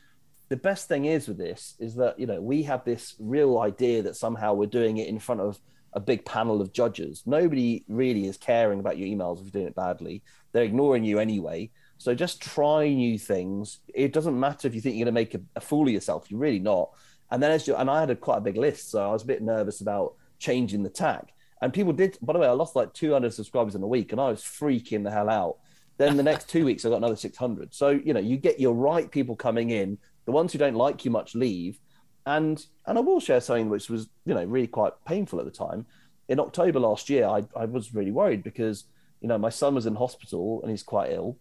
the 0.49 0.58
best 0.58 0.88
thing 0.88 1.06
is 1.06 1.28
with 1.28 1.38
this 1.38 1.75
is 1.80 1.95
that 1.95 2.19
you 2.19 2.25
know 2.25 2.41
we 2.41 2.63
have 2.63 2.84
this 2.86 3.15
real 3.19 3.60
idea 3.60 4.04
that 4.04 4.15
somehow 4.15 4.54
we're 4.54 4.67
doing 4.67 4.97
it 4.97 5.08
in 5.08 5.19
front 5.19 5.41
of 5.41 5.60
a 5.93 5.99
big 5.99 6.25
panel 6.25 6.60
of 6.60 6.73
judges. 6.73 7.23
Nobody 7.25 7.86
really 7.88 8.28
is 8.28 8.36
caring 8.36 8.82
about 8.82 8.97
your 8.97 9.08
emails 9.08 9.38
if 9.38 9.45
you're 9.45 9.62
doing 9.62 9.67
it 9.67 9.75
badly. 9.75 10.23
They're 10.51 10.65
ignoring 10.65 11.06
you 11.06 11.19
anyway. 11.19 11.71
So 11.97 12.13
just 12.13 12.41
try 12.41 12.89
new 12.89 13.17
things. 13.17 13.80
It 13.88 14.12
doesn't 14.12 14.38
matter 14.38 14.67
if 14.67 14.75
you 14.75 14.82
think 14.82 14.97
you're 14.97 15.06
going 15.06 15.15
to 15.15 15.21
make 15.21 15.36
a, 15.36 15.41
a 15.56 15.62
fool 15.62 15.88
of 15.88 15.93
yourself. 15.93 16.30
You're 16.30 16.41
really 16.41 16.60
not. 16.60 16.89
And 17.32 17.41
then 17.41 17.51
as 17.51 17.65
you 17.65 17.75
and 17.75 17.89
i 17.89 18.01
had 18.01 18.10
a 18.10 18.15
quite 18.15 18.38
a 18.38 18.41
big 18.41 18.56
list 18.56 18.91
so 18.91 19.01
i 19.10 19.12
was 19.12 19.23
a 19.23 19.28
bit 19.28 19.41
nervous 19.41 19.82
about 19.82 20.13
changing 20.38 20.84
the 20.84 20.89
tag 20.89 21.32
and 21.65 21.73
people 21.73 21.91
did 21.91 22.17
by 22.21 22.32
the 22.32 22.39
way 22.39 22.47
i 22.47 22.51
lost 22.51 22.75
like 22.75 22.93
200 22.93 23.34
subscribers 23.34 23.75
in 23.75 23.84
a 23.84 23.88
week 23.88 24.12
and 24.12 24.21
i 24.21 24.30
was 24.30 24.41
freaking 24.41 25.04
the 25.04 25.12
hell 25.12 25.30
out 25.30 25.58
then 25.97 26.17
the 26.17 26.23
next 26.23 26.49
two 26.49 26.65
weeks, 26.65 26.86
I 26.86 26.89
got 26.89 26.97
another 26.97 27.15
600. 27.15 27.73
So, 27.73 27.89
you 27.89 28.13
know, 28.13 28.19
you 28.19 28.38
get 28.38 28.60
your 28.60 28.73
right 28.73 29.10
people 29.10 29.36
coming 29.36 29.69
in. 29.69 29.97
The 30.25 30.32
ones 30.32 30.51
who 30.51 30.60
don't 30.60 30.75
like 30.75 31.06
you 31.06 31.12
much 31.12 31.36
leave. 31.36 31.80
And 32.25 32.63
and 32.86 32.97
I 32.97 33.01
will 33.01 33.19
share 33.19 33.39
something 33.39 33.69
which 33.69 33.89
was, 33.89 34.10
you 34.25 34.34
know, 34.34 34.43
really 34.43 34.67
quite 34.67 34.93
painful 35.06 35.39
at 35.39 35.45
the 35.45 35.51
time. 35.51 35.86
In 36.28 36.39
October 36.39 36.80
last 36.80 37.10
year, 37.10 37.28
I, 37.28 37.43
I 37.56 37.65
was 37.65 37.93
really 37.93 38.12
worried 38.12 38.43
because, 38.43 38.86
you 39.21 39.28
know, 39.28 39.38
my 39.38 39.49
son 39.49 39.75
was 39.75 39.86
in 39.86 39.95
hospital 39.95 40.62
and 40.62 40.71
he's 40.71 40.84
quite 40.84 41.12
ill. 41.12 41.38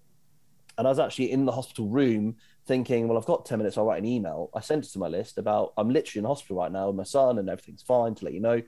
And 0.77 0.87
I 0.87 0.91
was 0.91 0.99
actually 0.99 1.33
in 1.33 1.47
the 1.47 1.53
hospital 1.53 1.89
room 1.89 2.37
thinking, 2.67 3.09
well, 3.09 3.17
I've 3.17 3.27
got 3.27 3.47
10 3.47 3.59
minutes, 3.59 3.79
I'll 3.79 3.87
write 3.87 4.03
an 4.03 4.09
email. 4.09 4.51
I 4.55 4.61
sent 4.61 4.85
it 4.85 4.93
to 4.93 4.99
my 4.99 5.09
list 5.09 5.39
about 5.39 5.73
I'm 5.77 5.91
literally 5.91 6.21
in 6.21 6.27
hospital 6.27 6.57
right 6.57 6.73
now 6.73 6.89
with 6.89 6.97
my 6.97 7.05
son 7.05 7.39
and 7.39 7.49
everything's 7.49 7.83
fine 7.83 8.15
to 8.17 8.25
let 8.25 8.35
you 8.35 8.41
know. 8.41 8.61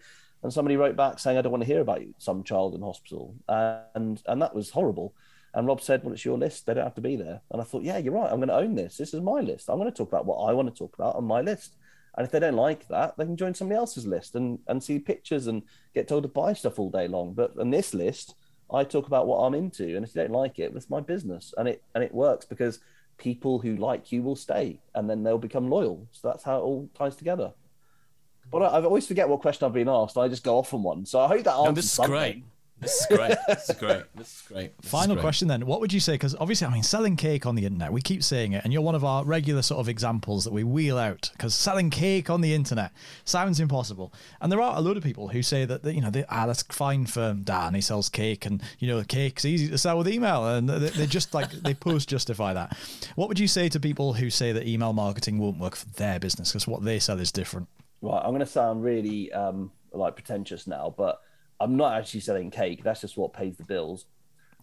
And 0.46 0.52
somebody 0.52 0.76
wrote 0.76 0.94
back 0.94 1.18
saying, 1.18 1.36
I 1.36 1.42
don't 1.42 1.50
want 1.50 1.64
to 1.64 1.66
hear 1.66 1.80
about 1.80 2.02
you, 2.02 2.14
some 2.18 2.44
child 2.44 2.76
in 2.76 2.80
hospital. 2.80 3.34
And 3.48 4.22
and 4.26 4.40
that 4.40 4.54
was 4.54 4.70
horrible. 4.70 5.12
And 5.52 5.66
Rob 5.66 5.80
said, 5.80 6.04
Well, 6.04 6.12
it's 6.12 6.24
your 6.24 6.38
list. 6.38 6.66
They 6.66 6.74
don't 6.74 6.84
have 6.84 6.94
to 6.94 7.00
be 7.00 7.16
there. 7.16 7.40
And 7.50 7.60
I 7.60 7.64
thought, 7.64 7.82
Yeah, 7.82 7.98
you're 7.98 8.12
right. 8.12 8.30
I'm 8.30 8.36
going 8.36 8.50
to 8.50 8.54
own 8.54 8.76
this. 8.76 8.96
This 8.96 9.12
is 9.12 9.22
my 9.22 9.40
list. 9.40 9.68
I'm 9.68 9.78
going 9.78 9.90
to 9.90 9.96
talk 9.96 10.06
about 10.06 10.24
what 10.24 10.36
I 10.36 10.52
want 10.52 10.72
to 10.72 10.78
talk 10.78 10.94
about 10.94 11.16
on 11.16 11.24
my 11.24 11.40
list. 11.40 11.74
And 12.16 12.24
if 12.24 12.30
they 12.30 12.38
don't 12.38 12.54
like 12.54 12.86
that, 12.86 13.18
they 13.18 13.24
can 13.24 13.36
join 13.36 13.54
somebody 13.54 13.76
else's 13.76 14.06
list 14.06 14.36
and, 14.36 14.60
and 14.68 14.80
see 14.80 15.00
pictures 15.00 15.48
and 15.48 15.64
get 15.96 16.06
told 16.06 16.22
to 16.22 16.28
buy 16.28 16.52
stuff 16.52 16.78
all 16.78 16.90
day 16.90 17.08
long. 17.08 17.34
But 17.34 17.58
on 17.58 17.70
this 17.70 17.92
list, 17.92 18.36
I 18.72 18.84
talk 18.84 19.08
about 19.08 19.26
what 19.26 19.38
I'm 19.38 19.54
into. 19.54 19.96
And 19.96 20.04
if 20.04 20.14
you 20.14 20.22
don't 20.22 20.30
like 20.30 20.60
it, 20.60 20.72
it's 20.76 20.88
my 20.88 21.00
business. 21.00 21.54
And 21.58 21.66
it 21.66 21.82
and 21.96 22.04
it 22.04 22.14
works 22.14 22.44
because 22.44 22.78
people 23.18 23.58
who 23.58 23.74
like 23.74 24.12
you 24.12 24.22
will 24.22 24.36
stay 24.36 24.78
and 24.94 25.10
then 25.10 25.24
they'll 25.24 25.38
become 25.38 25.68
loyal. 25.68 26.06
So 26.12 26.28
that's 26.28 26.44
how 26.44 26.58
it 26.58 26.62
all 26.62 26.88
ties 26.94 27.16
together. 27.16 27.52
But 28.50 28.62
I, 28.62 28.78
I 28.78 28.82
always 28.84 29.06
forget 29.06 29.28
what 29.28 29.40
question 29.40 29.66
I've 29.66 29.72
been 29.72 29.88
asked. 29.88 30.16
I 30.16 30.28
just 30.28 30.44
go 30.44 30.58
off 30.58 30.72
on 30.74 30.82
one. 30.82 31.06
So 31.06 31.20
I 31.20 31.28
hope 31.28 31.44
that 31.44 31.52
answers 31.54 31.66
no, 31.66 31.72
this 31.72 31.84
is 31.84 31.92
something. 31.92 32.12
great. 32.12 32.44
This 32.78 33.00
is 33.00 33.06
great. 33.06 33.34
This 33.48 33.70
is 33.70 33.76
great. 33.76 34.02
This 34.14 34.36
is 34.36 34.42
great. 34.48 34.78
This 34.82 34.90
Final 34.90 35.12
is 35.12 35.14
great. 35.16 35.22
question 35.22 35.48
then. 35.48 35.64
What 35.64 35.80
would 35.80 35.94
you 35.94 36.00
say? 36.00 36.12
Because 36.12 36.34
obviously, 36.34 36.66
I 36.66 36.70
mean, 36.70 36.82
selling 36.82 37.16
cake 37.16 37.46
on 37.46 37.54
the 37.54 37.64
internet, 37.64 37.90
we 37.90 38.02
keep 38.02 38.22
saying 38.22 38.52
it, 38.52 38.64
and 38.64 38.72
you're 38.72 38.82
one 38.82 38.94
of 38.94 39.02
our 39.02 39.24
regular 39.24 39.62
sort 39.62 39.80
of 39.80 39.88
examples 39.88 40.44
that 40.44 40.52
we 40.52 40.62
wheel 40.62 40.98
out. 40.98 41.30
Because 41.32 41.54
selling 41.54 41.88
cake 41.88 42.28
on 42.28 42.42
the 42.42 42.52
internet 42.52 42.92
sounds 43.24 43.60
impossible. 43.60 44.12
And 44.42 44.52
there 44.52 44.60
are 44.60 44.76
a 44.76 44.82
lot 44.82 44.98
of 44.98 45.02
people 45.02 45.28
who 45.28 45.42
say 45.42 45.64
that, 45.64 45.86
you 45.86 46.02
know, 46.02 46.10
they, 46.10 46.26
ah, 46.28 46.46
that's 46.46 46.64
fine 46.64 47.06
for 47.06 47.32
Dan. 47.32 47.72
He 47.72 47.80
sells 47.80 48.10
cake, 48.10 48.44
and, 48.44 48.62
you 48.78 48.88
know, 48.88 49.02
cake's 49.04 49.46
easy 49.46 49.70
to 49.70 49.78
sell 49.78 49.96
with 49.96 50.06
email. 50.08 50.46
And 50.46 50.68
they, 50.68 50.90
they 50.90 51.06
just 51.06 51.32
like, 51.32 51.50
they 51.50 51.72
post 51.72 52.10
justify 52.10 52.52
that. 52.52 52.76
What 53.14 53.28
would 53.28 53.38
you 53.38 53.48
say 53.48 53.70
to 53.70 53.80
people 53.80 54.12
who 54.12 54.28
say 54.28 54.52
that 54.52 54.66
email 54.66 54.92
marketing 54.92 55.38
won't 55.38 55.58
work 55.58 55.76
for 55.76 55.86
their 55.94 56.20
business 56.20 56.52
because 56.52 56.68
what 56.68 56.84
they 56.84 56.98
sell 56.98 57.18
is 57.20 57.32
different? 57.32 57.68
Right. 58.06 58.22
I'm 58.22 58.30
going 58.30 58.38
to 58.38 58.46
sound 58.46 58.84
really 58.84 59.32
um, 59.32 59.72
like 59.92 60.14
pretentious 60.14 60.68
now, 60.68 60.94
but 60.96 61.20
I'm 61.58 61.76
not 61.76 61.98
actually 61.98 62.20
selling 62.20 62.50
cake. 62.52 62.84
That's 62.84 63.00
just 63.00 63.16
what 63.16 63.32
pays 63.32 63.56
the 63.56 63.64
bills. 63.64 64.06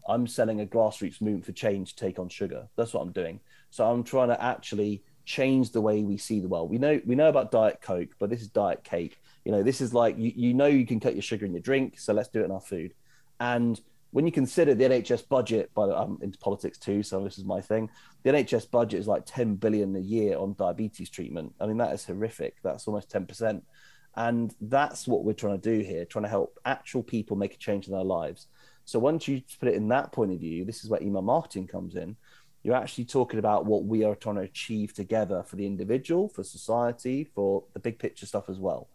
I'm 0.08 0.28
selling 0.28 0.62
a 0.62 0.66
grassroots 0.66 1.22
movement 1.22 1.46
for 1.46 1.52
change 1.52 1.94
to 1.94 2.06
take 2.06 2.20
on 2.20 2.30
sugar. 2.30 2.68
That's 2.78 2.94
what 2.94 3.02
I'm 3.02 3.12
doing. 3.12 3.42
So 3.70 3.90
I'm 3.90 4.04
trying 4.04 4.30
to 4.30 4.42
actually 4.42 5.04
change 5.26 5.72
the 5.72 5.82
way 5.82 6.04
we 6.04 6.18
see 6.18 6.40
the 6.40 6.48
world. 6.48 6.70
We 6.70 6.78
know 6.78 7.02
we 7.06 7.16
know 7.16 7.28
about 7.28 7.52
Diet 7.52 7.82
Coke, 7.82 8.10
but 8.18 8.30
this 8.30 8.42
is 8.42 8.48
Diet 8.48 8.84
Cake. 8.84 9.20
You 9.44 9.52
know, 9.52 9.64
this 9.64 9.82
is 9.82 9.94
like 9.94 10.18
you, 10.18 10.32
you 10.36 10.54
know 10.54 10.68
you 10.68 10.86
can 10.86 11.02
cut 11.02 11.14
your 11.14 11.22
sugar 11.22 11.46
in 11.46 11.52
your 11.52 11.62
drink, 11.62 12.00
so 12.00 12.14
let's 12.14 12.30
do 12.30 12.42
it 12.42 12.46
in 12.46 12.52
our 12.52 12.62
food. 12.62 12.94
And 13.40 13.80
when 14.14 14.28
you 14.28 14.32
consider 14.32 14.76
the 14.76 14.84
NHS 14.84 15.28
budget, 15.28 15.72
but 15.74 15.90
I'm 15.90 16.20
into 16.22 16.38
politics 16.38 16.78
too, 16.78 17.02
so 17.02 17.24
this 17.24 17.40
is 17.40 17.46
my 17.46 17.60
thing. 17.60 17.90
The 18.22 18.30
NHS 18.30 18.70
budget 18.70 19.00
is 19.00 19.08
like 19.08 19.24
10 19.26 19.56
billion 19.56 19.96
a 19.96 20.00
year 20.00 20.38
on 20.38 20.54
diabetes 20.54 21.10
treatment. 21.10 21.56
I 21.60 21.66
mean, 21.66 21.78
that 21.78 21.94
is 21.94 22.06
horrific. 22.06 22.58
That's 22.64 22.88
almost 22.88 23.10
10%. 23.10 23.64
And 24.16 24.54
that's 24.62 25.08
what 25.08 25.24
we're 25.24 25.34
trying 25.34 25.60
to 25.60 25.78
do 25.78 25.84
here, 25.84 26.06
trying 26.06 26.26
to 26.26 26.30
help 26.30 26.60
actual 26.64 27.02
people 27.02 27.36
make 27.36 27.56
a 27.56 27.58
change 27.58 27.88
in 27.88 27.94
their 27.94 28.04
lives. 28.04 28.46
So 28.86 29.00
once 29.00 29.28
you 29.28 29.42
put 29.60 29.70
it 29.70 29.74
in 29.74 29.88
that 29.88 30.12
point 30.12 30.32
of 30.32 30.40
view, 30.40 30.64
this 30.64 30.84
is 30.84 30.92
where 30.92 31.02
email 31.02 31.24
marketing 31.24 31.66
comes 31.66 31.96
in. 31.96 32.16
You're 32.62 32.76
actually 32.76 33.06
talking 33.06 33.40
about 33.40 33.66
what 33.66 33.86
we 33.86 34.04
are 34.04 34.14
trying 34.14 34.36
to 34.36 34.42
achieve 34.42 34.94
together 34.94 35.42
for 35.42 35.56
the 35.56 35.66
individual, 35.66 36.30
for 36.30 36.44
society, 36.44 37.24
for 37.24 37.64
the 37.74 37.80
big 37.80 37.98
picture 37.98 38.28
stuff 38.28 38.48
as 38.48 38.60
well. 38.60 38.90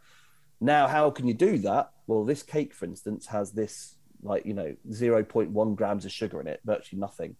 Now, 0.61 0.87
how 0.87 1.11
can 1.11 1.27
you 1.27 1.35
do 1.35 1.59
that? 1.59 1.91
Well, 2.07 2.25
this 2.25 2.45
cake, 2.45 2.73
for 2.73 2.85
instance, 2.85 3.27
has 3.27 3.51
this 3.51 3.97
like, 4.23 4.47
you 4.47 4.55
know, 4.55 4.75
0.1 4.91 5.77
grams 5.77 6.05
of 6.05 6.13
sugar 6.13 6.41
in 6.41 6.47
it, 6.47 6.61
virtually 6.65 7.01
nothing. 7.01 7.37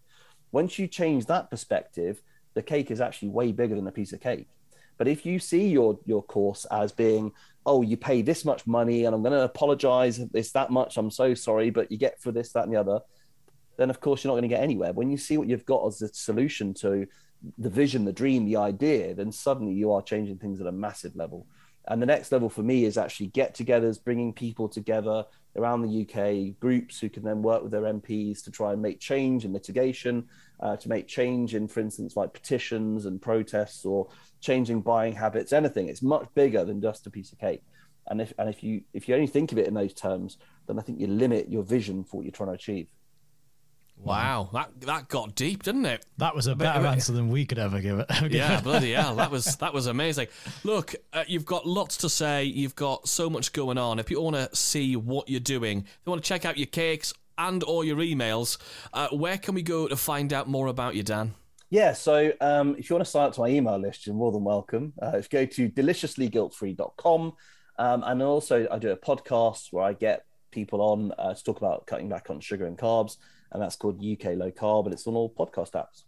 Once 0.51 0.79
you 0.79 0.87
change 0.87 1.25
that 1.25 1.49
perspective, 1.49 2.21
the 2.53 2.63
cake 2.63 2.91
is 2.91 3.01
actually 3.01 3.29
way 3.29 3.51
bigger 3.51 3.75
than 3.75 3.87
a 3.87 3.91
piece 3.91 4.13
of 4.13 4.19
cake. 4.19 4.47
But 4.97 5.07
if 5.07 5.25
you 5.25 5.39
see 5.39 5.69
your 5.69 5.97
your 6.05 6.21
course 6.21 6.65
as 6.71 6.91
being, 6.91 7.31
oh, 7.65 7.81
you 7.81 7.95
pay 7.95 8.21
this 8.21 8.43
much 8.43 8.67
money 8.67 9.05
and 9.05 9.15
I'm 9.15 9.23
going 9.23 9.33
to 9.33 9.43
apologize 9.43 10.19
it's 10.33 10.51
that 10.51 10.71
much, 10.71 10.97
I'm 10.97 11.11
so 11.11 11.33
sorry, 11.33 11.69
but 11.69 11.91
you 11.91 11.97
get 11.97 12.21
for 12.21 12.31
this, 12.31 12.51
that, 12.51 12.65
and 12.65 12.73
the 12.73 12.79
other, 12.79 12.99
then 13.77 13.89
of 13.89 14.01
course 14.01 14.23
you're 14.23 14.29
not 14.29 14.39
going 14.39 14.49
to 14.49 14.55
get 14.55 14.61
anywhere. 14.61 14.91
When 14.91 15.09
you 15.09 15.17
see 15.17 15.37
what 15.37 15.47
you've 15.47 15.65
got 15.65 15.87
as 15.87 16.01
a 16.01 16.09
solution 16.09 16.73
to 16.75 17.07
the 17.57 17.69
vision, 17.69 18.03
the 18.03 18.11
dream, 18.11 18.45
the 18.45 18.57
idea, 18.57 19.13
then 19.13 19.31
suddenly 19.31 19.73
you 19.73 19.93
are 19.93 20.01
changing 20.01 20.37
things 20.37 20.59
at 20.59 20.67
a 20.67 20.71
massive 20.71 21.15
level. 21.15 21.47
And 21.87 22.01
the 22.01 22.05
next 22.05 22.31
level 22.31 22.49
for 22.49 22.61
me 22.61 22.85
is 22.85 22.97
actually 22.97 23.27
get 23.27 23.55
togethers, 23.55 24.03
bringing 24.03 24.33
people 24.33 24.69
together 24.69 25.25
around 25.55 25.81
the 25.81 26.01
UK, 26.01 26.59
groups 26.59 26.99
who 26.99 27.09
can 27.09 27.23
then 27.23 27.41
work 27.41 27.63
with 27.63 27.71
their 27.71 27.81
MPs 27.81 28.43
to 28.43 28.51
try 28.51 28.73
and 28.73 28.81
make 28.81 28.99
change 28.99 29.43
and 29.43 29.53
mitigation, 29.53 30.27
uh, 30.59 30.75
to 30.77 30.89
make 30.89 31.07
change 31.07 31.55
in, 31.55 31.67
for 31.67 31.79
instance, 31.79 32.15
like 32.15 32.33
petitions 32.33 33.05
and 33.05 33.21
protests 33.21 33.85
or 33.85 34.07
changing 34.39 34.81
buying 34.81 35.13
habits, 35.13 35.53
anything. 35.53 35.89
It's 35.89 36.03
much 36.03 36.27
bigger 36.35 36.63
than 36.63 36.81
just 36.81 37.07
a 37.07 37.09
piece 37.09 37.31
of 37.31 37.39
cake. 37.39 37.63
And 38.07 38.21
if 38.21 38.33
and 38.37 38.49
if 38.49 38.63
you 38.63 38.81
if 38.93 39.07
you 39.07 39.15
only 39.15 39.27
think 39.27 39.51
of 39.51 39.57
it 39.57 39.67
in 39.67 39.73
those 39.73 39.93
terms, 39.93 40.37
then 40.67 40.79
I 40.79 40.81
think 40.81 40.99
you 40.99 41.07
limit 41.07 41.49
your 41.49 41.63
vision 41.63 42.03
for 42.03 42.17
what 42.17 42.25
you're 42.25 42.31
trying 42.31 42.49
to 42.49 42.55
achieve. 42.55 42.87
Wow, 44.01 44.49
that 44.53 44.81
that 44.81 45.09
got 45.09 45.35
deep, 45.35 45.63
didn't 45.63 45.85
it? 45.85 46.05
That 46.17 46.33
was 46.33 46.47
a 46.47 46.55
better 46.55 46.85
answer 46.85 47.11
than 47.11 47.29
we 47.29 47.45
could 47.45 47.59
ever 47.59 47.81
give 47.81 47.99
it. 47.99 48.07
yeah, 48.31 48.61
bloody 48.61 48.93
hell, 48.93 49.15
that 49.17 49.29
was 49.29 49.57
that 49.57 49.73
was 49.73 49.87
amazing. 49.87 50.27
Look, 50.63 50.95
uh, 51.11 51.25
you've 51.27 51.45
got 51.45 51.67
lots 51.67 51.97
to 51.97 52.09
say. 52.09 52.45
You've 52.45 52.75
got 52.75 53.07
so 53.09 53.29
much 53.29 53.51
going 53.51 53.77
on. 53.77 53.99
If 53.99 54.09
you 54.09 54.21
want 54.21 54.37
to 54.37 54.55
see 54.55 54.95
what 54.95 55.27
you're 55.27 55.41
doing, 55.41 55.79
if 55.79 55.99
you 56.05 56.11
want 56.11 56.23
to 56.23 56.27
check 56.27 56.45
out 56.45 56.57
your 56.57 56.67
cakes 56.67 57.13
and 57.37 57.63
or 57.65 57.83
your 57.83 57.97
emails, 57.97 58.57
uh, 58.93 59.09
where 59.09 59.37
can 59.37 59.53
we 59.53 59.61
go 59.61 59.87
to 59.87 59.97
find 59.97 60.31
out 60.31 60.47
more 60.47 60.67
about 60.67 60.95
you, 60.95 61.03
Dan? 61.03 61.35
Yeah, 61.69 61.93
so 61.93 62.31
um, 62.41 62.75
if 62.79 62.89
you 62.89 62.95
want 62.95 63.05
to 63.05 63.11
sign 63.11 63.27
up 63.27 63.33
to 63.33 63.41
my 63.41 63.49
email 63.49 63.77
list, 63.77 64.07
you're 64.07 64.15
more 64.15 64.31
than 64.31 64.43
welcome. 64.43 64.93
Uh, 65.01 65.17
if 65.17 65.31
you 65.31 65.39
go 65.39 65.45
to 65.45 65.69
deliciouslyguiltfree.com, 65.69 67.33
um, 67.77 68.03
and 68.05 68.23
also 68.23 68.67
I 68.71 68.79
do 68.79 68.89
a 68.91 68.97
podcast 68.97 69.67
where 69.71 69.83
I 69.83 69.93
get 69.93 70.25
people 70.51 70.81
on 70.81 71.11
uh, 71.17 71.33
to 71.33 71.43
talk 71.43 71.57
about 71.57 71.85
cutting 71.85 72.09
back 72.09 72.29
on 72.29 72.39
sugar 72.39 72.65
and 72.65 72.77
carbs 72.77 73.17
and 73.51 73.61
that's 73.61 73.75
called 73.75 74.03
UK 74.03 74.35
Low 74.35 74.51
Carb, 74.51 74.85
and 74.85 74.93
it's 74.93 75.07
on 75.07 75.15
all 75.15 75.29
podcast 75.29 75.71
apps. 75.71 76.03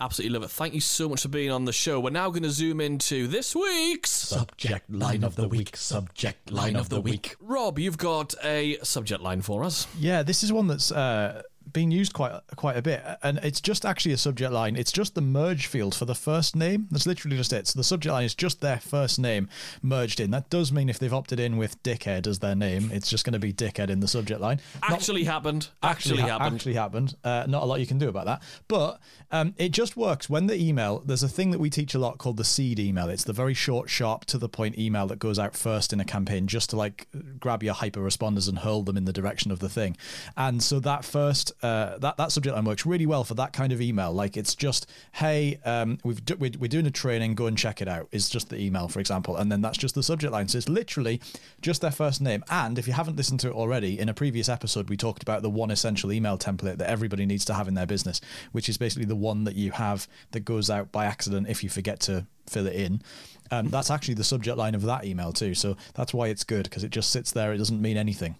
Absolutely 0.00 0.34
love 0.34 0.42
it. 0.42 0.50
Thank 0.50 0.74
you 0.74 0.80
so 0.80 1.08
much 1.08 1.22
for 1.22 1.28
being 1.28 1.50
on 1.50 1.64
the 1.64 1.72
show. 1.72 2.00
We're 2.00 2.10
now 2.10 2.30
going 2.30 2.42
to 2.42 2.50
zoom 2.50 2.80
into 2.80 3.28
this 3.28 3.54
week's 3.54 4.10
subject 4.10 4.90
line 4.90 5.22
of 5.22 5.36
the 5.36 5.46
week. 5.46 5.76
Subject 5.76 6.50
line 6.50 6.76
of 6.76 6.88
the 6.88 7.00
week. 7.00 7.36
Rob, 7.40 7.78
you've 7.78 7.98
got 7.98 8.34
a 8.42 8.78
subject 8.82 9.22
line 9.22 9.42
for 9.42 9.62
us. 9.62 9.86
Yeah, 9.98 10.22
this 10.22 10.42
is 10.42 10.52
one 10.52 10.66
that's 10.66 10.90
uh, 10.90 11.42
being 11.72 11.90
used 11.90 12.12
quite 12.12 12.40
quite 12.56 12.76
a 12.76 12.82
bit, 12.82 13.02
and 13.22 13.38
it's 13.38 13.60
just 13.60 13.84
actually 13.84 14.12
a 14.12 14.18
subject 14.18 14.52
line. 14.52 14.76
It's 14.76 14.92
just 14.92 15.14
the 15.14 15.20
merge 15.20 15.66
field 15.66 15.94
for 15.94 16.04
the 16.04 16.14
first 16.14 16.56
name. 16.56 16.88
That's 16.90 17.06
literally 17.06 17.36
just 17.36 17.52
it. 17.52 17.66
So 17.68 17.78
the 17.78 17.84
subject 17.84 18.12
line 18.12 18.24
is 18.24 18.34
just 18.34 18.60
their 18.60 18.78
first 18.78 19.18
name 19.18 19.48
merged 19.82 20.20
in. 20.20 20.30
That 20.30 20.50
does 20.50 20.72
mean 20.72 20.88
if 20.88 20.98
they've 20.98 21.12
opted 21.12 21.40
in 21.40 21.56
with 21.56 21.82
Dickhead 21.82 22.26
as 22.26 22.38
their 22.38 22.54
name, 22.54 22.90
it's 22.92 23.08
just 23.08 23.24
going 23.24 23.32
to 23.34 23.38
be 23.38 23.52
Dickhead 23.52 23.90
in 23.90 24.00
the 24.00 24.08
subject 24.08 24.40
line. 24.40 24.60
Actually 24.82 25.24
not, 25.24 25.32
happened. 25.32 25.68
Actually, 25.82 26.20
actually 26.20 26.30
happened. 26.30 26.54
Actually 26.54 26.74
happened. 26.74 27.16
Uh, 27.24 27.44
not 27.48 27.62
a 27.62 27.66
lot 27.66 27.80
you 27.80 27.86
can 27.86 27.98
do 27.98 28.08
about 28.08 28.26
that, 28.26 28.42
but 28.68 29.00
um, 29.30 29.54
it 29.58 29.70
just 29.70 29.96
works 29.96 30.28
when 30.28 30.46
the 30.46 30.60
email. 30.60 31.02
There's 31.04 31.22
a 31.22 31.28
thing 31.28 31.50
that 31.50 31.60
we 31.60 31.70
teach 31.70 31.94
a 31.94 31.98
lot 31.98 32.18
called 32.18 32.36
the 32.36 32.44
seed 32.44 32.78
email. 32.78 33.08
It's 33.08 33.24
the 33.24 33.32
very 33.32 33.54
short, 33.54 33.90
sharp, 33.90 34.24
to 34.26 34.38
the 34.38 34.48
point 34.48 34.78
email 34.78 35.06
that 35.06 35.18
goes 35.18 35.38
out 35.38 35.56
first 35.56 35.92
in 35.92 36.00
a 36.00 36.04
campaign, 36.04 36.46
just 36.46 36.70
to 36.70 36.76
like 36.76 37.08
grab 37.38 37.62
your 37.62 37.74
hyper 37.74 38.00
responders 38.00 38.48
and 38.48 38.58
hurl 38.58 38.82
them 38.82 38.96
in 38.96 39.04
the 39.04 39.12
direction 39.12 39.50
of 39.50 39.58
the 39.58 39.68
thing. 39.68 39.96
And 40.36 40.62
so 40.62 40.80
that 40.80 41.04
first 41.04 41.51
uh, 41.62 41.98
that 41.98 42.16
that 42.16 42.32
subject 42.32 42.54
line 42.54 42.64
works 42.64 42.86
really 42.86 43.06
well 43.06 43.24
for 43.24 43.34
that 43.34 43.52
kind 43.52 43.72
of 43.72 43.80
email. 43.80 44.12
Like 44.12 44.36
it's 44.36 44.54
just, 44.54 44.88
hey, 45.12 45.60
um, 45.64 45.98
we've 46.04 46.24
do, 46.24 46.36
we're, 46.36 46.52
we're 46.58 46.68
doing 46.68 46.86
a 46.86 46.90
training, 46.90 47.34
go 47.34 47.46
and 47.46 47.56
check 47.56 47.82
it 47.82 47.88
out. 47.88 48.08
Is 48.12 48.28
just 48.28 48.48
the 48.48 48.60
email, 48.60 48.88
for 48.88 49.00
example, 49.00 49.36
and 49.36 49.50
then 49.50 49.60
that's 49.60 49.78
just 49.78 49.94
the 49.94 50.02
subject 50.02 50.32
line. 50.32 50.48
So 50.48 50.58
it's 50.58 50.68
literally 50.68 51.20
just 51.60 51.80
their 51.80 51.90
first 51.90 52.20
name. 52.20 52.44
And 52.50 52.78
if 52.78 52.86
you 52.86 52.92
haven't 52.92 53.16
listened 53.16 53.40
to 53.40 53.48
it 53.48 53.54
already, 53.54 53.98
in 53.98 54.08
a 54.08 54.14
previous 54.14 54.48
episode 54.48 54.88
we 54.88 54.96
talked 54.96 55.22
about 55.22 55.42
the 55.42 55.50
one 55.50 55.70
essential 55.70 56.12
email 56.12 56.38
template 56.38 56.78
that 56.78 56.88
everybody 56.88 57.26
needs 57.26 57.44
to 57.46 57.54
have 57.54 57.68
in 57.68 57.74
their 57.74 57.86
business, 57.86 58.20
which 58.52 58.68
is 58.68 58.78
basically 58.78 59.06
the 59.06 59.16
one 59.16 59.44
that 59.44 59.56
you 59.56 59.72
have 59.72 60.08
that 60.30 60.40
goes 60.40 60.70
out 60.70 60.92
by 60.92 61.04
accident 61.04 61.48
if 61.48 61.62
you 61.62 61.70
forget 61.70 62.00
to 62.00 62.26
fill 62.48 62.66
it 62.66 62.74
in. 62.74 63.02
Um, 63.50 63.68
that's 63.68 63.90
actually 63.90 64.14
the 64.14 64.24
subject 64.24 64.56
line 64.56 64.74
of 64.74 64.82
that 64.82 65.04
email 65.04 65.32
too. 65.32 65.54
So 65.54 65.76
that's 65.94 66.14
why 66.14 66.28
it's 66.28 66.44
good 66.44 66.64
because 66.64 66.84
it 66.84 66.90
just 66.90 67.10
sits 67.10 67.32
there. 67.32 67.52
It 67.52 67.58
doesn't 67.58 67.80
mean 67.80 67.96
anything. 67.96 68.36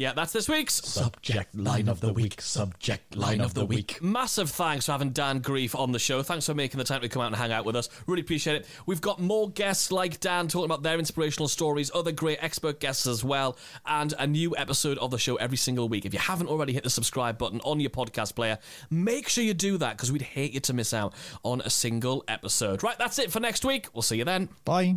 Yeah, 0.00 0.14
that's 0.14 0.32
this 0.32 0.48
week's 0.48 0.76
subject 0.76 1.54
line 1.54 1.86
of 1.86 2.00
the 2.00 2.10
week. 2.10 2.40
Subject 2.40 3.14
line 3.14 3.42
of 3.42 3.52
the 3.52 3.66
week. 3.66 4.00
Massive 4.00 4.48
thanks 4.48 4.86
for 4.86 4.92
having 4.92 5.10
Dan 5.10 5.42
Greef 5.42 5.78
on 5.78 5.92
the 5.92 5.98
show. 5.98 6.22
Thanks 6.22 6.46
for 6.46 6.54
making 6.54 6.78
the 6.78 6.84
time 6.84 7.02
to 7.02 7.08
come 7.10 7.20
out 7.20 7.26
and 7.26 7.36
hang 7.36 7.52
out 7.52 7.66
with 7.66 7.76
us. 7.76 7.90
Really 8.06 8.22
appreciate 8.22 8.56
it. 8.56 8.66
We've 8.86 9.02
got 9.02 9.20
more 9.20 9.50
guests 9.50 9.92
like 9.92 10.18
Dan 10.18 10.48
talking 10.48 10.64
about 10.64 10.82
their 10.82 10.98
inspirational 10.98 11.48
stories, 11.48 11.90
other 11.94 12.12
great 12.12 12.38
expert 12.40 12.80
guests 12.80 13.06
as 13.06 13.22
well, 13.22 13.58
and 13.84 14.14
a 14.18 14.26
new 14.26 14.56
episode 14.56 14.96
of 14.96 15.10
the 15.10 15.18
show 15.18 15.36
every 15.36 15.58
single 15.58 15.86
week. 15.86 16.06
If 16.06 16.14
you 16.14 16.20
haven't 16.20 16.48
already 16.48 16.72
hit 16.72 16.84
the 16.84 16.88
subscribe 16.88 17.36
button 17.36 17.60
on 17.60 17.78
your 17.78 17.90
podcast 17.90 18.34
player, 18.34 18.56
make 18.88 19.28
sure 19.28 19.44
you 19.44 19.52
do 19.52 19.76
that 19.76 19.98
because 19.98 20.10
we'd 20.10 20.22
hate 20.22 20.54
you 20.54 20.60
to 20.60 20.72
miss 20.72 20.94
out 20.94 21.12
on 21.42 21.60
a 21.60 21.68
single 21.68 22.24
episode. 22.26 22.82
Right, 22.82 22.96
that's 22.96 23.18
it 23.18 23.30
for 23.30 23.40
next 23.40 23.66
week. 23.66 23.88
We'll 23.92 24.00
see 24.00 24.16
you 24.16 24.24
then. 24.24 24.48
Bye. 24.64 24.96